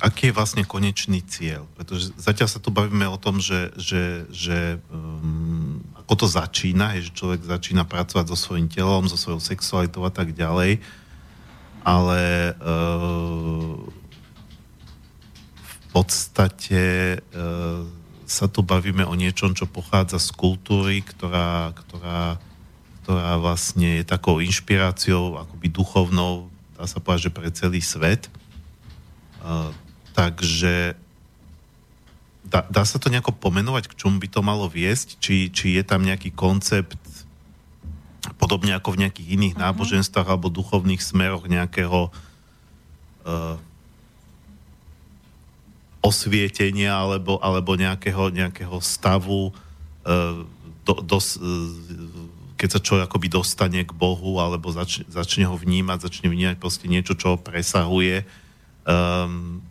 aký 0.00 0.32
je 0.32 0.36
vlastne 0.36 0.64
konečný 0.64 1.20
cieľ? 1.24 1.68
Pretože 1.76 2.16
zatiaľ 2.16 2.48
sa 2.48 2.60
tu 2.60 2.72
bavíme 2.72 3.04
o 3.06 3.20
tom, 3.20 3.38
že, 3.38 3.70
že, 3.76 4.26
že 4.32 4.80
um, 4.88 5.84
ako 6.00 6.24
to 6.24 6.26
začína, 6.26 6.96
je, 6.98 7.12
že 7.12 7.16
človek 7.16 7.44
začína 7.44 7.84
pracovať 7.84 8.24
so 8.32 8.36
svojím 8.36 8.66
telom, 8.66 9.06
so 9.06 9.20
svojou 9.20 9.38
sexualitou 9.38 10.02
a 10.02 10.12
tak 10.12 10.32
ďalej, 10.32 10.80
ale 11.84 12.52
uh, 12.60 14.00
podstate 15.90 17.18
e, 17.18 17.18
sa 18.24 18.46
tu 18.46 18.62
bavíme 18.62 19.02
o 19.02 19.14
niečom, 19.18 19.58
čo 19.58 19.66
pochádza 19.66 20.22
z 20.22 20.30
kultúry, 20.38 21.02
ktorá, 21.02 21.74
ktorá, 21.74 22.38
ktorá 23.02 23.34
vlastne 23.42 24.00
je 24.00 24.04
takou 24.06 24.38
inšpiráciou, 24.38 25.42
akoby 25.42 25.66
duchovnou, 25.66 26.46
dá 26.78 26.86
sa 26.86 27.02
povedať, 27.02 27.28
že 27.28 27.34
pre 27.34 27.50
celý 27.50 27.82
svet. 27.82 28.30
E, 28.30 28.30
takže 30.12 30.98
dá, 32.46 32.66
dá 32.66 32.82
sa 32.82 32.98
to 32.98 33.12
nejako 33.12 33.36
pomenovať, 33.36 33.90
k 33.90 33.98
čomu 33.98 34.18
by 34.18 34.28
to 34.28 34.40
malo 34.42 34.66
viesť? 34.66 35.22
Či, 35.22 35.50
či 35.54 35.78
je 35.78 35.82
tam 35.86 36.02
nejaký 36.02 36.34
koncept 36.34 36.98
podobne 38.36 38.76
ako 38.76 38.96
v 38.96 39.06
nejakých 39.06 39.28
iných 39.36 39.54
uh-huh. 39.56 39.64
náboženstvách 39.72 40.28
alebo 40.28 40.52
duchovných 40.52 41.00
smeroch 41.00 41.44
nejakého 41.48 42.08
uh, 42.10 43.56
osvietenia 46.00 46.96
alebo, 46.96 47.36
alebo 47.40 47.76
nejakého, 47.76 48.32
nejakého 48.32 48.76
stavu, 48.80 49.52
uh, 49.52 50.44
do, 50.84 50.94
dos, 51.04 51.36
uh, 51.36 51.44
keď 52.56 52.68
sa 52.76 52.80
človek 52.80 53.04
akoby 53.08 53.28
dostane 53.32 53.80
k 53.84 53.92
Bohu 53.92 54.40
alebo 54.40 54.68
zač, 54.72 55.04
začne 55.08 55.48
ho 55.48 55.56
vnímať, 55.56 56.08
začne 56.08 56.28
vnímať 56.28 56.56
proste 56.60 56.88
niečo, 56.88 57.16
čo 57.16 57.36
ho 57.36 57.38
presahuje. 57.40 58.24
Um, 58.84 59.64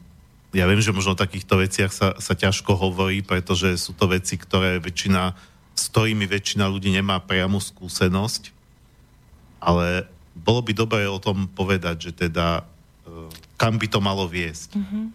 ja 0.53 0.65
viem, 0.65 0.81
že 0.81 0.95
možno 0.95 1.13
o 1.13 1.21
takýchto 1.21 1.61
veciach 1.61 1.93
sa, 1.93 2.17
sa 2.17 2.33
ťažko 2.33 2.73
hovorí, 2.73 3.21
pretože 3.21 3.77
sú 3.77 3.93
to 3.93 4.09
veci, 4.09 4.33
ktoré 4.33 4.81
väčšina 4.81 5.37
s 5.79 5.87
ktorými 5.87 6.27
väčšina 6.27 6.67
ľudí 6.67 6.91
nemá 6.91 7.23
priamu 7.23 7.63
skúsenosť, 7.63 8.51
ale 9.63 10.03
bolo 10.35 10.59
by 10.59 10.75
dobré 10.75 11.07
o 11.07 11.23
tom 11.23 11.47
povedať, 11.47 12.11
že 12.11 12.27
teda 12.27 12.67
e, 13.07 13.31
kam 13.55 13.79
by 13.79 13.87
to 13.87 14.03
malo 14.03 14.27
viesť. 14.27 14.75
Mm-hmm. 14.75 15.05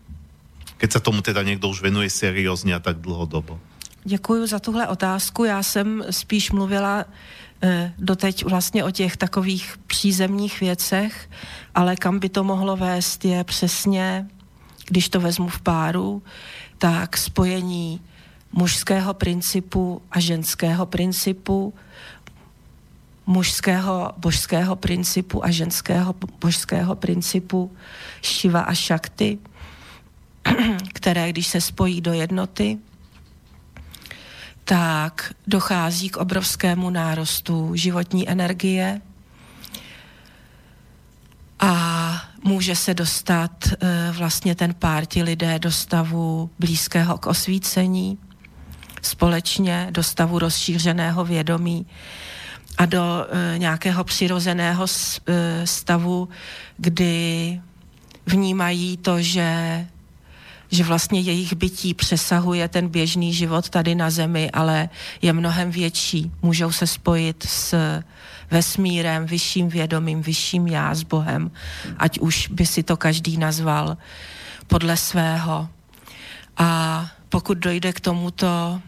Keď 0.80 0.88
sa 0.88 1.04
tomu 1.04 1.20
teda 1.20 1.44
někdo 1.44 1.68
už 1.68 1.84
venuje 1.84 2.10
seriózně 2.10 2.74
a 2.74 2.80
tak 2.80 2.98
dlhodobo. 2.98 3.60
Děkuji 4.04 4.46
za 4.46 4.58
tuhle 4.58 4.88
otázku. 4.88 5.44
Já 5.44 5.62
jsem 5.62 6.04
spíš 6.10 6.50
mluvila 6.50 7.04
eh, 7.62 7.92
doteď 7.98 8.44
vlastně 8.44 8.84
o 8.84 8.90
těch 8.90 9.16
takových 9.16 9.78
přízemních 9.86 10.60
věcech, 10.60 11.30
ale 11.74 11.96
kam 11.96 12.18
by 12.18 12.28
to 12.28 12.44
mohlo 12.44 12.76
vést 12.76 13.24
je 13.24 13.44
přesně, 13.44 14.28
když 14.84 15.08
to 15.08 15.20
vezmu 15.20 15.48
v 15.48 15.60
páru, 15.60 16.22
tak 16.78 17.16
spojení 17.16 18.00
mužského 18.52 19.14
principu 19.14 20.02
a 20.10 20.20
ženského 20.20 20.86
principu, 20.86 21.74
mužského 23.26 24.12
božského 24.16 24.76
principu 24.76 25.44
a 25.44 25.50
ženského 25.50 26.14
božského 26.40 26.94
principu 26.94 27.72
Šiva 28.22 28.60
a 28.60 28.74
Šakty, 28.74 29.38
které 30.92 31.30
když 31.32 31.46
se 31.46 31.60
spojí 31.60 32.00
do 32.00 32.12
jednoty, 32.12 32.78
tak 34.64 35.34
dochází 35.46 36.08
k 36.08 36.16
obrovskému 36.16 36.90
nárostu 36.90 37.70
životní 37.74 38.28
energie 38.28 39.00
a 41.60 42.33
může 42.44 42.76
se 42.76 42.94
dostat 42.94 43.50
e, 43.66 44.12
vlastně 44.12 44.54
ten 44.54 44.74
pár 44.74 45.06
ti 45.06 45.22
lidé 45.22 45.58
do 45.58 45.72
stavu 45.72 46.50
blízkého 46.58 47.18
k 47.18 47.26
osvícení, 47.26 48.18
společně 49.02 49.88
do 49.90 50.02
stavu 50.02 50.38
rozšířeného 50.38 51.24
vědomí 51.24 51.86
a 52.78 52.86
do 52.86 53.26
e, 53.54 53.58
nějakého 53.58 54.04
přirozeného 54.04 54.86
s, 54.86 55.20
e, 55.26 55.66
stavu, 55.66 56.28
kdy 56.76 57.60
vnímají 58.26 58.96
to, 58.96 59.22
že 59.22 59.86
že 60.70 60.84
vlastně 60.84 61.20
jejich 61.20 61.54
bytí 61.54 61.94
přesahuje 61.94 62.68
ten 62.68 62.88
běžný 62.88 63.34
život 63.34 63.68
tady 63.68 63.94
na 63.94 64.10
Zemi, 64.10 64.50
ale 64.50 64.88
je 65.22 65.32
mnohem 65.32 65.70
větší. 65.70 66.32
Můžou 66.42 66.72
se 66.72 66.86
spojit 66.86 67.46
s 67.48 67.74
vesmírem, 68.50 69.26
vyšším 69.26 69.68
vědomím, 69.68 70.22
vyšším 70.22 70.66
já 70.66 70.94
s 70.94 71.02
Bohem, 71.02 71.50
ať 71.98 72.18
už 72.18 72.48
by 72.48 72.66
si 72.66 72.82
to 72.82 72.96
každý 72.96 73.36
nazval 73.36 73.96
podle 74.66 74.96
svého. 74.96 75.68
A 76.56 77.10
pokud 77.28 77.58
dojde 77.58 77.92
k 77.92 78.00
tomuto 78.00 78.80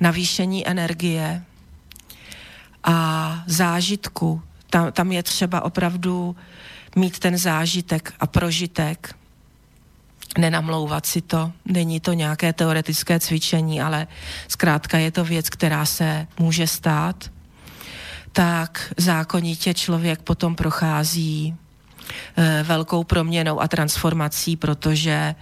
navýšení 0.00 0.68
energie 0.68 1.44
a 2.84 3.42
zážitku, 3.46 4.42
tam, 4.70 4.92
tam 4.92 5.12
je 5.12 5.22
třeba 5.22 5.60
opravdu 5.60 6.36
mít 6.96 7.18
ten 7.18 7.38
zážitek 7.38 8.12
a 8.20 8.26
prožitek, 8.26 9.14
nenamlouvat 10.38 11.06
si 11.06 11.20
to, 11.22 11.52
není 11.64 12.00
to 12.00 12.12
nějaké 12.12 12.52
teoretické 12.52 13.20
cvičení, 13.20 13.82
ale 13.82 14.06
zkrátka 14.48 14.98
je 14.98 15.10
to 15.10 15.24
věc, 15.24 15.50
která 15.50 15.86
se 15.86 16.26
může 16.38 16.66
stát, 16.66 17.30
tak 18.32 18.92
zákonitě 18.96 19.74
člověk 19.74 20.22
potom 20.22 20.56
prochází 20.56 21.56
e, 22.36 22.62
velkou 22.62 23.04
proměnou 23.04 23.60
a 23.60 23.68
transformací, 23.68 24.56
protože 24.56 25.34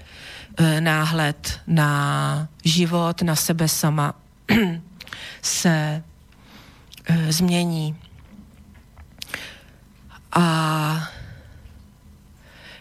e, 0.56 0.80
náhled 0.80 1.60
na 1.66 2.48
život, 2.64 3.22
na 3.22 3.36
sebe 3.36 3.68
sama 3.68 4.14
se 5.42 6.02
e, 7.06 7.32
změní. 7.32 7.96
A 10.32 11.08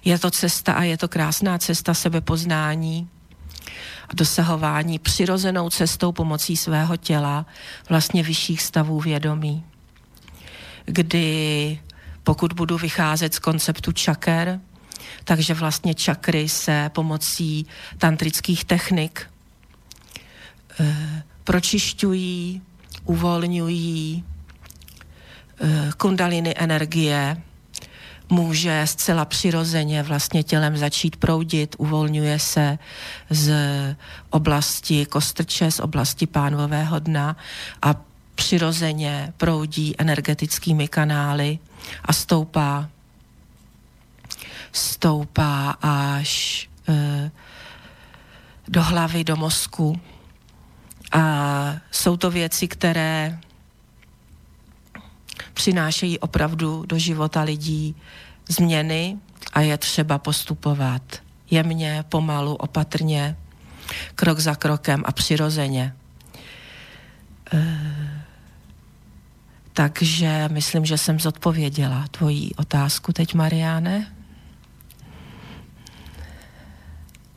je 0.05 0.19
to 0.19 0.31
cesta 0.31 0.73
a 0.73 0.83
je 0.83 0.97
to 0.97 1.07
krásná 1.07 1.57
cesta 1.57 1.93
sebepoznání 1.93 3.09
a 4.09 4.13
dosahování 4.13 4.99
přirozenou 4.99 5.69
cestou 5.69 6.11
pomocí 6.11 6.57
svého 6.57 6.97
těla 6.97 7.45
vlastně 7.89 8.23
vyšších 8.23 8.61
stavů 8.61 8.99
vědomí. 8.99 9.63
Kdy 10.85 11.79
pokud 12.23 12.53
budu 12.53 12.77
vycházet 12.77 13.33
z 13.33 13.39
konceptu 13.39 13.91
čaker, 13.91 14.59
takže 15.23 15.53
vlastně 15.53 15.93
čakry 15.93 16.49
se 16.49 16.89
pomocí 16.93 17.65
tantrických 17.97 18.65
technik 18.65 19.29
e, 20.79 21.23
pročišťují, 21.43 22.61
uvolňují 23.03 24.23
e, 25.61 25.91
kundaliny 25.97 26.53
energie, 26.57 27.37
může 28.29 28.81
zcela 28.85 29.25
přirozeně 29.25 30.03
vlastně 30.03 30.43
tělem 30.43 30.77
začít 30.77 31.15
proudit, 31.15 31.75
uvolňuje 31.77 32.39
se 32.39 32.77
z 33.29 33.53
oblasti 34.29 35.05
kostrče, 35.05 35.71
z 35.71 35.79
oblasti 35.79 36.27
pánového 36.27 36.99
dna 36.99 37.37
a 37.81 37.95
přirozeně 38.35 39.33
proudí 39.37 39.95
energetickými 39.97 40.87
kanály 40.87 41.59
a 42.05 42.13
stoupá 42.13 42.89
stoupá 44.75 45.77
až 45.81 46.69
e, 46.87 47.31
do 48.67 48.83
hlavy, 48.83 49.23
do 49.23 49.35
mozku. 49.35 49.99
A 51.11 51.21
jsou 51.91 52.17
to 52.17 52.31
věci, 52.31 52.67
které 52.67 53.39
přinášejí 55.53 56.19
opravdu 56.19 56.83
do 56.87 56.97
života 56.97 57.41
lidí 57.41 57.95
změny 58.49 59.17
a 59.53 59.61
je 59.61 59.77
třeba 59.77 60.17
postupovat 60.17 61.01
jemně, 61.51 62.03
pomalu, 62.09 62.55
opatrně, 62.55 63.37
krok 64.15 64.39
za 64.39 64.55
krokem 64.55 65.03
a 65.05 65.11
přirozeně. 65.11 65.95
E, 67.53 68.23
takže 69.73 70.49
myslím, 70.51 70.85
že 70.85 70.97
jsem 70.97 71.19
zodpověděla 71.19 72.07
tvoji 72.11 72.51
otázku 72.55 73.13
teď, 73.13 73.33
Mariáne. 73.33 74.15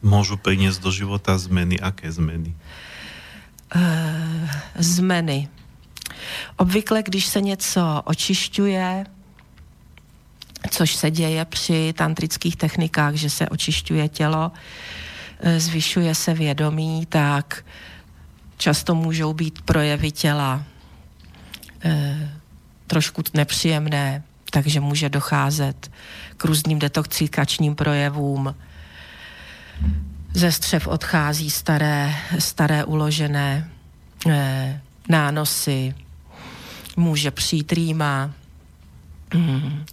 Můžu 0.03 0.37
priniesť 0.37 0.81
do 0.83 0.91
života 0.91 1.39
zmeny. 1.39 1.81
Aké 1.81 2.12
zmeny? 2.12 2.55
E, 3.75 3.83
zmeny. 4.79 5.49
Obvykle, 6.57 7.03
když 7.03 7.27
se 7.27 7.40
něco 7.40 8.03
očišťuje, 8.05 9.05
což 10.70 10.95
se 10.95 11.11
děje 11.11 11.45
při 11.45 11.95
tantrických 11.97 12.57
technikách, 12.57 13.15
že 13.15 13.31
se 13.31 13.49
očišťuje 13.49 14.09
tělo, 14.09 14.53
e, 15.40 15.61
zvyšuje 15.61 16.15
se 16.15 16.35
vědomí, 16.35 17.07
tak 17.07 17.65
často 18.57 18.95
můžou 18.95 19.32
být 19.32 19.62
projevy 19.62 20.11
těla 20.11 20.65
e, 21.85 22.32
trošku 22.86 23.23
nepříjemné, 23.35 24.23
takže 24.51 24.81
může 24.81 25.09
docházet 25.09 25.90
k 26.36 26.45
různým 26.45 26.78
detoxikačním 26.78 27.74
projevům. 27.74 28.55
Ze 30.35 30.53
střev 30.53 30.86
odchází 30.86 31.51
staré, 31.51 32.15
staré 32.39 32.85
uložené 32.85 33.70
e, 34.28 34.81
nánosy, 35.09 35.95
může 36.99 37.31
přijít 37.31 37.73
rýma, 37.73 38.31
mm, 39.35 39.85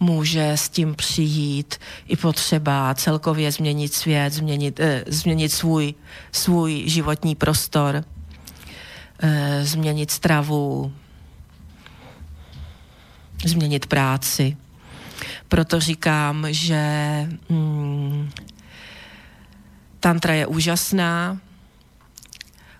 může 0.00 0.52
s 0.52 0.68
tím 0.68 0.94
přijít 0.94 1.74
i 2.08 2.16
potřeba 2.16 2.94
celkově 2.94 3.52
změnit 3.52 3.94
svět, 3.94 4.32
změnit, 4.32 4.80
eh, 4.80 5.04
změnit 5.06 5.52
svůj, 5.52 5.94
svůj 6.32 6.82
životní 6.86 7.34
prostor, 7.34 8.04
eh, 9.22 9.60
změnit 9.64 10.10
stravu, 10.10 10.92
změnit 13.44 13.86
práci. 13.86 14.56
Proto 15.48 15.80
říkám, 15.80 16.46
že 16.50 16.82
mm, 17.48 18.30
tantra 20.00 20.34
je 20.34 20.46
úžasná, 20.46 21.38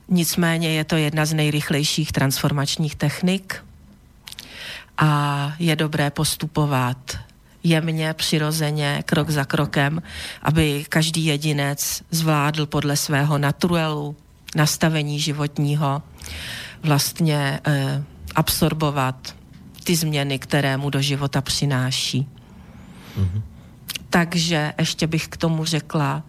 nicméně 0.08 0.68
je 0.68 0.84
to 0.84 0.96
jedna 0.96 1.26
z 1.26 1.34
nejrychlejších 1.34 2.12
transformačních 2.12 2.94
technik 2.94 3.62
a 5.02 5.52
je 5.58 5.76
dobré 5.76 6.10
postupovat 6.10 7.18
jemně, 7.62 8.14
přirozeně, 8.14 9.02
krok 9.06 9.30
za 9.30 9.44
krokem, 9.44 10.02
aby 10.42 10.84
každý 10.88 11.24
jedinec 11.24 12.02
zvládl 12.10 12.66
podle 12.66 12.96
svého 12.96 13.38
naturelu, 13.38 14.16
nastavení 14.56 15.20
životního, 15.20 16.02
vlastně 16.82 17.60
eh, 17.66 18.04
absorbovat 18.34 19.36
ty 19.84 19.96
změny, 19.96 20.38
které 20.38 20.76
mu 20.76 20.90
do 20.90 21.00
života 21.00 21.40
přináší. 21.40 22.28
Mm-hmm. 23.18 23.42
Takže 24.10 24.72
ještě 24.78 25.06
bych 25.06 25.28
k 25.28 25.36
tomu 25.36 25.64
řekla, 25.64 26.22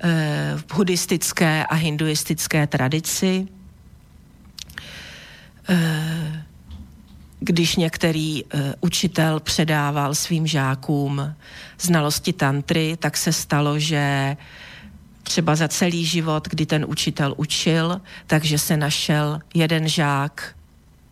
eh, 0.00 0.52
v 0.56 0.76
buddhistické 0.76 1.66
a 1.66 1.74
hinduistické 1.74 2.66
tradici 2.66 3.48
eh, 5.68 6.43
když 7.44 7.76
některý 7.76 8.44
eh, 8.44 8.74
učitel 8.80 9.40
předával 9.40 10.14
svým 10.14 10.46
žákům 10.46 11.34
znalosti 11.80 12.32
tantry, 12.32 12.96
tak 13.00 13.16
se 13.16 13.32
stalo, 13.32 13.78
že 13.78 14.36
třeba 15.22 15.56
za 15.56 15.68
celý 15.68 16.04
život, 16.04 16.48
kdy 16.48 16.66
ten 16.66 16.84
učitel 16.88 17.34
učil, 17.36 18.00
takže 18.26 18.58
se 18.58 18.76
našel 18.76 19.40
jeden 19.54 19.88
žák 19.88 20.54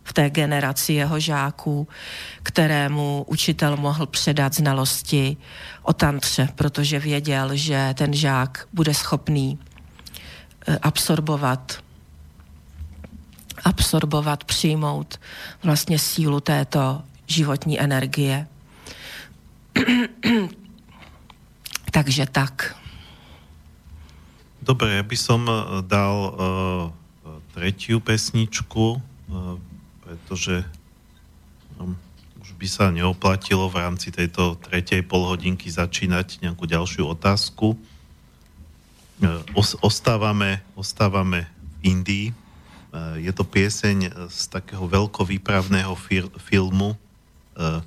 v 0.03 0.13
té 0.13 0.29
generaci 0.29 0.93
jeho 0.93 1.19
žáků, 1.19 1.87
kterému 2.43 3.25
učitel 3.27 3.77
mohl 3.77 4.05
předat 4.05 4.53
znalosti 4.53 5.37
o 5.81 5.93
tantře, 5.93 6.49
protože 6.55 6.99
věděl, 6.99 7.49
že 7.53 7.93
ten 7.97 8.13
žák 8.13 8.67
bude 8.73 8.93
schopný 8.93 9.59
eh, 10.67 10.77
absorbovat 10.81 11.83
absorbovat, 13.63 14.43
přijmout 14.43 15.19
vlastně 15.63 15.99
sílu 15.99 16.39
této 16.39 17.01
životní 17.27 17.79
energie. 17.79 18.47
Takže 21.91 22.25
tak. 22.25 22.75
Dobre, 24.63 24.95
ja 24.95 25.03
by 25.03 25.17
som 25.19 25.43
eh, 25.43 25.83
dal 25.83 26.15
uh, 26.15 26.33
tretiu 27.51 27.99
pesničku, 27.99 28.95
uh, 28.95 29.59
pretože 29.99 30.63
um, 31.75 31.99
už 32.39 32.55
by 32.55 32.67
sa 32.71 32.87
neoplatilo 32.87 33.67
v 33.67 33.83
rámci 33.83 34.07
tejto 34.15 34.55
tretej 34.63 35.03
polhodinky 35.03 35.67
začínať 35.67 36.39
nejakú 36.39 36.63
ďalšiu 36.63 37.11
otázku. 37.11 37.75
Uh, 39.19 39.43
os, 39.51 39.75
ostávame, 39.83 40.63
ostávame 40.79 41.43
v 41.83 41.91
Indii. 41.91 42.25
Uh, 42.93 43.17
je 43.17 43.33
to 43.33 43.41
pieseň 43.41 44.29
z 44.29 44.41
takého 44.53 44.85
veľkovýpravného 44.85 45.97
fil, 45.97 46.29
filmu 46.37 46.93
uh, 47.57 47.81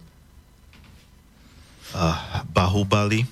Bahubali, 2.51 3.23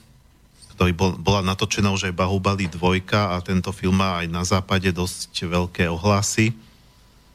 ktorý 0.79 0.95
bol, 0.95 1.19
bola 1.19 1.43
natočená 1.43 1.91
už 1.91 2.09
aj 2.11 2.15
Bahubali 2.15 2.71
2 2.71 3.03
a 3.11 3.43
tento 3.43 3.75
film 3.75 3.99
má 3.99 4.23
aj 4.23 4.27
na 4.31 4.47
západe 4.47 4.87
dosť 4.95 5.51
veľké 5.51 5.91
ohlasy. 5.91 6.55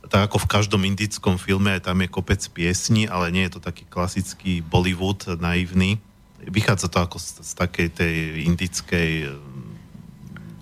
Tak 0.07 0.31
ako 0.31 0.47
v 0.47 0.51
každom 0.55 0.81
indickom 0.87 1.35
filme, 1.35 1.75
aj 1.75 1.91
tam 1.91 1.99
je 1.99 2.07
kopec 2.07 2.39
piesní, 2.49 3.11
ale 3.11 3.35
nie 3.35 3.43
je 3.45 3.59
to 3.59 3.61
taký 3.61 3.83
klasický 3.91 4.63
Bollywood 4.63 5.27
naivný. 5.37 5.99
Vychádza 6.39 6.87
to 6.87 7.03
ako 7.03 7.19
z, 7.19 7.43
z 7.43 7.51
takej 7.59 7.87
tej 7.91 8.15
indickej 8.47 9.11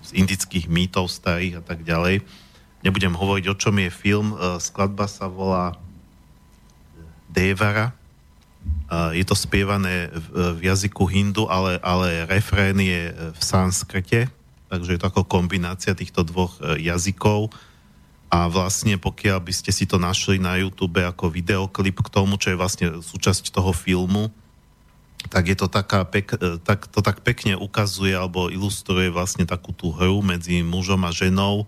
z 0.08 0.10
indických 0.16 0.72
mýtov 0.72 1.12
starých 1.12 1.60
a 1.60 1.62
tak 1.62 1.84
ďalej. 1.84 2.24
Nebudem 2.86 3.14
hovoriť, 3.18 3.44
o 3.50 3.58
čom 3.58 3.74
je 3.82 3.90
film. 3.90 4.38
Skladba 4.62 5.10
sa 5.10 5.26
volá 5.26 5.74
Devara, 7.26 7.92
je 9.12 9.24
to 9.24 9.36
spievané 9.36 10.08
v, 10.08 10.64
jazyku 10.64 11.04
hindu, 11.04 11.44
ale, 11.48 11.76
ale 11.84 12.24
refrén 12.24 12.76
je 12.80 13.12
v 13.36 13.40
sanskrte, 13.40 14.32
takže 14.72 14.96
je 14.96 15.00
to 15.00 15.08
ako 15.12 15.28
kombinácia 15.28 15.92
týchto 15.92 16.24
dvoch 16.24 16.56
jazykov. 16.80 17.52
A 18.28 18.48
vlastne 18.48 19.00
pokiaľ 19.00 19.40
by 19.40 19.52
ste 19.56 19.72
si 19.72 19.88
to 19.88 19.96
našli 19.96 20.36
na 20.36 20.60
YouTube 20.60 21.00
ako 21.00 21.32
videoklip 21.32 22.00
k 22.04 22.12
tomu, 22.12 22.36
čo 22.36 22.52
je 22.52 22.60
vlastne 22.60 22.86
súčasť 23.00 23.48
toho 23.48 23.72
filmu, 23.72 24.28
tak 25.32 25.48
je 25.48 25.56
to 25.56 25.68
taká 25.68 26.04
pek, 26.04 26.28
tak, 26.64 26.88
to 26.92 27.00
tak 27.00 27.24
pekne 27.24 27.56
ukazuje 27.56 28.12
alebo 28.12 28.52
ilustruje 28.52 29.08
vlastne 29.08 29.48
takú 29.48 29.72
tú 29.72 29.92
hru 29.92 30.20
medzi 30.20 30.60
mužom 30.60 31.02
a 31.08 31.12
ženou, 31.12 31.64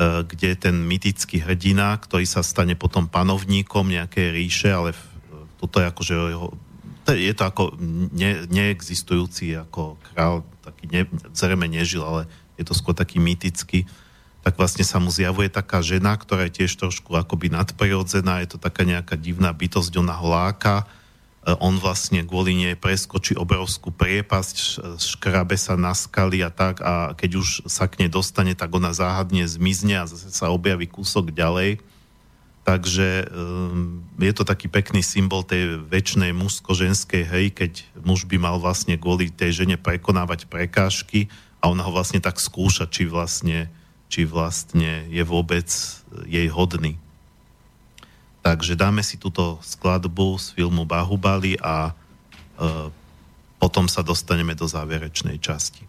kde 0.00 0.56
ten 0.56 0.88
mytický 0.88 1.44
hrdina, 1.44 1.92
ktorý 2.00 2.24
sa 2.24 2.40
stane 2.40 2.72
potom 2.72 3.12
panovníkom 3.12 3.92
nejakej 3.92 4.28
ríše, 4.32 4.70
ale 4.72 4.96
v 4.96 5.12
toto 5.62 5.78
je 5.78 5.86
akože 5.86 6.14
jeho, 6.34 6.48
je 7.06 7.34
to 7.38 7.44
ako 7.46 7.62
ne, 8.10 8.50
neexistujúci 8.50 9.54
ako 9.54 9.94
král, 10.10 10.42
taký 10.66 10.90
ne, 10.90 11.06
zrejme 11.30 11.70
nežil, 11.70 12.02
ale 12.02 12.26
je 12.58 12.66
to 12.66 12.74
skôr 12.74 12.98
taký 12.98 13.22
mýtický, 13.22 13.86
tak 14.42 14.58
vlastne 14.58 14.82
sa 14.82 14.98
mu 14.98 15.06
zjavuje 15.06 15.46
taká 15.46 15.78
žena, 15.78 16.18
ktorá 16.18 16.50
je 16.50 16.62
tiež 16.62 16.74
trošku 16.74 17.14
akoby 17.14 17.54
nadprirodzená, 17.54 18.42
je 18.42 18.50
to 18.50 18.58
taká 18.58 18.82
nejaká 18.82 19.14
divná 19.14 19.54
bytosť, 19.54 20.02
ona 20.02 20.18
ho 20.18 20.26
láka, 20.26 20.82
e, 20.82 20.84
on 21.42 21.74
vlastne 21.82 22.22
kvôli 22.22 22.54
nej 22.54 22.78
preskočí 22.78 23.34
obrovskú 23.34 23.90
priepasť, 23.90 24.56
škrabe 24.98 25.58
sa 25.58 25.74
na 25.74 25.90
skaly 25.90 26.38
a 26.46 26.54
tak 26.54 26.78
a 26.78 27.18
keď 27.18 27.30
už 27.42 27.48
sa 27.66 27.90
k 27.90 28.06
nej 28.06 28.10
dostane, 28.10 28.54
tak 28.54 28.70
ona 28.70 28.94
záhadne 28.94 29.42
zmizne 29.46 30.02
a 30.02 30.08
zase 30.10 30.30
sa 30.30 30.54
objaví 30.54 30.86
kúsok 30.86 31.34
ďalej 31.34 31.82
Takže 32.62 33.26
um, 33.26 34.06
je 34.22 34.30
to 34.30 34.46
taký 34.46 34.70
pekný 34.70 35.02
symbol 35.02 35.42
tej 35.42 35.82
väčšnej 35.82 36.30
mužsko-ženskej 36.30 37.26
hej, 37.26 37.46
keď 37.50 37.82
muž 38.06 38.22
by 38.30 38.38
mal 38.38 38.62
vlastne 38.62 38.94
kvôli 38.94 39.34
tej 39.34 39.66
žene 39.66 39.74
prekonávať 39.74 40.46
prekážky 40.46 41.26
a 41.58 41.66
ona 41.66 41.82
ho 41.82 41.90
vlastne 41.90 42.22
tak 42.22 42.38
skúša, 42.38 42.86
či 42.86 43.10
vlastne, 43.10 43.66
či 44.06 44.22
vlastne 44.22 45.10
je 45.10 45.26
vôbec 45.26 45.66
jej 46.22 46.46
hodný. 46.54 47.02
Takže 48.42 48.74
dáme 48.74 49.06
si 49.06 49.14
túto 49.22 49.62
skladbu 49.62 50.34
z 50.34 50.58
filmu 50.58 50.82
Bahubali 50.82 51.54
a 51.62 51.94
uh, 51.94 52.90
potom 53.62 53.86
sa 53.86 54.02
dostaneme 54.02 54.58
do 54.58 54.66
záverečnej 54.66 55.38
časti. 55.38 55.86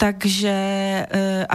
takže 0.00 0.56
eh, 1.04 1.44
a 1.44 1.54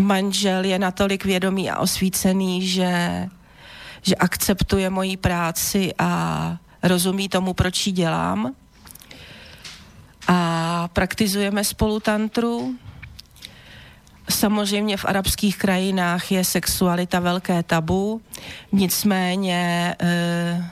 manžel 0.00 0.64
je 0.64 0.78
natolik 0.78 1.24
vědomý 1.24 1.70
a 1.70 1.84
osvícený, 1.84 2.66
že, 2.66 2.92
že 4.02 4.14
akceptuje 4.16 4.90
moji 4.90 5.16
práci 5.16 5.92
a 5.98 6.10
rozumí 6.82 7.28
tomu, 7.28 7.52
proč 7.52 7.86
ji 7.86 7.92
dělám. 7.92 8.56
A 10.28 10.88
praktizujeme 10.92 11.64
spolu 11.64 12.00
tantru. 12.00 12.74
Samozřejmě 14.28 14.96
v 14.96 15.04
arabských 15.04 15.58
krajinách 15.58 16.32
je 16.32 16.44
sexualita 16.44 17.20
velké 17.20 17.62
tabu, 17.62 18.20
nicméně 18.72 19.94
eh, 20.00 20.70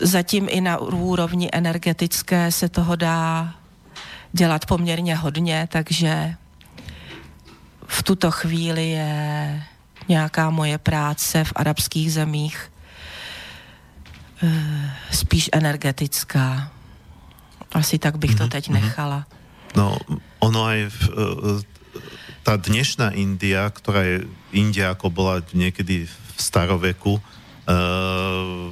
zatím 0.00 0.46
i 0.50 0.60
na 0.60 0.78
úrovni 0.78 1.48
energetické 1.52 2.52
se 2.52 2.68
toho 2.68 2.96
dá 2.96 3.54
dělat 4.32 4.66
poměrně 4.66 5.16
hodně, 5.16 5.68
takže 5.72 6.34
v 7.86 8.02
tuto 8.02 8.30
chvíli 8.30 8.90
je 8.90 9.62
nějaká 10.08 10.50
moje 10.50 10.78
práce 10.78 11.44
v 11.44 11.52
arabských 11.56 12.12
zemích 12.12 12.72
eh, 14.42 14.92
spíš 15.10 15.50
energetická. 15.52 16.71
Asi 17.72 17.96
tak 17.96 18.20
bych 18.20 18.36
to 18.36 18.48
teď 18.48 18.68
nechala. 18.68 19.24
No, 19.72 19.96
ono 20.44 20.60
aj 20.68 20.80
v, 20.92 21.00
e, 21.08 21.72
tá 22.44 22.58
dnešná 22.58 23.16
India, 23.16 23.64
ktorá 23.70 24.04
je 24.04 24.16
India, 24.52 24.92
ako 24.92 25.08
bola 25.08 25.40
niekedy 25.54 26.04
v 26.04 26.14
staroveku, 26.36 27.22
uh, 27.22 28.68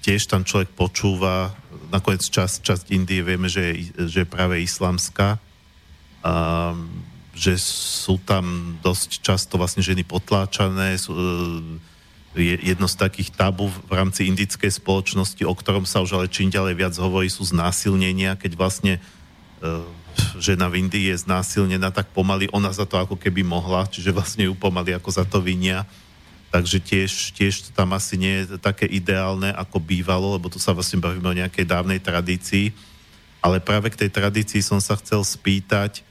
tiež 0.00 0.24
tam 0.24 0.40
človek 0.40 0.72
počúva, 0.72 1.52
nakoniec 1.92 2.24
časť, 2.24 2.64
časť 2.64 2.84
Indie 2.96 3.20
vieme, 3.20 3.52
že 3.52 3.76
je, 3.76 4.08
že 4.08 4.24
je 4.24 4.28
práve 4.28 4.64
islamská, 4.64 5.36
uh, 5.36 6.74
že 7.36 7.60
sú 7.60 8.16
tam 8.24 8.76
dosť 8.80 9.20
často 9.20 9.60
vlastne 9.60 9.84
ženy 9.84 10.00
potláčané, 10.08 10.96
sú, 10.96 11.12
uh, 11.12 11.20
jedno 12.38 12.86
z 12.86 12.94
takých 12.94 13.34
tabu 13.34 13.66
v 13.66 13.90
rámci 13.90 14.30
indickej 14.30 14.70
spoločnosti, 14.70 15.42
o 15.42 15.54
ktorom 15.54 15.82
sa 15.82 15.98
už 15.98 16.14
ale 16.14 16.30
čím 16.30 16.50
ďalej 16.50 16.74
viac 16.78 16.94
hovorí, 16.94 17.26
sú 17.26 17.42
znásilnenia, 17.42 18.38
keď 18.38 18.52
vlastne 18.54 18.92
uh, 19.62 19.82
žena 20.38 20.70
v 20.70 20.86
Indii 20.86 21.10
je 21.10 21.26
znásilnená, 21.26 21.90
tak 21.90 22.14
pomaly 22.14 22.46
ona 22.54 22.70
za 22.70 22.86
to 22.86 23.02
ako 23.02 23.18
keby 23.18 23.42
mohla, 23.42 23.90
čiže 23.90 24.14
vlastne 24.14 24.46
ju 24.46 24.54
pomaly 24.54 24.94
ako 24.94 25.10
za 25.10 25.24
to 25.26 25.42
vinia. 25.42 25.82
Takže 26.50 26.82
tiež, 26.82 27.10
tiež 27.34 27.70
tam 27.74 27.94
asi 27.94 28.18
nie 28.18 28.42
je 28.42 28.58
také 28.58 28.86
ideálne, 28.86 29.54
ako 29.54 29.78
bývalo, 29.78 30.34
lebo 30.34 30.50
tu 30.50 30.58
sa 30.58 30.74
vlastne 30.74 30.98
bavíme 30.98 31.26
o 31.30 31.38
nejakej 31.38 31.62
dávnej 31.62 32.02
tradícii. 32.02 32.74
Ale 33.38 33.62
práve 33.62 33.90
k 33.94 34.06
tej 34.06 34.10
tradícii 34.10 34.58
som 34.58 34.82
sa 34.82 34.98
chcel 34.98 35.22
spýtať, 35.22 36.02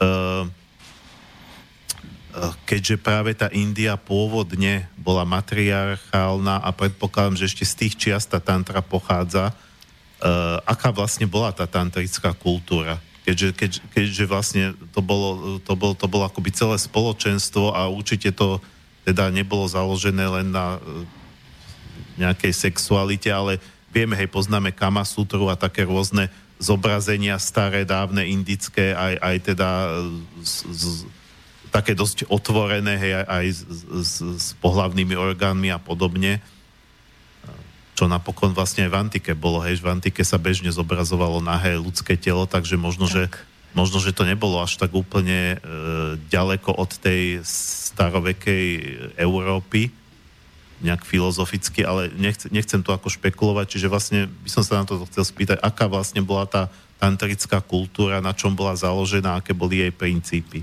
uh, 0.00 0.44
keďže 2.66 2.96
práve 3.00 3.34
tá 3.34 3.48
India 3.50 3.98
pôvodne 3.98 4.86
bola 4.98 5.24
matriarchálna 5.24 6.62
a 6.62 6.70
predpokladám, 6.72 7.38
že 7.38 7.48
ešte 7.50 7.64
z 7.64 7.74
tých 7.74 7.94
čiast 7.96 8.30
tá 8.32 8.40
tantra 8.40 8.84
pochádza, 8.84 9.52
uh, 9.52 10.58
aká 10.64 10.94
vlastne 10.94 11.26
bola 11.28 11.50
tá 11.50 11.66
tantrická 11.66 12.34
kultúra? 12.34 13.00
Keďže, 13.28 13.48
keď, 13.52 13.72
keďže 13.92 14.24
vlastne 14.24 14.64
to 14.96 15.04
bolo, 15.04 15.60
to, 15.60 15.72
bolo, 15.76 15.92
to 15.92 16.08
bolo 16.08 16.24
akoby 16.24 16.48
celé 16.48 16.80
spoločenstvo 16.80 17.76
a 17.76 17.92
určite 17.92 18.32
to 18.32 18.56
teda 19.04 19.28
nebolo 19.28 19.68
založené 19.68 20.24
len 20.28 20.48
na 20.52 20.76
uh, 20.76 21.04
nejakej 22.18 22.50
sexualite, 22.50 23.30
ale 23.30 23.62
vieme, 23.94 24.18
hej, 24.18 24.28
poznáme 24.28 24.74
Kama 24.74 25.06
Sutru 25.06 25.46
a 25.48 25.56
také 25.56 25.86
rôzne 25.86 26.28
zobrazenia 26.58 27.38
staré, 27.38 27.86
dávne, 27.86 28.26
indické, 28.26 28.90
aj, 28.92 29.14
aj 29.22 29.36
teda 29.54 29.68
z, 30.42 30.54
z, 30.74 30.84
také 31.68 31.92
dosť 31.92 32.26
otvorené, 32.32 32.96
hej, 32.96 33.12
aj 33.24 33.46
s, 33.52 33.60
s, 33.88 34.12
s 34.20 34.46
pohlavnými 34.58 35.14
orgánmi 35.14 35.68
a 35.70 35.78
podobne. 35.78 36.42
Čo 37.98 38.06
napokon 38.06 38.54
vlastne 38.54 38.86
aj 38.86 38.90
v 38.94 38.98
antike 38.98 39.32
bolo, 39.34 39.62
hej, 39.62 39.82
v 39.82 39.90
antike 39.90 40.22
sa 40.22 40.38
bežne 40.38 40.70
zobrazovalo 40.70 41.42
nahé 41.42 41.76
ľudské 41.78 42.14
telo, 42.14 42.46
takže 42.46 42.78
možno, 42.78 43.10
tak. 43.10 43.14
že, 43.14 43.22
možno, 43.74 43.98
že 43.98 44.14
to 44.14 44.22
nebolo 44.22 44.62
až 44.62 44.78
tak 44.78 44.94
úplne 44.94 45.56
e, 45.56 45.56
ďaleko 46.30 46.78
od 46.78 46.90
tej 46.98 47.42
starovekej 47.42 48.66
Európy, 49.18 49.90
nejak 50.78 51.02
filozoficky, 51.02 51.82
ale 51.82 52.06
nechcem, 52.14 52.54
nechcem 52.54 52.78
to 52.86 52.94
ako 52.94 53.10
špekulovať, 53.10 53.66
čiže 53.66 53.90
vlastne 53.90 54.30
by 54.30 54.50
som 54.50 54.62
sa 54.62 54.78
na 54.78 54.86
to 54.86 55.02
chcel 55.10 55.26
spýtať, 55.26 55.58
aká 55.58 55.90
vlastne 55.90 56.22
bola 56.22 56.46
tá 56.46 56.70
tantrická 57.02 57.58
kultúra, 57.62 58.22
na 58.22 58.30
čom 58.30 58.54
bola 58.54 58.78
založená, 58.78 59.38
aké 59.38 59.54
boli 59.54 59.82
jej 59.82 59.90
princípy. 59.90 60.62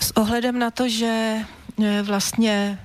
S 0.00 0.16
ohledem 0.16 0.58
na 0.58 0.70
to, 0.70 0.88
že 0.88 1.36
e, 1.82 2.02
vlastně 2.02 2.78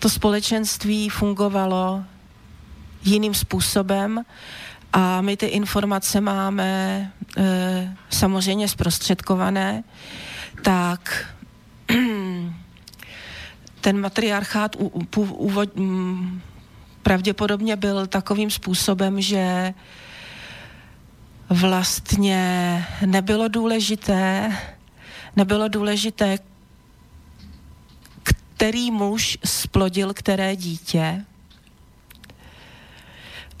to 0.00 0.08
společenství 0.10 1.08
fungovalo 1.08 2.04
jiným 3.04 3.34
způsobem 3.34 4.24
a 4.92 5.20
my 5.20 5.36
ty 5.36 5.46
informace 5.46 6.20
máme 6.20 7.12
e, 7.36 7.96
samozřejmě 8.10 8.68
zprostředkované, 8.68 9.84
tak 10.62 11.26
ten 13.80 14.00
matriarchát 14.00 14.76
u, 14.76 14.86
u, 15.16 15.22
u, 15.22 15.60
m, 15.76 16.42
pravděpodobně 17.02 17.76
byl 17.76 18.06
takovým 18.06 18.50
způsobem, 18.50 19.20
že 19.20 19.74
vlastně 21.50 22.86
nebylo 23.06 23.48
důležité, 23.48 24.52
nebylo 25.36 25.68
důležité, 25.68 26.38
který 28.22 28.90
muž 28.90 29.38
splodil 29.44 30.14
které 30.14 30.56
dítě. 30.56 31.24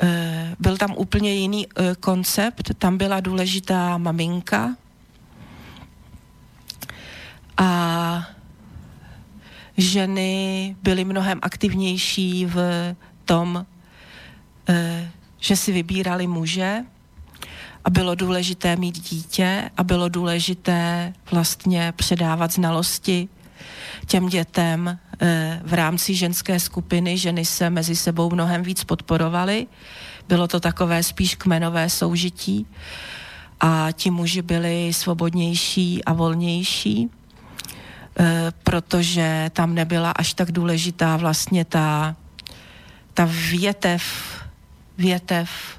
E, 0.02 0.56
Byl 0.58 0.76
tam 0.76 0.94
úplně 0.96 1.34
jiný 1.34 1.66
e, 1.66 1.94
koncept, 1.94 2.74
tam 2.78 2.98
byla 2.98 3.20
důležitá 3.20 3.98
maminka. 3.98 4.76
A 7.56 8.28
ženy 9.76 10.76
byly 10.82 11.04
mnohem 11.04 11.38
aktivnější 11.42 12.46
v 12.46 12.94
tom, 13.24 13.66
e, 14.68 15.10
že 15.38 15.56
si 15.56 15.72
vybírali 15.72 16.26
muže 16.26 16.84
a 17.88 17.90
bylo 17.90 18.14
důležité 18.14 18.76
mít 18.76 19.00
dítě 19.10 19.70
a 19.76 19.84
bylo 19.84 20.08
důležité 20.08 21.12
vlastně 21.32 21.92
předávat 21.96 22.52
znalosti 22.52 23.28
těm 24.06 24.28
dětem 24.28 24.98
eh, 25.20 25.60
v 25.64 25.74
rámci 25.74 26.14
ženské 26.14 26.60
skupiny. 26.60 27.18
Ženy 27.18 27.44
se 27.44 27.70
mezi 27.70 27.96
sebou 27.96 28.30
mnohem 28.30 28.62
víc 28.62 28.84
podporovaly. 28.84 29.66
Bylo 30.28 30.48
to 30.48 30.60
takové 30.60 31.02
spíš 31.02 31.34
kmenové 31.34 31.90
soužití 31.90 32.66
a 33.60 33.88
ti 33.92 34.10
muži 34.10 34.42
byli 34.42 34.92
svobodnější 34.92 36.04
a 36.04 36.12
volnější, 36.12 37.10
eh, 38.18 38.52
protože 38.62 39.50
tam 39.52 39.74
nebyla 39.74 40.10
až 40.10 40.34
tak 40.34 40.52
důležitá 40.52 41.16
vlastně 41.16 41.64
ta, 41.64 42.16
ta 43.14 43.28
větev, 43.50 44.02
větev 44.98 45.77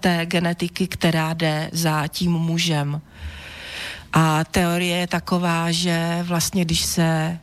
té 0.00 0.26
genetiky, 0.26 0.86
která 0.86 1.32
jde 1.34 1.70
za 1.72 2.08
tím 2.08 2.32
mužem. 2.32 3.00
A 4.12 4.44
teorie 4.44 4.96
je 4.96 5.06
taková, 5.06 5.70
že 5.70 6.18
vlastně 6.22 6.64
když 6.64 6.84
se 6.84 7.38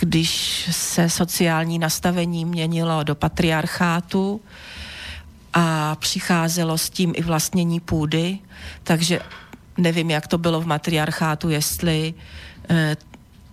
když 0.00 0.68
se 0.70 1.10
sociální 1.10 1.78
nastavení 1.78 2.44
měnilo 2.44 3.02
do 3.04 3.14
patriarchátu 3.14 4.40
a 5.52 5.94
přicházelo 5.94 6.78
s 6.78 6.90
tím 6.90 7.12
i 7.16 7.22
vlastnění 7.22 7.80
půdy, 7.80 8.38
takže 8.84 9.20
nevím, 9.78 10.10
jak 10.10 10.26
to 10.26 10.38
bylo 10.38 10.60
v 10.60 10.66
matriarchátu, 10.66 11.48
jestli 11.48 12.14
e, 12.70 12.96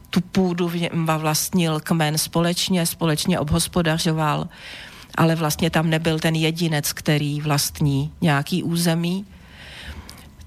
tu 0.09 0.21
půdu 0.21 0.71
vlastnil 1.17 1.79
kmen 1.79 2.17
společně, 2.17 2.85
společně 2.85 3.39
obhospodařoval, 3.39 4.47
ale 5.15 5.35
vlastně 5.35 5.69
tam 5.69 5.89
nebyl 5.89 6.19
ten 6.19 6.35
jedinec, 6.35 6.93
který 6.93 7.41
vlastní 7.41 8.11
nějaký 8.21 8.63
území. 8.63 9.25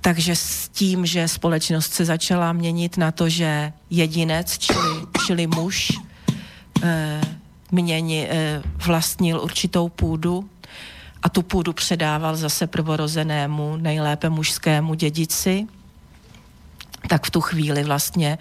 Takže 0.00 0.36
s 0.36 0.68
tím, 0.68 1.06
že 1.06 1.28
společnost 1.28 1.92
se 1.92 2.04
začala 2.04 2.52
měnit 2.52 2.96
na 2.96 3.12
to, 3.12 3.28
že 3.28 3.72
jedinec, 3.90 4.58
čili, 4.58 5.06
čili 5.26 5.46
muž, 5.46 5.92
e, 6.82 7.20
měni, 7.70 8.28
e, 8.30 8.62
vlastnil 8.86 9.40
určitou 9.40 9.88
půdu 9.88 10.50
a 11.22 11.28
tu 11.28 11.42
půdu 11.42 11.72
předával 11.72 12.36
zase 12.36 12.66
prvorozenému, 12.66 13.76
nejlépe 13.76 14.28
mužskému 14.28 14.94
dědici, 14.94 15.66
tak 17.08 17.26
v 17.26 17.30
tu 17.30 17.40
chvíli 17.40 17.84
vlastně 17.84 18.38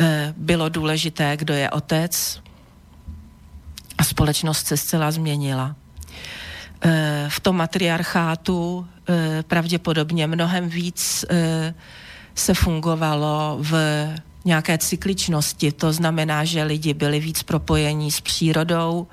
e, 0.00 0.34
bylo 0.36 0.68
důležité, 0.68 1.36
kdo 1.36 1.54
je 1.54 1.70
otec, 1.70 2.42
a 3.98 4.04
společnost 4.04 4.66
se 4.66 4.76
zcela 4.76 5.10
změnila. 5.10 5.76
E, 6.84 7.26
v 7.28 7.40
tom 7.40 7.56
matriarchátu 7.56 8.86
e, 9.08 9.42
pravděpodobně 9.42 10.26
mnohem 10.26 10.68
víc 10.68 11.24
e, 11.30 11.74
se 12.34 12.54
fungovalo 12.54 13.58
v 13.60 13.74
nějaké 14.44 14.78
cykličnosti. 14.78 15.72
To 15.72 15.92
znamená, 15.92 16.44
že 16.44 16.62
lidi 16.62 16.94
byli 16.94 17.20
víc 17.20 17.42
propojení 17.42 18.10
s 18.10 18.20
přírodou, 18.20 19.06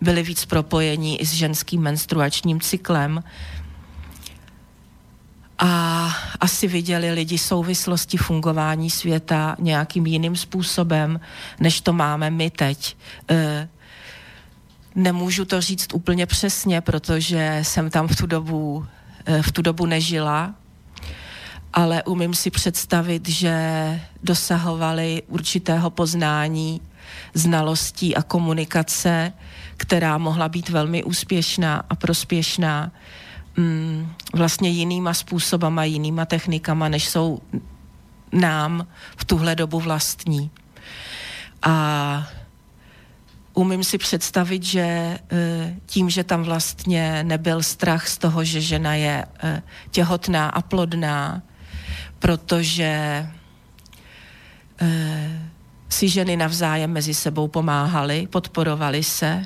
byli 0.00 0.22
víc 0.22 0.44
propojení 0.44 1.20
i 1.20 1.26
s 1.26 1.32
ženským 1.32 1.82
menstruačním 1.82 2.60
cyklem. 2.60 3.22
A 5.58 6.12
asi 6.40 6.68
viděli 6.68 7.10
lidi 7.10 7.38
souvislosti 7.38 8.16
fungování 8.16 8.90
světa 8.90 9.56
nějakým 9.58 10.06
jiným 10.06 10.36
způsobem, 10.36 11.20
než 11.60 11.80
to 11.80 11.92
máme 11.92 12.30
my 12.30 12.50
teď. 12.50 12.96
Nemůžu 14.96 15.44
to 15.44 15.60
říct 15.60 15.94
úplně 15.94 16.26
přesně, 16.26 16.80
protože 16.80 17.58
jsem 17.62 17.90
tam 17.90 18.08
v 18.08 18.16
tu 18.16 18.26
dobu, 18.26 18.86
eh, 19.26 19.42
v 19.42 19.52
tu 19.52 19.62
dobu 19.62 19.86
nežila, 19.86 20.54
ale 21.72 22.02
umím 22.02 22.34
si 22.34 22.50
představit, 22.50 23.28
že 23.28 23.54
dosahovali 24.22 25.22
určitého 25.28 25.90
poznání, 25.90 26.80
znalostí 27.34 28.16
a 28.16 28.22
komunikace, 28.22 29.32
která 29.76 30.18
mohla 30.18 30.48
být 30.48 30.68
velmi 30.68 31.04
úspěšná 31.04 31.82
a 31.90 31.94
prospěšná 31.94 32.92
mm, 33.56 34.12
vlastně 34.34 34.70
jinýma 34.70 35.14
způsobama, 35.14 35.84
jinýma 35.84 36.24
technikama, 36.24 36.88
než 36.88 37.08
jsou 37.08 37.38
nám 38.32 38.86
v 39.16 39.24
tuhle 39.24 39.54
dobu 39.56 39.80
vlastní. 39.80 40.50
A 41.62 42.28
umím 43.56 43.84
si 43.84 43.98
představit, 43.98 44.62
že 44.62 44.80
eh, 44.80 45.74
tím, 45.86 46.10
že 46.10 46.24
tam 46.24 46.42
vlastně 46.42 47.24
nebyl 47.24 47.62
strach 47.62 48.08
z 48.08 48.18
toho, 48.18 48.44
že 48.44 48.60
žena 48.60 48.94
je 48.94 49.24
eh, 49.42 49.62
těhotná 49.90 50.48
a 50.48 50.62
plodná, 50.62 51.42
protože 52.18 53.26
eh, 54.80 55.50
si 55.88 56.08
ženy 56.08 56.36
navzájem 56.36 56.92
mezi 56.92 57.14
sebou 57.14 57.48
pomáhaly, 57.48 58.26
podporovaly 58.26 59.02
se, 59.02 59.44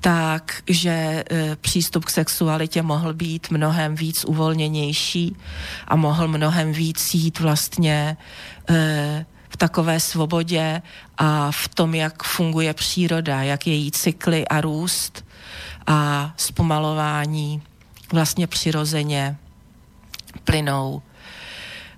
tak, 0.00 0.62
že 0.68 1.24
přístup 1.60 2.04
k 2.04 2.10
sexualitě 2.10 2.82
mohl 2.82 3.14
být 3.14 3.50
mnohem 3.50 3.94
víc 3.94 4.24
uvolněnější 4.24 5.36
a 5.88 5.96
mohl 5.96 6.28
mnohem 6.28 6.72
víc 6.72 7.14
jít 7.14 7.40
vlastně 7.40 8.16
takové 9.56 10.00
svobodě 10.00 10.82
a 11.18 11.50
v 11.50 11.68
tom, 11.68 11.94
jak 11.94 12.22
funguje 12.22 12.74
příroda, 12.74 13.42
jak 13.42 13.66
její 13.66 13.90
cykly 13.90 14.48
a 14.48 14.60
růst 14.60 15.24
a 15.86 16.32
zpomalování 16.36 17.62
vlastně 18.12 18.46
přirozeně 18.46 19.36
plynou. 20.44 21.02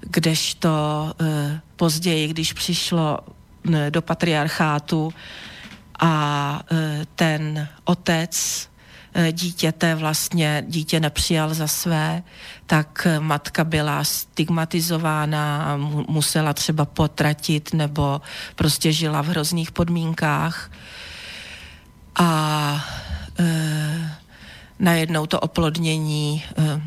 Kdežto 0.00 1.12
e, 1.20 1.60
později, 1.76 2.28
když 2.28 2.52
přišlo 2.52 3.18
e, 3.74 3.90
do 3.90 4.02
patriarchátu 4.02 5.14
a 6.00 6.62
e, 6.72 7.06
ten 7.14 7.68
otec 7.84 8.68
Eh, 8.68 8.77
dítěte 9.32 9.94
vlastně 9.94 10.64
dítě 10.68 11.00
nepřijal 11.00 11.54
za 11.54 11.66
své, 11.66 12.22
tak 12.66 13.06
eh, 13.06 13.20
matka 13.20 13.64
byla 13.64 14.04
stigmatizována 14.04 15.76
musela 16.08 16.52
třeba 16.52 16.84
potratit 16.84 17.74
nebo 17.74 18.20
prostě 18.54 18.92
žila 18.92 19.22
v 19.22 19.26
hrozných 19.26 19.72
podmínkách. 19.72 20.70
A 22.18 22.84
e, 23.38 24.16
najednou 24.78 25.26
to 25.26 25.40
oplodnění 25.40 26.44
e, 26.58 26.80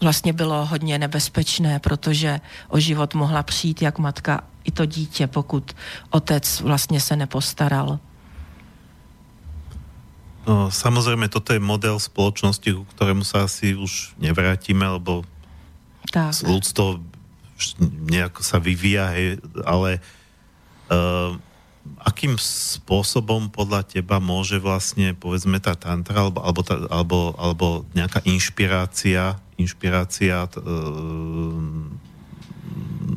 vlastně 0.00 0.32
bylo 0.32 0.66
hodně 0.66 0.98
nebezpečné, 0.98 1.78
protože 1.78 2.40
o 2.68 2.80
život 2.80 3.14
mohla 3.14 3.42
přijít 3.42 3.82
jak 3.82 3.98
matka 3.98 4.44
i 4.64 4.70
to 4.70 4.86
dítě, 4.86 5.26
pokud 5.26 5.76
otec 6.10 6.60
vlastně 6.60 7.00
se 7.00 7.16
nepostaral. 7.16 7.98
No, 10.46 10.70
samozrejme, 10.70 11.26
toto 11.26 11.50
je 11.50 11.58
model 11.58 11.98
spoločnosti, 11.98 12.70
ku 12.70 12.86
ktorému 12.94 13.26
sa 13.26 13.50
asi 13.50 13.74
už 13.74 14.14
nevrátime, 14.22 14.86
lebo 14.86 15.26
tak. 16.14 16.38
ľudstvo 16.46 17.02
nejako 18.06 18.46
sa 18.46 18.62
vyvíja, 18.62 19.10
hej, 19.18 19.42
ale 19.66 19.98
uh, 20.86 21.34
akým 22.06 22.38
spôsobom 22.38 23.50
podľa 23.50 23.90
teba 23.90 24.22
môže 24.22 24.62
vlastne, 24.62 25.18
povedzme, 25.18 25.58
tá 25.58 25.74
tantra 25.74 26.22
alebo, 26.22 26.38
alebo, 26.38 26.60
tá, 26.62 26.76
alebo, 26.94 27.18
alebo 27.34 27.66
nejaká 27.98 28.22
inšpirácia, 28.22 29.42
inšpirácia 29.58 30.46
uh, 30.46 31.58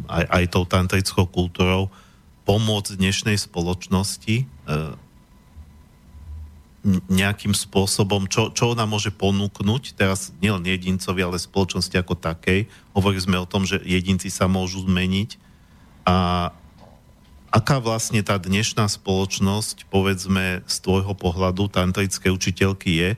aj, 0.10 0.26
aj 0.34 0.44
tou 0.50 0.66
tantrickou 0.66 1.30
kultúrou 1.30 1.94
pomôcť 2.50 2.98
dnešnej 2.98 3.38
spoločnosti 3.38 4.50
uh, 4.66 4.98
nejakým 6.86 7.52
spôsobom, 7.52 8.32
čo, 8.32 8.56
čo 8.56 8.72
ona 8.72 8.88
môže 8.88 9.12
ponúknuť, 9.12 10.00
teraz 10.00 10.32
nielen 10.40 10.64
jedincovi, 10.64 11.20
ale 11.20 11.36
spoločnosti 11.36 11.92
ako 12.00 12.16
takej. 12.16 12.72
Hovorili 12.96 13.20
sme 13.20 13.38
o 13.40 13.50
tom, 13.50 13.68
že 13.68 13.84
jedinci 13.84 14.32
sa 14.32 14.48
môžu 14.48 14.88
zmeniť. 14.88 15.36
A 16.08 16.50
aká 17.52 17.84
vlastne 17.84 18.24
tá 18.24 18.40
dnešná 18.40 18.88
spoločnosť, 18.88 19.92
povedzme 19.92 20.64
z 20.64 20.76
tvojho 20.80 21.12
pohľadu, 21.20 21.68
tantrické 21.68 22.32
učiteľky 22.32 22.92
je, 22.96 23.10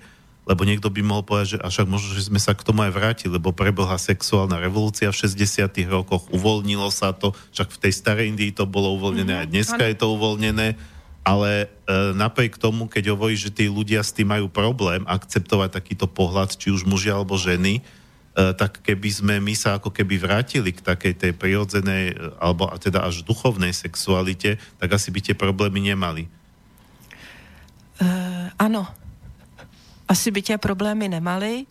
lebo 0.50 0.66
niekto 0.66 0.90
by 0.90 1.06
mohol 1.06 1.22
povedať, 1.22 1.56
že 1.56 1.58
však 1.62 1.88
možno, 1.88 2.18
že 2.18 2.28
sme 2.28 2.42
sa 2.42 2.58
k 2.58 2.66
tomu 2.66 2.82
aj 2.82 2.98
vrátili, 2.98 3.38
lebo 3.38 3.54
prebehla 3.54 4.02
sexuálna 4.02 4.58
revolúcia 4.58 5.14
v 5.14 5.20
60 5.22 5.70
rokoch, 5.86 6.26
uvoľnilo 6.34 6.90
sa 6.90 7.14
to, 7.14 7.38
však 7.54 7.70
v 7.70 7.82
tej 7.88 7.94
starej 7.94 8.26
Indii 8.34 8.52
to 8.52 8.66
bolo 8.66 8.98
uvoľnené, 8.98 9.38
mm-hmm. 9.38 9.48
a 9.48 9.52
dneska 9.54 9.84
je 9.86 9.96
to 9.96 10.18
uvoľnené 10.18 10.82
ale 11.22 11.66
e, 11.66 12.16
napriek 12.18 12.58
tomu, 12.58 12.90
keď 12.90 13.14
hovorí, 13.14 13.38
že 13.38 13.54
tí 13.54 13.70
ľudia 13.70 14.02
s 14.02 14.14
tým 14.14 14.34
majú 14.34 14.50
problém 14.50 15.06
akceptovať 15.06 15.70
takýto 15.70 16.10
pohľad, 16.10 16.58
či 16.58 16.74
už 16.74 16.86
muži 16.90 17.14
alebo 17.14 17.38
ženy, 17.38 17.80
e, 17.80 17.82
tak 18.58 18.82
keby 18.82 19.10
sme 19.14 19.36
my 19.38 19.54
sa 19.54 19.78
ako 19.78 19.94
keby 19.94 20.18
vrátili 20.18 20.74
k 20.74 20.82
takej 20.82 21.14
tej 21.14 21.32
prirodzenej, 21.38 22.06
e, 22.12 22.16
alebo 22.42 22.66
teda 22.82 23.06
až 23.06 23.22
duchovnej 23.22 23.74
sexualite, 23.74 24.58
tak 24.82 24.90
asi 24.90 25.14
by 25.14 25.20
tie 25.22 25.36
problémy 25.38 25.94
nemali. 25.94 26.26
Uh, 28.02 28.50
ano. 28.58 28.90
Asi 30.10 30.32
by 30.32 30.42
tě 30.42 30.58
problémy 30.58 31.08
nemali. 31.08 31.66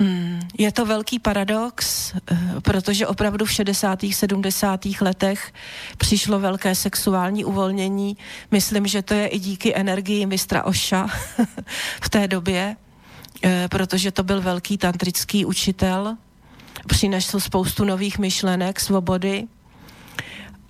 Mm, 0.00 0.40
je 0.58 0.72
to 0.72 0.86
velký 0.86 1.18
paradox, 1.18 2.12
eh, 2.14 2.38
protože 2.62 3.06
opravdu 3.06 3.44
v 3.44 3.52
60. 3.52 4.12
70. 4.12 5.00
letech 5.00 5.52
přišlo 5.98 6.40
velké 6.40 6.74
sexuální 6.74 7.44
uvolnění. 7.44 8.16
Myslím, 8.50 8.86
že 8.86 9.02
to 9.02 9.14
je 9.14 9.26
i 9.26 9.38
díky 9.38 9.76
energii 9.76 10.26
mistra 10.26 10.64
Oša 10.64 11.06
v 12.02 12.08
té 12.08 12.28
době, 12.28 12.76
eh, 13.44 13.68
protože 13.70 14.12
to 14.12 14.22
byl 14.22 14.40
velký 14.40 14.78
tantrický 14.78 15.44
učitel, 15.44 16.16
přinesl 16.86 17.40
spoustu 17.40 17.84
nových 17.84 18.18
myšlenek, 18.18 18.80
svobody 18.80 19.48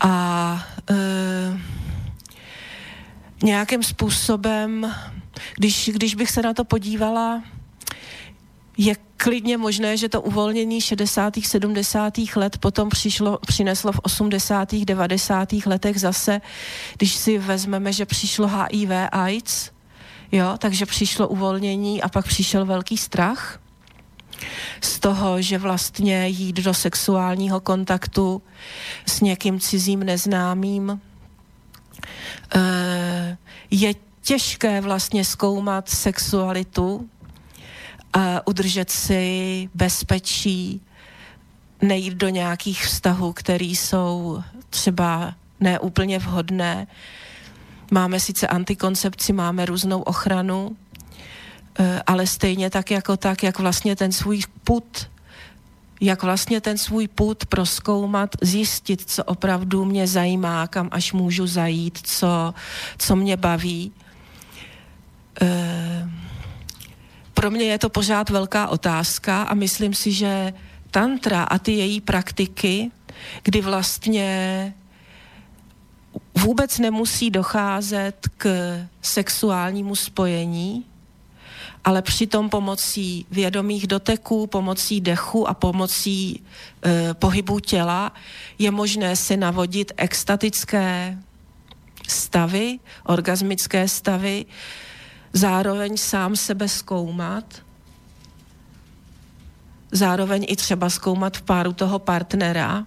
a 0.01 0.67
e, 0.91 0.95
nějakým 3.43 3.83
způsobem, 3.83 4.95
když, 5.57 5.91
když 5.93 6.15
bych 6.15 6.31
se 6.31 6.43
na 6.43 6.55
to 6.55 6.65
podívala, 6.65 7.43
je 8.79 8.95
klidně 9.17 9.59
možné, 9.59 9.97
že 9.97 10.09
to 10.09 10.23
uvolnění 10.23 10.81
60. 10.81 11.35
70. 11.43 12.15
let 12.37 12.59
potom 12.59 12.89
přišlo, 12.89 13.39
přineslo 13.47 13.93
v 13.93 14.01
80. 14.03 14.75
90. 14.75 15.53
letech 15.67 16.01
zase, 16.01 16.41
když 16.97 17.15
si 17.15 17.39
vezmeme, 17.39 17.93
že 17.93 18.07
přišlo 18.07 18.49
HIV 18.49 18.91
AIDS, 19.13 19.71
jo, 20.33 20.55
takže 20.59 20.87
přišlo 20.87 21.29
uvolnění 21.29 22.03
a 22.03 22.09
pak 22.09 22.27
přišel 22.27 22.67
velký 22.67 22.97
strach 22.97 23.61
z 24.81 24.99
toho, 24.99 25.43
že 25.43 25.59
vlastně 25.59 26.29
jít 26.29 26.57
do 26.57 26.75
sexuálního 26.75 27.61
kontaktu 27.61 28.43
s 29.07 29.21
někým 29.21 29.61
cizím 29.61 30.01
neznámým 30.01 31.01
eh, 32.55 33.39
je 33.71 33.95
těžké 34.23 34.81
vlastně 34.81 35.25
zkoumat 35.25 35.89
sexualitu 35.89 37.09
udržet 38.45 38.91
si 38.91 39.69
bezpečí, 39.75 40.81
nejít 41.83 42.15
do 42.15 42.29
nějakých 42.29 42.85
vztahů, 42.85 43.33
které 43.33 43.65
jsou 43.65 44.43
třeba 44.71 45.35
neúplně 45.61 46.19
vhodné. 46.19 46.87
Máme 47.91 48.21
sice 48.21 48.47
antikoncepci, 48.47 49.33
máme 49.33 49.67
různou 49.67 50.03
ochranu, 50.03 50.77
eh, 51.79 52.03
ale 52.07 52.27
stejně 52.27 52.71
tak 52.71 52.91
jako 52.91 53.17
tak, 53.17 53.43
jak 53.43 53.59
vlastně 53.59 53.97
ten 53.97 54.13
svůj 54.13 54.43
put, 54.65 55.11
jak 56.01 56.23
vlastně 56.23 56.61
ten 56.61 56.79
svůj 56.79 57.09
put 57.09 57.47
proskoumat, 57.47 58.31
zjistit, 58.43 59.11
co 59.11 59.25
opravdu 59.25 59.85
mě 59.85 60.07
zajímá, 60.07 60.67
kam 60.67 60.89
až 60.93 61.13
můžu 61.13 61.47
zajít, 61.47 61.99
co, 62.03 62.55
co 62.99 63.17
mě 63.17 63.37
baví. 63.37 63.93
Uh, 65.43 66.28
pro 67.39 67.51
mě 67.51 67.65
je 67.65 67.79
to 67.79 67.89
pořád 67.89 68.31
velká 68.31 68.69
otázka 68.69 69.43
a 69.43 69.55
myslím 69.55 69.95
si, 69.95 70.13
že 70.13 70.53
tantra 70.91 71.43
a 71.43 71.59
ty 71.59 71.73
její 71.73 72.01
praktiky, 72.01 72.91
kdy 73.43 73.61
vlastně 73.61 74.75
vůbec 76.35 76.79
nemusí 76.79 77.31
docházet 77.31 78.29
k 78.37 78.47
sexuálnímu 79.03 79.97
spojení, 79.97 80.85
ale 81.85 82.03
přitom 82.03 82.51
pomocí 82.51 83.27
vědomých 83.31 83.87
doteků, 83.87 84.47
pomocí 84.47 85.01
dechu 85.01 85.49
a 85.49 85.55
pomocí 85.55 86.43
e, 86.85 87.15
pohybu 87.15 87.61
těla 87.61 88.13
je 88.59 88.71
možné 88.71 89.17
si 89.17 89.37
navodit 89.37 89.93
extatické 89.97 91.19
stavy, 92.09 92.79
orgasmické 93.05 93.89
stavy, 93.89 94.47
zároveň 95.33 95.97
sám 95.97 96.37
sebe 96.37 96.69
zkoumat, 96.69 97.45
zároveň 99.93 100.47
i 100.49 100.57
třeba 100.57 100.91
zkoumat 100.91 101.37
v 101.37 101.43
páru 101.43 101.73
toho 101.73 101.99
partnera, 101.99 102.87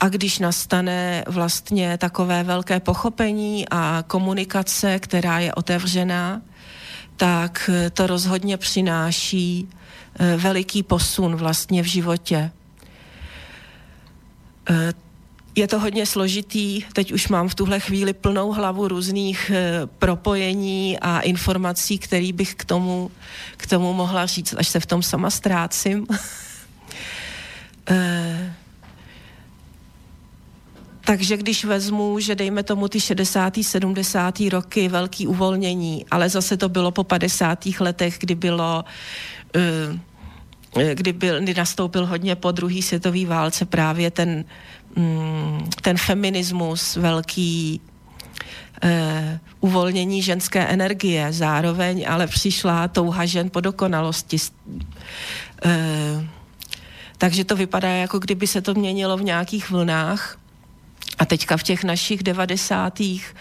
a 0.00 0.08
když 0.08 0.38
nastane 0.38 1.24
vlastně 1.26 1.98
takové 1.98 2.42
velké 2.42 2.80
pochopení 2.80 3.68
a 3.70 4.04
komunikace, 4.06 4.98
která 4.98 5.38
je 5.38 5.54
otevřená, 5.54 6.42
tak 7.16 7.70
eh, 7.72 7.90
to 7.90 8.06
rozhodně 8.06 8.56
přináší 8.56 9.68
eh, 10.18 10.36
veliký 10.36 10.82
posun 10.82 11.36
vlastně 11.36 11.82
v 11.82 11.86
životě. 11.86 12.50
Je 15.56 15.68
to 15.68 15.80
hodně 15.80 16.06
složitý, 16.06 16.82
teď 16.92 17.12
už 17.12 17.28
mám 17.28 17.48
v 17.48 17.54
tuhle 17.54 17.80
chvíli 17.80 18.12
plnou 18.12 18.52
hlavu 18.52 18.88
různých 18.88 19.50
eh, 19.54 19.86
propojení 19.98 20.98
a 20.98 21.20
informací, 21.20 21.98
který 21.98 22.32
bych 22.32 22.54
k 22.54 22.64
tomu, 22.64 23.10
k 23.56 23.66
tomu 23.66 23.92
mohla 23.92 24.26
říct, 24.26 24.54
až 24.58 24.68
se 24.68 24.80
v 24.80 24.86
tom 24.86 25.02
sama 25.02 25.30
ztrácím. 25.30 26.06
Eh, 27.90 28.54
takže 31.04 31.36
když 31.36 31.64
vezmu, 31.64 32.18
že 32.18 32.34
dejme 32.34 32.62
tomu 32.62 32.88
ty 32.88 33.00
60. 33.00 33.54
70. 33.62 34.40
roky 34.40 34.88
velký 34.88 35.26
uvolnění, 35.26 36.06
ale 36.10 36.28
zase 36.28 36.56
to 36.56 36.68
bylo 36.68 36.90
po 36.90 37.04
50. 37.04 37.66
letech, 37.80 38.16
kdy 38.18 38.34
bylo 38.34 38.84
eh, 39.56 39.98
kdy, 40.94 41.12
byl, 41.12 41.40
kdy 41.40 41.54
nastoupil 41.54 42.06
hodně 42.06 42.36
po 42.36 42.52
druhé 42.52 42.82
světové 42.82 43.26
válce 43.26 43.64
právě 43.64 44.10
ten, 44.10 44.44
mm, 44.96 45.70
ten 45.82 45.96
feminismus, 45.96 46.96
velký 46.96 47.80
eh, 48.82 49.40
uvolnění 49.60 50.22
ženské 50.22 50.66
energie, 50.66 51.32
zároveň 51.32 52.06
ale 52.08 52.26
přišla 52.26 52.88
touha 52.88 53.26
žen 53.26 53.50
po 53.50 53.60
dokonalosti. 53.60 54.36
Eh, 55.64 56.26
takže 57.18 57.44
to 57.44 57.56
vypadá, 57.56 57.88
jako 57.88 58.18
kdyby 58.18 58.46
se 58.46 58.60
to 58.60 58.74
měnilo 58.74 59.16
v 59.16 59.22
nějakých 59.22 59.70
vlnách. 59.70 60.38
A 61.18 61.24
teďka 61.24 61.56
v 61.56 61.62
těch 61.62 61.84
našich 61.84 62.22
devadesátých 62.22 63.34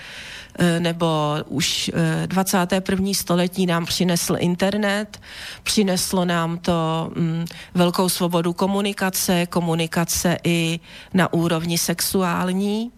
nebo 0.79 1.35
už 1.47 1.91
eh, 1.93 2.27
21. 2.27 3.13
století 3.13 3.65
nám 3.65 3.85
přinesl 3.85 4.35
internet, 4.39 5.21
přineslo 5.63 6.25
nám 6.25 6.57
to 6.57 7.11
mm, 7.15 7.45
velkou 7.73 8.09
svobodu 8.09 8.53
komunikace, 8.53 9.45
komunikace 9.45 10.37
i 10.43 10.79
na 11.13 11.33
úrovni 11.33 11.77
sexuální, 11.77 12.91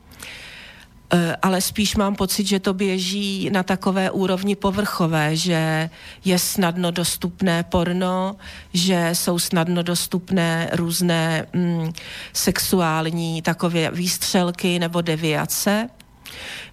Eh, 1.13 1.35
ale 1.41 1.61
spíš 1.61 1.95
mám 1.95 2.15
pocit, 2.15 2.47
že 2.47 2.59
to 2.59 2.73
běží 2.73 3.49
na 3.49 3.63
takové 3.63 4.11
úrovni 4.11 4.55
povrchové, 4.55 5.35
že 5.35 5.89
je 6.25 6.39
snadno 6.39 6.91
dostupné 6.91 7.63
porno, 7.63 8.35
že 8.73 9.09
jsou 9.13 9.39
snadno 9.39 9.83
dostupné 9.83 10.69
různé 10.73 11.45
mm, 11.53 11.93
sexuální 12.33 13.41
takové 13.41 13.91
výstřelky 13.91 14.79
nebo 14.79 15.01
deviace, 15.01 15.89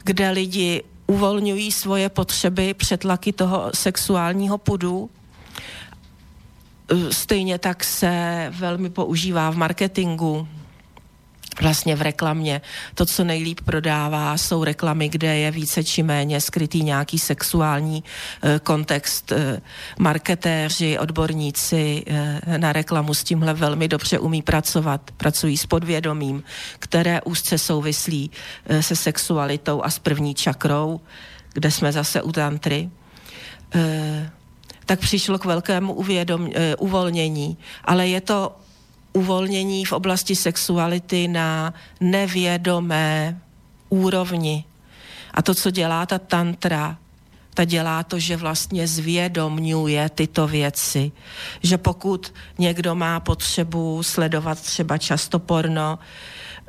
kde 0.04 0.30
lidi 0.30 0.82
uvolňují 1.06 1.72
svoje 1.72 2.08
potřeby, 2.08 2.74
přetlaky 2.74 3.32
toho 3.32 3.70
sexuálního 3.74 4.58
pudu. 4.58 5.10
Stejně 7.10 7.58
tak 7.58 7.84
se 7.84 8.46
velmi 8.58 8.90
používá 8.90 9.50
v 9.50 9.56
marketingu, 9.56 10.48
vlastně 11.62 11.96
v 11.96 12.02
reklamě. 12.02 12.60
To, 12.94 13.06
co 13.06 13.24
nejlíp 13.24 13.60
prodává, 13.64 14.36
jsou 14.38 14.64
reklamy, 14.64 15.08
kde 15.08 15.36
je 15.36 15.50
více 15.50 15.84
či 15.84 16.02
méně 16.02 16.40
skrytý 16.40 16.82
nějaký 16.82 17.18
sexuální 17.18 18.04
eh, 18.42 18.60
kontext. 18.62 19.32
Eh, 19.32 19.60
marketéři, 19.98 20.98
odborníci 20.98 22.04
eh, 22.06 22.58
na 22.58 22.72
reklamu 22.72 23.14
s 23.14 23.24
tímhle 23.24 23.54
velmi 23.54 23.88
dobře 23.88 24.18
umí 24.18 24.42
pracovat. 24.42 25.10
Pracují 25.16 25.56
s 25.56 25.66
podvědomím, 25.66 26.42
které 26.78 27.22
úzce 27.22 27.58
souvislí 27.58 28.30
eh, 28.66 28.82
se 28.82 28.96
sexualitou 28.96 29.82
a 29.82 29.90
s 29.90 29.98
první 29.98 30.34
čakrou, 30.34 31.00
kde 31.52 31.70
jsme 31.70 31.92
zase 31.92 32.22
u 32.22 32.32
tantry. 32.32 32.90
Eh, 33.74 34.30
tak 34.86 35.00
přišlo 35.00 35.38
k 35.38 35.44
velkému 35.44 35.92
uvědom, 35.92 36.50
eh, 36.54 36.76
uvolnění. 36.76 37.56
Ale 37.84 38.08
je 38.08 38.20
to 38.20 38.56
uvolnění 39.12 39.84
v 39.84 39.92
oblasti 39.92 40.36
sexuality 40.36 41.28
na 41.28 41.74
nevědomé 42.00 43.40
úrovni. 43.88 44.64
A 45.34 45.42
to, 45.42 45.54
co 45.54 45.70
dělá 45.70 46.06
ta 46.06 46.18
tantra, 46.18 46.98
ta 47.54 47.64
dělá 47.64 48.02
to, 48.02 48.18
že 48.18 48.36
vlastně 48.36 48.86
zvědomňuje 48.86 50.08
tyto 50.08 50.46
věci. 50.46 51.12
Že 51.62 51.78
pokud 51.78 52.34
někdo 52.58 52.94
má 52.94 53.20
potřebu 53.20 54.02
sledovat 54.02 54.60
třeba 54.60 54.98
často 54.98 55.38
porno, 55.38 55.98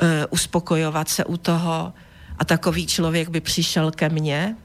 uh, 0.01 0.07
uspokojovat 0.29 1.09
se 1.09 1.25
u 1.25 1.37
toho 1.37 1.93
a 2.39 2.45
takový 2.45 2.87
člověk 2.87 3.29
by 3.29 3.41
přišel 3.41 3.91
ke 3.91 4.09
mně, 4.09 4.55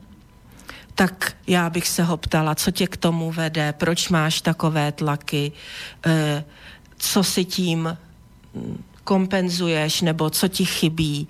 tak 0.94 1.32
já 1.46 1.70
bych 1.70 1.88
se 1.88 2.02
ho 2.02 2.16
ptala, 2.16 2.54
co 2.54 2.70
tě 2.70 2.86
k 2.86 2.96
tomu 2.96 3.30
vede, 3.30 3.72
proč 3.72 4.08
máš 4.08 4.40
takové 4.42 4.92
tlaky, 4.92 5.52
uh, 6.06 6.12
co 6.98 7.24
si 7.24 7.44
tím 7.44 7.98
kompenzuješ 9.04 10.00
nebo 10.00 10.30
co 10.30 10.48
ti 10.48 10.64
chybí. 10.64 11.28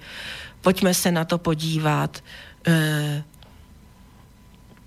Pojďme 0.61 0.95
se 0.95 1.13
na 1.13 1.25
to 1.25 1.39
podívat. 1.39 2.25
E, 2.67 3.25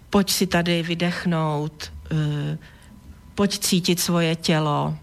pojď 0.09 0.31
si 0.31 0.47
tady 0.47 0.83
vydechnout, 0.83 1.91
e, 2.11 2.57
pojď 3.35 3.59
cítit 3.59 3.99
svoje 3.99 4.35
tělo 4.35 4.97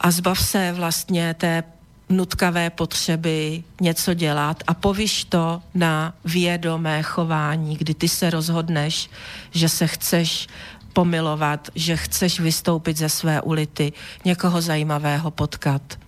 a 0.00 0.10
zbav 0.10 0.38
se 0.38 0.72
vlastně 0.72 1.34
té 1.34 1.62
nutkavé 2.08 2.70
potřeby 2.70 3.64
něco 3.80 4.14
dělat 4.14 4.62
a 4.66 4.74
povíš 4.74 5.24
to 5.24 5.62
na 5.74 6.14
vědomé 6.24 7.02
chování, 7.02 7.76
kdy 7.76 7.94
ty 7.94 8.08
se 8.08 8.30
rozhodneš, 8.30 9.10
že 9.50 9.68
se 9.68 9.86
chceš 9.86 10.48
pomilovat, 10.92 11.68
že 11.74 11.96
chceš 11.96 12.40
vystoupit 12.40 12.96
ze 12.96 13.08
své 13.08 13.42
ulity, 13.42 13.92
někoho 14.24 14.60
zajímavého 14.60 15.30
potkat. 15.30 15.98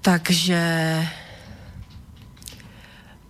Takže 0.00 0.62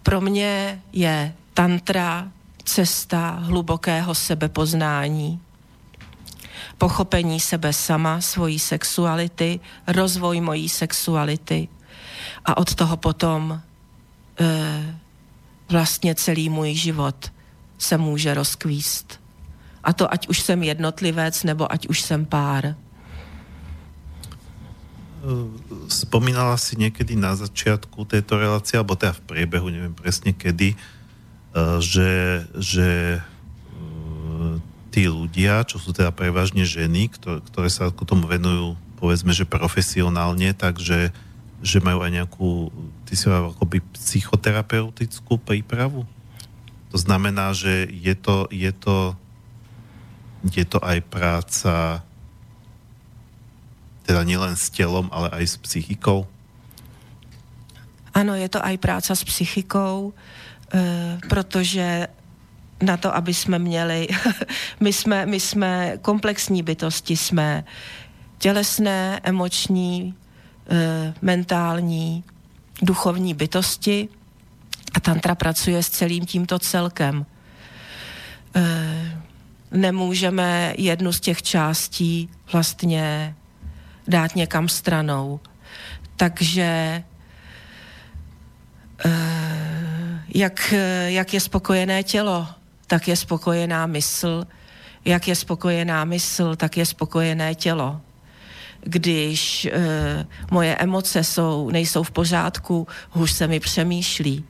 pro 0.03 0.21
mě 0.21 0.83
je 0.93 1.35
tantra 1.55 2.29
cesta 2.65 3.31
hlubokého 3.31 4.15
sebepoznání, 4.15 5.41
pochopení 6.79 7.41
sebe 7.41 7.73
sama, 7.73 8.21
svojí 8.21 8.59
sexuality, 8.59 9.61
rozvoj 9.87 10.41
mojí 10.41 10.69
sexuality 10.69 11.69
a 12.45 12.57
od 12.57 12.75
toho 12.75 12.97
potom 12.97 13.61
e, 14.41 14.97
vlastně 15.69 16.15
celý 16.15 16.49
můj 16.49 16.75
život 16.75 17.33
se 17.79 17.99
může 17.99 18.35
rozkvíst. 18.35 19.24
A 19.85 19.93
to 19.93 20.09
ať 20.09 20.29
už 20.29 20.41
jsem 20.41 20.63
jednotlivec, 20.63 21.45
nebo 21.45 21.73
ať 21.73 21.87
už 21.89 22.01
jsem 22.01 22.25
pár. 22.25 22.75
Spomínala 25.89 26.57
si 26.61 26.77
niekedy 26.77 27.17
na 27.17 27.33
začiatku 27.33 28.05
tejto 28.05 28.37
relácie, 28.37 28.77
alebo 28.77 28.93
teda 28.93 29.17
v 29.17 29.25
priebehu, 29.25 29.73
neviem 29.73 29.97
presne 29.97 30.37
kedy, 30.37 30.77
eh, 30.77 30.79
že, 31.81 32.45
že 32.57 32.89
eh, 33.21 34.55
tí 34.93 35.09
ľudia, 35.09 35.65
čo 35.65 35.81
sú 35.81 35.97
teda 35.97 36.13
prevažne 36.13 36.69
ženy, 36.69 37.09
ktoré 37.21 37.69
sa 37.73 37.89
k 37.89 38.05
tomu 38.05 38.29
venujú, 38.29 38.77
povedzme, 39.01 39.33
že 39.33 39.49
profesionálne, 39.49 40.53
takže 40.53 41.13
že 41.65 41.81
majú 41.81 42.05
aj 42.05 42.13
nejakú, 42.13 42.51
ty 43.09 43.17
si 43.17 43.25
akoby 43.25 43.81
psychoterapeutickú 43.97 45.41
prípravu? 45.41 46.05
To 46.93 47.01
znamená, 47.01 47.57
že 47.57 47.89
je 47.89 48.13
to, 48.13 48.45
je 48.53 48.69
to 48.77 49.17
je 50.53 50.65
to 50.65 50.85
aj 50.85 51.01
práca 51.01 52.05
teda 54.05 54.21
nielen 54.21 54.53
s 54.57 54.69
tělom, 54.69 55.09
ale 55.13 55.33
aj 55.33 55.45
s 55.47 55.57
psychikou? 55.57 56.29
Ano, 58.15 58.37
je 58.37 58.49
to 58.49 58.61
aj 58.61 58.77
práca 58.79 59.17
s 59.17 59.25
psychikou, 59.25 60.13
e, 60.13 61.19
protože 61.29 62.09
na 62.83 62.97
to, 62.97 63.15
aby 63.17 63.35
jsme 63.35 63.59
měli, 63.59 64.09
my 64.81 64.93
jsme, 64.93 65.27
my 65.27 65.41
jsme 65.41 65.99
komplexní 66.03 66.63
bytosti, 66.63 67.17
jsme 67.17 67.65
tělesné, 68.39 69.21
emoční, 69.23 70.15
e, 70.71 71.15
mentální, 71.23 72.25
duchovní 72.83 73.35
bytosti 73.35 74.09
a 74.95 75.01
tantra 75.01 75.35
pracuje 75.35 75.83
s 75.83 75.91
celým 75.91 76.27
tímto 76.27 76.59
celkem. 76.59 77.27
E, 78.55 79.24
nemůžeme 79.75 80.75
jednu 80.79 81.13
z 81.13 81.21
těch 81.21 81.43
částí 81.43 82.31
vlastně 82.53 83.35
dát 84.09 84.37
někam 84.37 84.69
stranou. 84.69 85.41
Takže 86.17 87.03
eh, 89.05 90.23
jak, 90.35 90.75
jak 91.07 91.35
je 91.35 91.41
spokojené 91.41 92.03
tělo, 92.03 92.49
tak 92.87 93.09
je 93.09 93.17
spokojená 93.17 93.87
mysl. 93.87 94.47
Jak 95.05 95.29
je 95.29 95.35
spokojená 95.35 96.05
mysl, 96.05 96.57
tak 96.57 96.77
je 96.77 96.87
spokojené 96.87 97.55
tělo. 97.55 98.01
Když 98.81 99.65
e, 99.65 100.27
moje 100.51 100.77
emoce 100.77 101.25
jsou, 101.25 101.71
nejsou 101.71 102.03
v 102.03 102.11
pořádku, 102.11 102.87
hůř 103.11 103.33
se 103.33 103.47
mi 103.47 103.61
přemýšlí. 103.61 104.45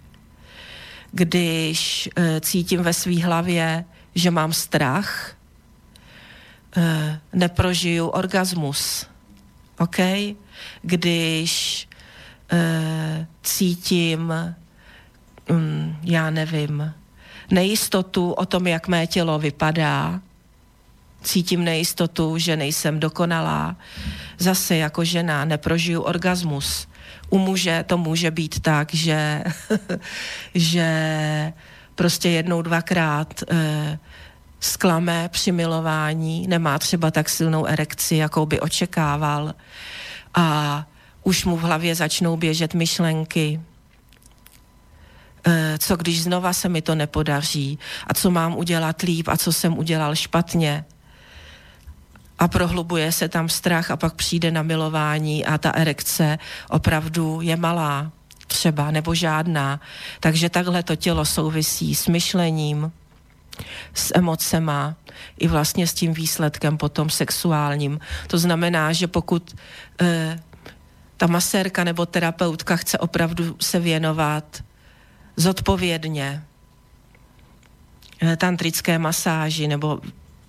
když 1.13 2.09
eh, 2.17 2.41
cítím 2.41 2.83
ve 2.83 2.93
své 2.93 3.23
hlavě, 3.23 3.85
že 4.15 4.31
mám 4.31 4.53
strach, 4.53 5.37
eh, 6.77 7.21
neprožiju 7.33 8.09
orgasmus. 8.09 9.07
OK? 9.79 9.99
Když 10.83 11.89
eh, 12.53 13.27
cítím, 13.43 14.33
mm, 15.51 15.97
já 16.03 16.31
nevím, 16.31 16.95
nejistotu 17.51 18.33
o 18.33 18.47
tom, 18.47 18.67
jak 18.67 18.89
mé 18.89 19.07
tělo 19.07 19.39
vypadá, 19.39 20.21
cítím 21.23 21.65
nejistotu, 21.65 22.39
že 22.39 22.57
nejsem 22.57 23.01
dokonalá, 23.01 23.77
zase 24.39 24.77
jako 24.77 25.05
žena 25.05 25.45
neprožiju 25.45 26.01
orgasmus. 26.03 26.89
U 27.31 27.39
muže 27.39 27.85
to 27.87 27.99
může 27.99 28.31
být 28.31 28.61
tak, 28.61 28.95
že, 28.95 29.45
že 30.55 30.89
prostě 31.95 32.29
jednou, 32.31 32.63
dvakrát 32.63 33.43
eh, 33.51 33.99
sklame 34.61 35.29
při 35.29 35.53
milování, 35.53 36.47
nemá 36.47 36.79
třeba 36.79 37.11
tak 37.11 37.29
silnou 37.29 37.67
erekci, 37.67 38.17
jakou 38.17 38.47
by 38.47 38.61
očekával 38.61 39.55
a 40.35 40.87
už 41.23 41.45
mu 41.45 41.57
v 41.57 41.61
hlavě 41.61 41.95
začnou 41.95 42.37
běžet 42.37 42.75
myšlenky, 42.75 43.61
eh, 45.47 45.79
co 45.79 45.97
když 45.97 46.23
znova 46.23 46.53
se 46.53 46.69
mi 46.69 46.83
to 46.83 46.95
nepodaří 46.95 47.79
a 48.07 48.15
co 48.15 48.31
mám 48.31 48.57
udělat 48.57 49.03
líp 49.03 49.29
a 49.29 49.37
co 49.37 49.53
jsem 49.53 49.79
udělal 49.79 50.15
špatně. 50.15 50.85
A 52.39 52.49
prohlubuje 52.49 53.13
se 53.13 53.29
tam 53.29 53.49
strach 53.49 53.91
a 53.91 53.97
pak 53.97 54.15
přijde 54.15 54.51
na 54.51 54.63
milování 54.63 55.47
a 55.47 55.59
ta 55.59 55.71
erekce 55.71 56.39
opravdu 56.69 57.41
je 57.41 57.57
malá 57.57 58.13
třeba 58.47 58.91
nebo 58.91 59.15
žádná. 59.15 59.81
Takže 60.21 60.51
takhle 60.51 60.83
to 60.83 60.97
tělo 60.97 61.25
souvisí 61.25 61.95
s 61.95 62.09
myšlením, 62.09 62.93
s 63.95 64.13
emocema 64.15 64.97
i 65.39 65.49
vlastně 65.49 65.87
s 65.87 65.95
tím 65.95 66.15
výsledkem 66.15 66.79
potom 66.79 67.11
sexuálním. 67.11 68.01
To 68.27 68.39
znamená, 68.39 68.93
že 68.93 69.07
pokud 69.07 69.57
eh, 70.01 70.41
ta 71.17 71.27
masérka 71.27 71.85
nebo 71.85 72.07
terapeutka 72.07 72.77
chce 72.77 72.99
opravdu 72.99 73.57
se 73.61 73.81
věnovat 73.81 74.65
zodpovědně 75.37 76.45
eh, 78.23 78.37
tantrické 78.37 78.99
masáži 78.99 79.69
nebo 79.69 80.01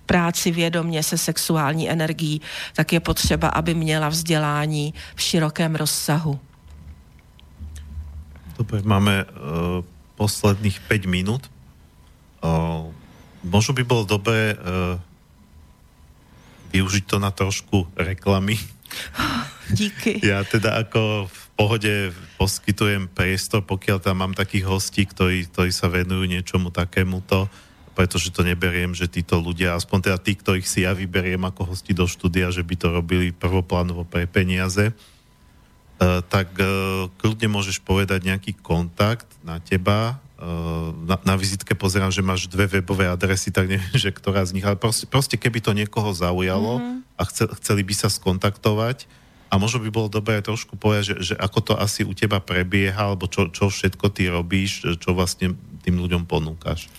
práci 0.06 0.50
vědomě 0.50 1.02
se 1.02 1.18
sexuální 1.18 1.90
energií, 1.90 2.40
tak 2.74 2.92
je 2.92 3.00
potřeba, 3.00 3.48
aby 3.48 3.74
měla 3.74 4.08
vzdělání 4.08 4.94
v 5.14 5.22
širokém 5.22 5.74
rozsahu. 5.74 6.40
Dobre, 8.56 8.80
máme 8.80 9.28
uh, 9.28 9.84
posledných 10.16 10.80
5 10.88 11.04
minút. 11.04 11.44
Uh, 12.40 12.88
možno 13.44 13.76
by 13.76 13.84
bolo 13.84 14.08
dobré 14.08 14.56
uh, 14.56 14.96
využiť 16.72 17.04
to 17.04 17.16
na 17.20 17.28
trošku 17.28 17.84
reklamy. 17.94 18.56
Díky. 19.68 20.20
Ja 20.32 20.40
teda 20.40 20.80
ako 20.80 21.28
v 21.28 21.42
pohode 21.56 21.92
poskytujem 22.40 23.12
priestor, 23.12 23.60
pokiaľ 23.64 23.98
tam 24.00 24.24
mám 24.24 24.32
takých 24.32 24.68
hostí, 24.68 25.04
ktorí, 25.04 25.52
ktorí 25.52 25.70
sa 25.72 25.92
venujú 25.92 26.24
niečomu 26.24 26.72
takémuto, 26.72 27.48
pretože 27.96 28.28
to 28.32 28.44
neberiem, 28.44 28.92
že 28.92 29.08
títo 29.08 29.40
ľudia, 29.40 29.76
aspoň 29.76 30.12
teda 30.12 30.18
tí, 30.20 30.32
ktorých 30.36 30.68
si 30.68 30.84
ja 30.84 30.92
vyberiem 30.92 31.40
ako 31.48 31.72
hosti 31.72 31.96
do 31.96 32.04
štúdia, 32.04 32.52
že 32.52 32.60
by 32.60 32.74
to 32.76 32.88
robili 32.92 33.32
prvoplánovo 33.32 34.04
pre 34.04 34.28
peniaze, 34.28 34.92
tak 36.28 36.52
uh, 36.60 37.08
kľudne 37.16 37.48
môžeš 37.48 37.80
povedať 37.80 38.28
nejaký 38.28 38.52
kontakt 38.60 39.26
na 39.40 39.56
teba. 39.64 40.20
Uh, 40.36 40.92
na, 41.08 41.16
na 41.24 41.34
vizitke 41.40 41.72
pozerám, 41.72 42.12
že 42.12 42.20
máš 42.20 42.44
dve 42.52 42.68
webové 42.68 43.08
adresy, 43.08 43.48
tak 43.48 43.72
neviem, 43.72 43.96
že 44.04 44.12
ktorá 44.12 44.44
z 44.44 44.52
nich, 44.52 44.66
ale 44.66 44.76
proste, 44.76 45.08
proste 45.08 45.40
keby 45.40 45.64
to 45.64 45.72
niekoho 45.72 46.12
zaujalo 46.12 46.76
mm-hmm. 46.76 47.16
a 47.16 47.22
chce, 47.24 47.48
chceli 47.60 47.82
by 47.84 47.94
sa 47.96 48.12
skontaktovať 48.12 49.08
a 49.48 49.54
možno 49.56 49.80
by 49.80 49.88
bolo 49.88 50.12
dobré 50.12 50.42
trošku 50.44 50.76
povedať, 50.76 51.16
že, 51.16 51.32
že 51.32 51.34
ako 51.38 51.58
to 51.62 51.72
asi 51.78 52.04
u 52.04 52.12
teba 52.12 52.42
prebieha, 52.42 53.14
alebo 53.14 53.30
čo, 53.30 53.48
čo 53.48 53.72
všetko 53.72 54.12
ty 54.12 54.28
robíš, 54.28 54.98
čo 55.00 55.16
vlastne 55.16 55.54
tým 55.86 55.96
ľuďom 56.02 56.26
ponúkaš. 56.26 56.90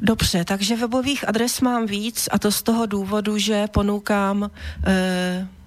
Dobře, 0.00 0.44
takže 0.44 0.76
webových 0.76 1.28
adres 1.28 1.60
mám 1.60 1.86
víc 1.86 2.28
a 2.30 2.38
to 2.38 2.52
z 2.52 2.62
toho 2.62 2.86
důvodu, 2.86 3.38
že 3.38 3.66
ponúkám 3.72 4.44
e, 4.44 4.48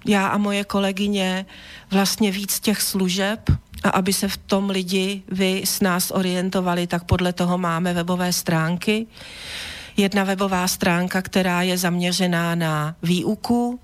já 0.06 0.28
a 0.28 0.38
moje 0.38 0.64
kolegyně 0.64 1.46
vlastně 1.90 2.30
víc 2.30 2.60
těch 2.60 2.82
služeb 2.82 3.50
a 3.84 3.90
aby 3.90 4.12
se 4.12 4.28
v 4.28 4.36
tom 4.36 4.70
lidi 4.70 5.22
vy 5.28 5.62
s 5.64 5.80
nás 5.80 6.10
orientovali, 6.10 6.86
tak 6.86 7.04
podle 7.04 7.32
toho 7.32 7.58
máme 7.58 7.94
webové 7.94 8.32
stránky. 8.32 9.06
Jedna 9.96 10.24
webová 10.24 10.68
stránka, 10.68 11.22
která 11.22 11.62
je 11.62 11.78
zaměřená 11.78 12.54
na 12.54 12.94
výuku, 13.02 13.80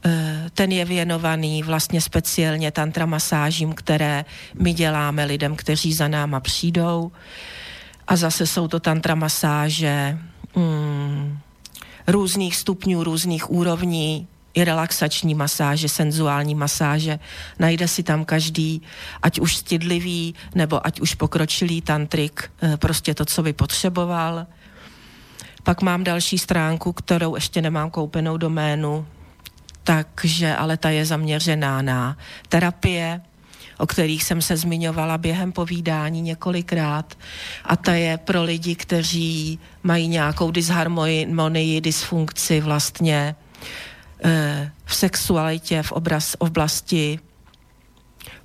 Eh, 0.05 0.49
ten 0.53 0.71
je 0.71 0.85
věnovaný 0.85 1.63
vlastně 1.63 2.01
speciálně 2.01 2.71
tantra 2.71 3.05
masážím, 3.05 3.73
které 3.73 4.25
my 4.53 4.73
děláme 4.73 5.25
lidem, 5.25 5.55
kteří 5.55 5.93
za 5.93 6.07
náma 6.07 6.39
přijdou. 6.39 7.11
A 8.07 8.15
zase 8.15 8.47
jsou 8.47 8.67
to 8.67 8.79
tantra 8.79 9.15
masáže 9.15 10.17
mm, 10.55 11.39
různých 12.07 12.55
stupňů, 12.55 13.03
různých 13.03 13.51
úrovní, 13.51 14.27
i 14.57 14.63
relaxační 14.63 15.35
masáže, 15.35 15.89
senzuální 15.89 16.55
masáže. 16.55 17.19
Najde 17.59 17.87
si 17.87 18.03
tam 18.03 18.25
každý, 18.25 18.81
ať 19.21 19.39
už 19.39 19.55
stydlivý, 19.55 20.35
nebo 20.55 20.87
ať 20.87 20.99
už 20.99 21.13
pokročilý 21.15 21.81
tantrik, 21.81 22.51
eh, 22.61 22.77
prostě 22.77 23.13
to, 23.13 23.25
co 23.25 23.43
by 23.43 23.53
potřeboval. 23.53 24.47
Pak 25.63 25.81
mám 25.81 26.03
další 26.03 26.37
stránku, 26.37 26.93
kterou 26.93 27.35
ještě 27.35 27.61
nemám 27.61 27.89
koupenou 27.89 28.37
doménu, 28.37 29.05
takže 29.83 30.55
ale 30.55 30.77
ta 30.77 30.89
je 30.89 31.05
zaměřená 31.05 31.81
na 31.81 32.17
terapie, 32.49 33.21
o 33.77 33.87
kterých 33.87 34.23
jsem 34.23 34.41
se 34.41 34.57
zmiňovala 34.57 35.17
během 35.17 35.51
povídání 35.51 36.21
několikrát. 36.21 37.17
A 37.65 37.75
ta 37.75 37.93
je 37.93 38.17
pro 38.17 38.43
lidi, 38.43 38.75
kteří 38.75 39.59
mají 39.83 40.07
nějakou 40.07 40.51
disharmonii, 40.51 41.81
dysfunkci 41.81 42.61
vlastně 42.61 43.35
e, 44.23 44.71
v 44.85 44.95
sexualitě, 44.95 45.83
v, 45.83 45.91
obraz, 45.91 46.35
oblasti 46.39 47.19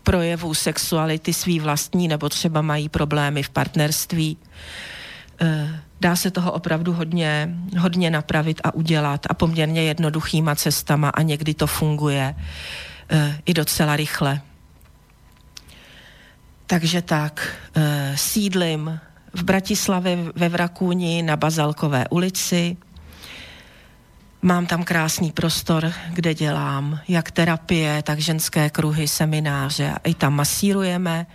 projevů 0.03 0.55
sexuality 0.55 1.33
svý 1.33 1.61
vlastní, 1.61 2.09
nebo 2.09 2.29
třeba 2.29 2.63
mají 2.63 2.89
problémy 2.89 3.43
v 3.43 3.51
partnerství. 3.51 4.37
E, 5.41 5.81
dá 6.01 6.17
se 6.17 6.31
toho 6.31 6.53
opravdu 6.53 6.93
hodně, 6.93 7.57
hodně 7.79 8.11
napravit 8.11 8.61
a 8.65 8.75
udělat 8.75 9.27
a 9.31 9.35
poměrně 9.35 9.83
jednoduchýma 9.83 10.55
cestama 10.55 11.09
a 11.09 11.23
někdy 11.23 11.55
to 11.55 11.67
funguje 11.67 12.35
e, 13.11 13.39
i 13.47 13.55
docela 13.55 13.97
rychle. 13.97 14.41
Takže 16.73 17.03
tak, 17.03 17.57
e, 17.77 18.17
sídlim 18.17 19.01
v 19.35 19.43
Bratislavě 19.45 20.19
ve 20.35 20.49
Vrakúni 20.49 21.23
na 21.23 21.37
Bazalkové 21.37 22.09
ulici. 22.09 22.77
Mám 24.43 24.67
tam 24.67 24.85
krásný 24.85 25.33
prostor, 25.33 25.93
kde 26.13 26.35
dělám 26.35 27.01
jak 27.09 27.31
terapie, 27.31 28.03
tak 28.03 28.19
ženské 28.19 28.71
kruhy, 28.71 29.09
semináře. 29.09 29.91
A 29.91 29.99
I 30.09 30.15
tam 30.15 30.35
masírujeme. 30.35 31.27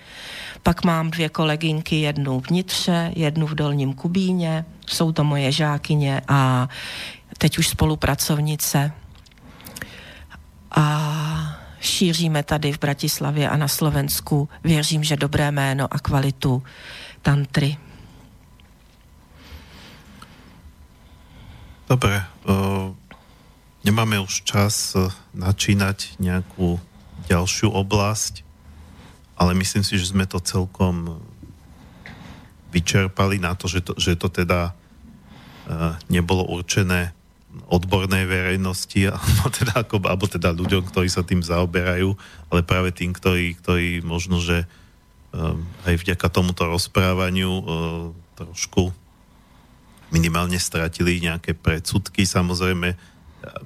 Pak 0.63 0.83
mám 0.83 1.11
dvě 1.11 1.29
kolegynky, 1.29 2.01
jednu 2.01 2.39
vnitře, 2.39 3.11
jednu 3.15 3.47
v 3.47 3.55
Dolním 3.55 3.93
Kubíně. 3.93 4.65
Jsou 4.85 5.11
to 5.11 5.23
moje 5.23 5.51
žákyně 5.51 6.21
a 6.27 6.69
teď 7.37 7.57
už 7.57 7.67
spolupracovnice. 7.67 8.91
A 10.71 11.56
šíříme 11.79 12.43
tady 12.43 12.73
v 12.73 12.79
Bratislavě 12.79 13.49
a 13.49 13.57
na 13.57 13.67
Slovensku, 13.67 14.49
věřím, 14.63 15.03
že 15.03 15.15
dobré 15.15 15.51
jméno 15.51 15.87
a 15.91 15.99
kvalitu 15.99 16.63
tantry. 17.21 17.77
Dobre, 21.87 22.19
uh, 22.43 22.91
nemáme 23.87 24.19
už 24.19 24.43
čas 24.43 24.91
uh, 24.91 25.07
načínať 25.31 26.19
nejakú 26.19 26.83
ďalšiu 27.31 27.71
oblasť, 27.71 28.43
ale 29.39 29.55
myslím 29.55 29.87
si, 29.87 29.95
že 29.95 30.11
sme 30.11 30.27
to 30.27 30.43
celkom 30.43 31.23
vyčerpali 32.75 33.39
na 33.39 33.55
to, 33.55 33.71
že 33.71 33.79
to, 33.87 33.95
že 33.95 34.19
to 34.19 34.27
teda 34.27 34.75
uh, 34.75 35.95
nebolo 36.11 36.43
určené 36.43 37.16
odbornej 37.65 38.29
verejnosti, 38.29 39.07
alebo 39.13 39.49
teda, 39.49 39.73
ako, 39.81 39.95
alebo 40.05 40.25
teda 40.29 40.53
ľuďom, 40.53 40.87
ktorí 40.93 41.09
sa 41.09 41.25
tým 41.25 41.41
zaoberajú, 41.41 42.13
ale 42.53 42.61
práve 42.61 42.93
tým, 42.93 43.11
ktorí, 43.11 43.57
ktorí 43.57 44.05
možno, 44.05 44.37
že 44.37 44.69
um, 45.33 45.65
aj 45.89 45.97
vďaka 46.05 46.27
tomuto 46.29 46.69
rozprávaniu 46.69 47.51
uh, 47.51 47.63
trošku 48.37 48.93
minimálne 50.13 50.55
stratili 50.55 51.19
nejaké 51.19 51.51
predsudky. 51.51 52.23
Samozrejme, 52.23 52.95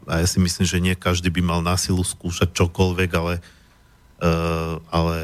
a 0.09 0.13
ja 0.22 0.27
si 0.27 0.41
myslím, 0.41 0.65
že 0.65 0.84
nie 0.84 0.95
každý 0.97 1.30
by 1.30 1.41
mal 1.41 1.61
na 1.61 1.77
silu 1.77 2.01
skúšať 2.01 2.53
čokoľvek, 2.53 3.09
ale, 3.13 3.35
uh, 4.22 4.81
ale 4.89 5.18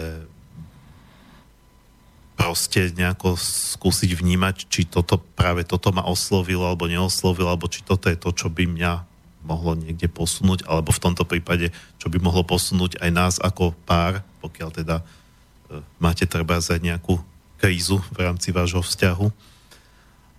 proste 2.38 2.93
nejako 2.93 3.34
skúsiť 3.35 4.14
vnímať, 4.14 4.69
či 4.69 4.85
toto 4.85 5.18
práve 5.18 5.65
toto 5.65 5.89
ma 5.89 6.05
oslovilo 6.05 6.69
alebo 6.69 6.85
neoslovilo, 6.85 7.49
alebo 7.49 7.65
či 7.65 7.81
toto 7.81 8.07
je 8.07 8.15
to, 8.15 8.30
čo 8.30 8.47
by 8.53 8.69
mňa 8.69 8.93
mohlo 9.41 9.73
niekde 9.73 10.05
posunúť, 10.05 10.64
alebo 10.69 10.93
v 10.93 11.01
tomto 11.01 11.26
prípade, 11.26 11.73
čo 11.97 12.07
by 12.14 12.22
mohlo 12.22 12.45
posunúť 12.45 13.01
aj 13.01 13.09
nás 13.09 13.35
ako 13.41 13.73
pár, 13.89 14.22
pokiaľ 14.45 14.69
teda 14.69 15.01
uh, 15.01 15.81
máte 15.97 16.30
treba 16.30 16.61
za 16.61 16.77
nejakú 16.77 17.18
krízu 17.57 17.97
v 18.14 18.18
rámci 18.22 18.53
vášho 18.53 18.85
vzťahu. 18.85 19.27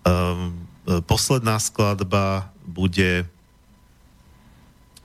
Um, 0.07 0.55
posledná 1.03 1.59
skladba 1.59 2.47
bude 2.63 3.27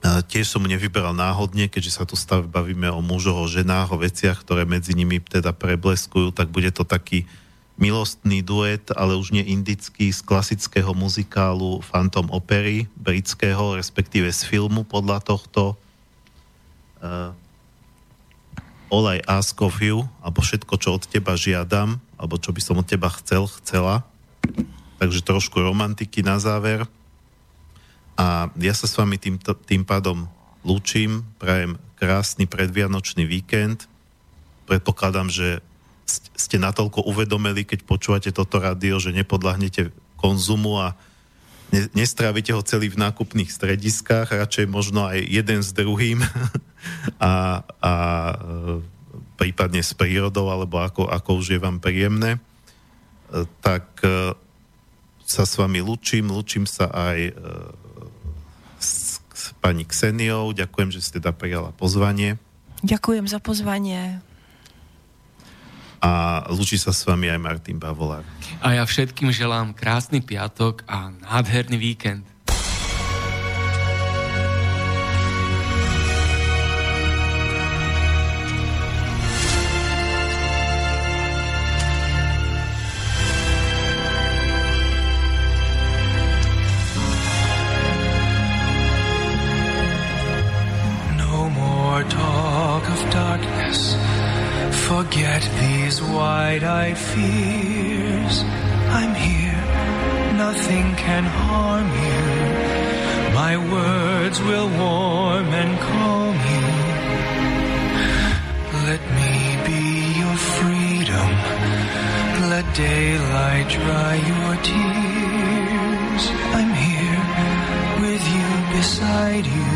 tiež 0.05 0.45
som 0.45 0.61
nevyberal 0.61 1.15
náhodne, 1.17 1.71
keďže 1.71 1.91
sa 1.97 2.03
tu 2.03 2.13
stav 2.19 2.45
bavíme 2.45 2.91
o 2.91 3.01
mužoch, 3.01 3.41
o 3.41 3.47
ženách, 3.49 3.95
o 3.95 4.01
veciach, 4.01 4.43
ktoré 4.43 4.67
medzi 4.67 4.93
nimi 4.93 5.23
teda 5.23 5.55
prebleskujú, 5.55 6.35
tak 6.35 6.51
bude 6.51 6.69
to 6.69 6.85
taký 6.85 7.25
milostný 7.75 8.39
duet, 8.39 8.87
ale 8.95 9.19
už 9.19 9.35
nie 9.35 9.43
indický, 9.43 10.11
z 10.11 10.23
klasického 10.23 10.95
muzikálu 10.95 11.83
Phantom 11.83 12.31
Opery, 12.31 12.87
britského, 12.95 13.75
respektíve 13.75 14.31
z 14.31 14.47
filmu 14.47 14.87
podľa 14.87 15.19
tohto. 15.23 15.75
Uh, 17.03 17.35
All 18.93 19.11
I 19.11 19.19
ask 19.27 19.57
of 19.59 19.81
you, 19.83 20.07
alebo 20.23 20.39
všetko, 20.39 20.73
čo 20.79 20.95
od 20.95 21.03
teba 21.09 21.35
žiadam, 21.35 21.99
alebo 22.15 22.39
čo 22.39 22.55
by 22.55 22.61
som 22.63 22.79
od 22.79 22.87
teba 22.87 23.11
chcel, 23.11 23.49
chcela 23.59 24.07
takže 24.99 25.21
trošku 25.21 25.59
romantiky 25.59 26.23
na 26.23 26.39
záver. 26.39 26.87
A 28.15 28.47
ja 28.55 28.73
sa 28.75 28.87
s 28.87 28.95
vami 28.95 29.19
tým, 29.19 29.35
tým 29.67 29.83
pádom 29.83 30.27
lúčim, 30.63 31.27
prajem 31.37 31.75
krásny 31.99 32.47
predvianočný 32.47 33.27
víkend. 33.27 33.87
Predpokladám, 34.65 35.29
že 35.29 35.59
ste 36.35 36.57
natoľko 36.57 37.05
uvedomili, 37.05 37.67
keď 37.67 37.83
počúvate 37.83 38.29
toto 38.31 38.61
rádio, 38.61 38.97
že 39.01 39.15
nepodľahnete 39.15 39.93
konzumu 40.15 40.79
a 40.79 40.87
ne, 41.73 41.89
nestrávite 41.97 42.53
ho 42.53 42.61
celý 42.65 42.93
v 42.93 43.01
nákupných 43.01 43.49
strediskách, 43.49 44.31
radšej 44.31 44.65
možno 44.69 45.05
aj 45.05 45.19
jeden 45.21 45.59
s 45.61 45.73
druhým 45.73 46.21
a, 47.21 47.61
a 47.81 47.93
e, 48.31 48.35
prípadne 49.35 49.81
s 49.81 49.91
prírodou, 49.97 50.49
alebo 50.49 50.81
ako, 50.81 51.09
ako 51.09 51.29
už 51.41 51.57
je 51.57 51.59
vám 51.59 51.81
príjemné. 51.81 52.37
E, 52.37 52.39
tak 53.65 53.85
e, 54.05 54.33
sa 55.25 55.43
s 55.43 55.57
vami 55.57 55.81
lučím, 55.81 56.29
lučím 56.29 56.69
sa 56.69 56.85
aj 56.93 57.33
pani 59.65 59.81
Kseniou, 59.81 60.53
ďakujem, 60.53 60.93
že 60.93 61.01
ste 61.01 61.17
teda 61.17 61.33
prijala 61.33 61.73
pozvanie. 61.73 62.37
Ďakujem 62.85 63.25
za 63.25 63.41
pozvanie. 63.41 64.21
A 66.05 66.45
lučí 66.53 66.77
sa 66.77 66.93
s 66.93 67.01
vami 67.01 67.33
aj 67.33 67.41
Martin 67.41 67.81
Bavolár. 67.81 68.21
A 68.61 68.77
ja 68.77 68.85
všetkým 68.85 69.33
želám 69.33 69.73
krásny 69.73 70.21
piatok 70.21 70.85
a 70.85 71.09
nádherný 71.09 71.81
víkend. 71.81 72.29
Forget 95.15 95.49
these 95.61 96.01
wide-eyed 96.01 96.97
fears. 96.97 98.43
I'm 98.99 99.15
here. 99.15 99.63
Nothing 100.35 100.93
can 100.95 101.23
harm 101.23 101.87
you. 102.03 102.25
My 103.33 103.55
words 103.55 104.41
will 104.41 104.67
warm 104.67 105.47
and 105.61 105.79
calm 105.87 106.35
you. 106.51 106.67
Let 108.89 109.03
me 109.17 109.33
be 109.69 109.83
your 110.19 110.37
freedom. 110.55 111.29
Let 112.51 112.65
daylight 112.75 113.67
dry 113.69 114.15
your 114.31 114.53
tears. 114.67 116.23
I'm 116.59 116.73
here 116.89 117.25
with 118.03 118.23
you 118.35 118.49
beside 118.75 119.45
you 119.45 119.75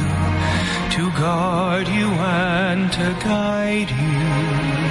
to 0.95 1.03
guard 1.17 1.87
you 1.87 2.09
and 2.09 2.91
to 2.91 3.07
guide 3.23 3.89
you. 3.89 4.88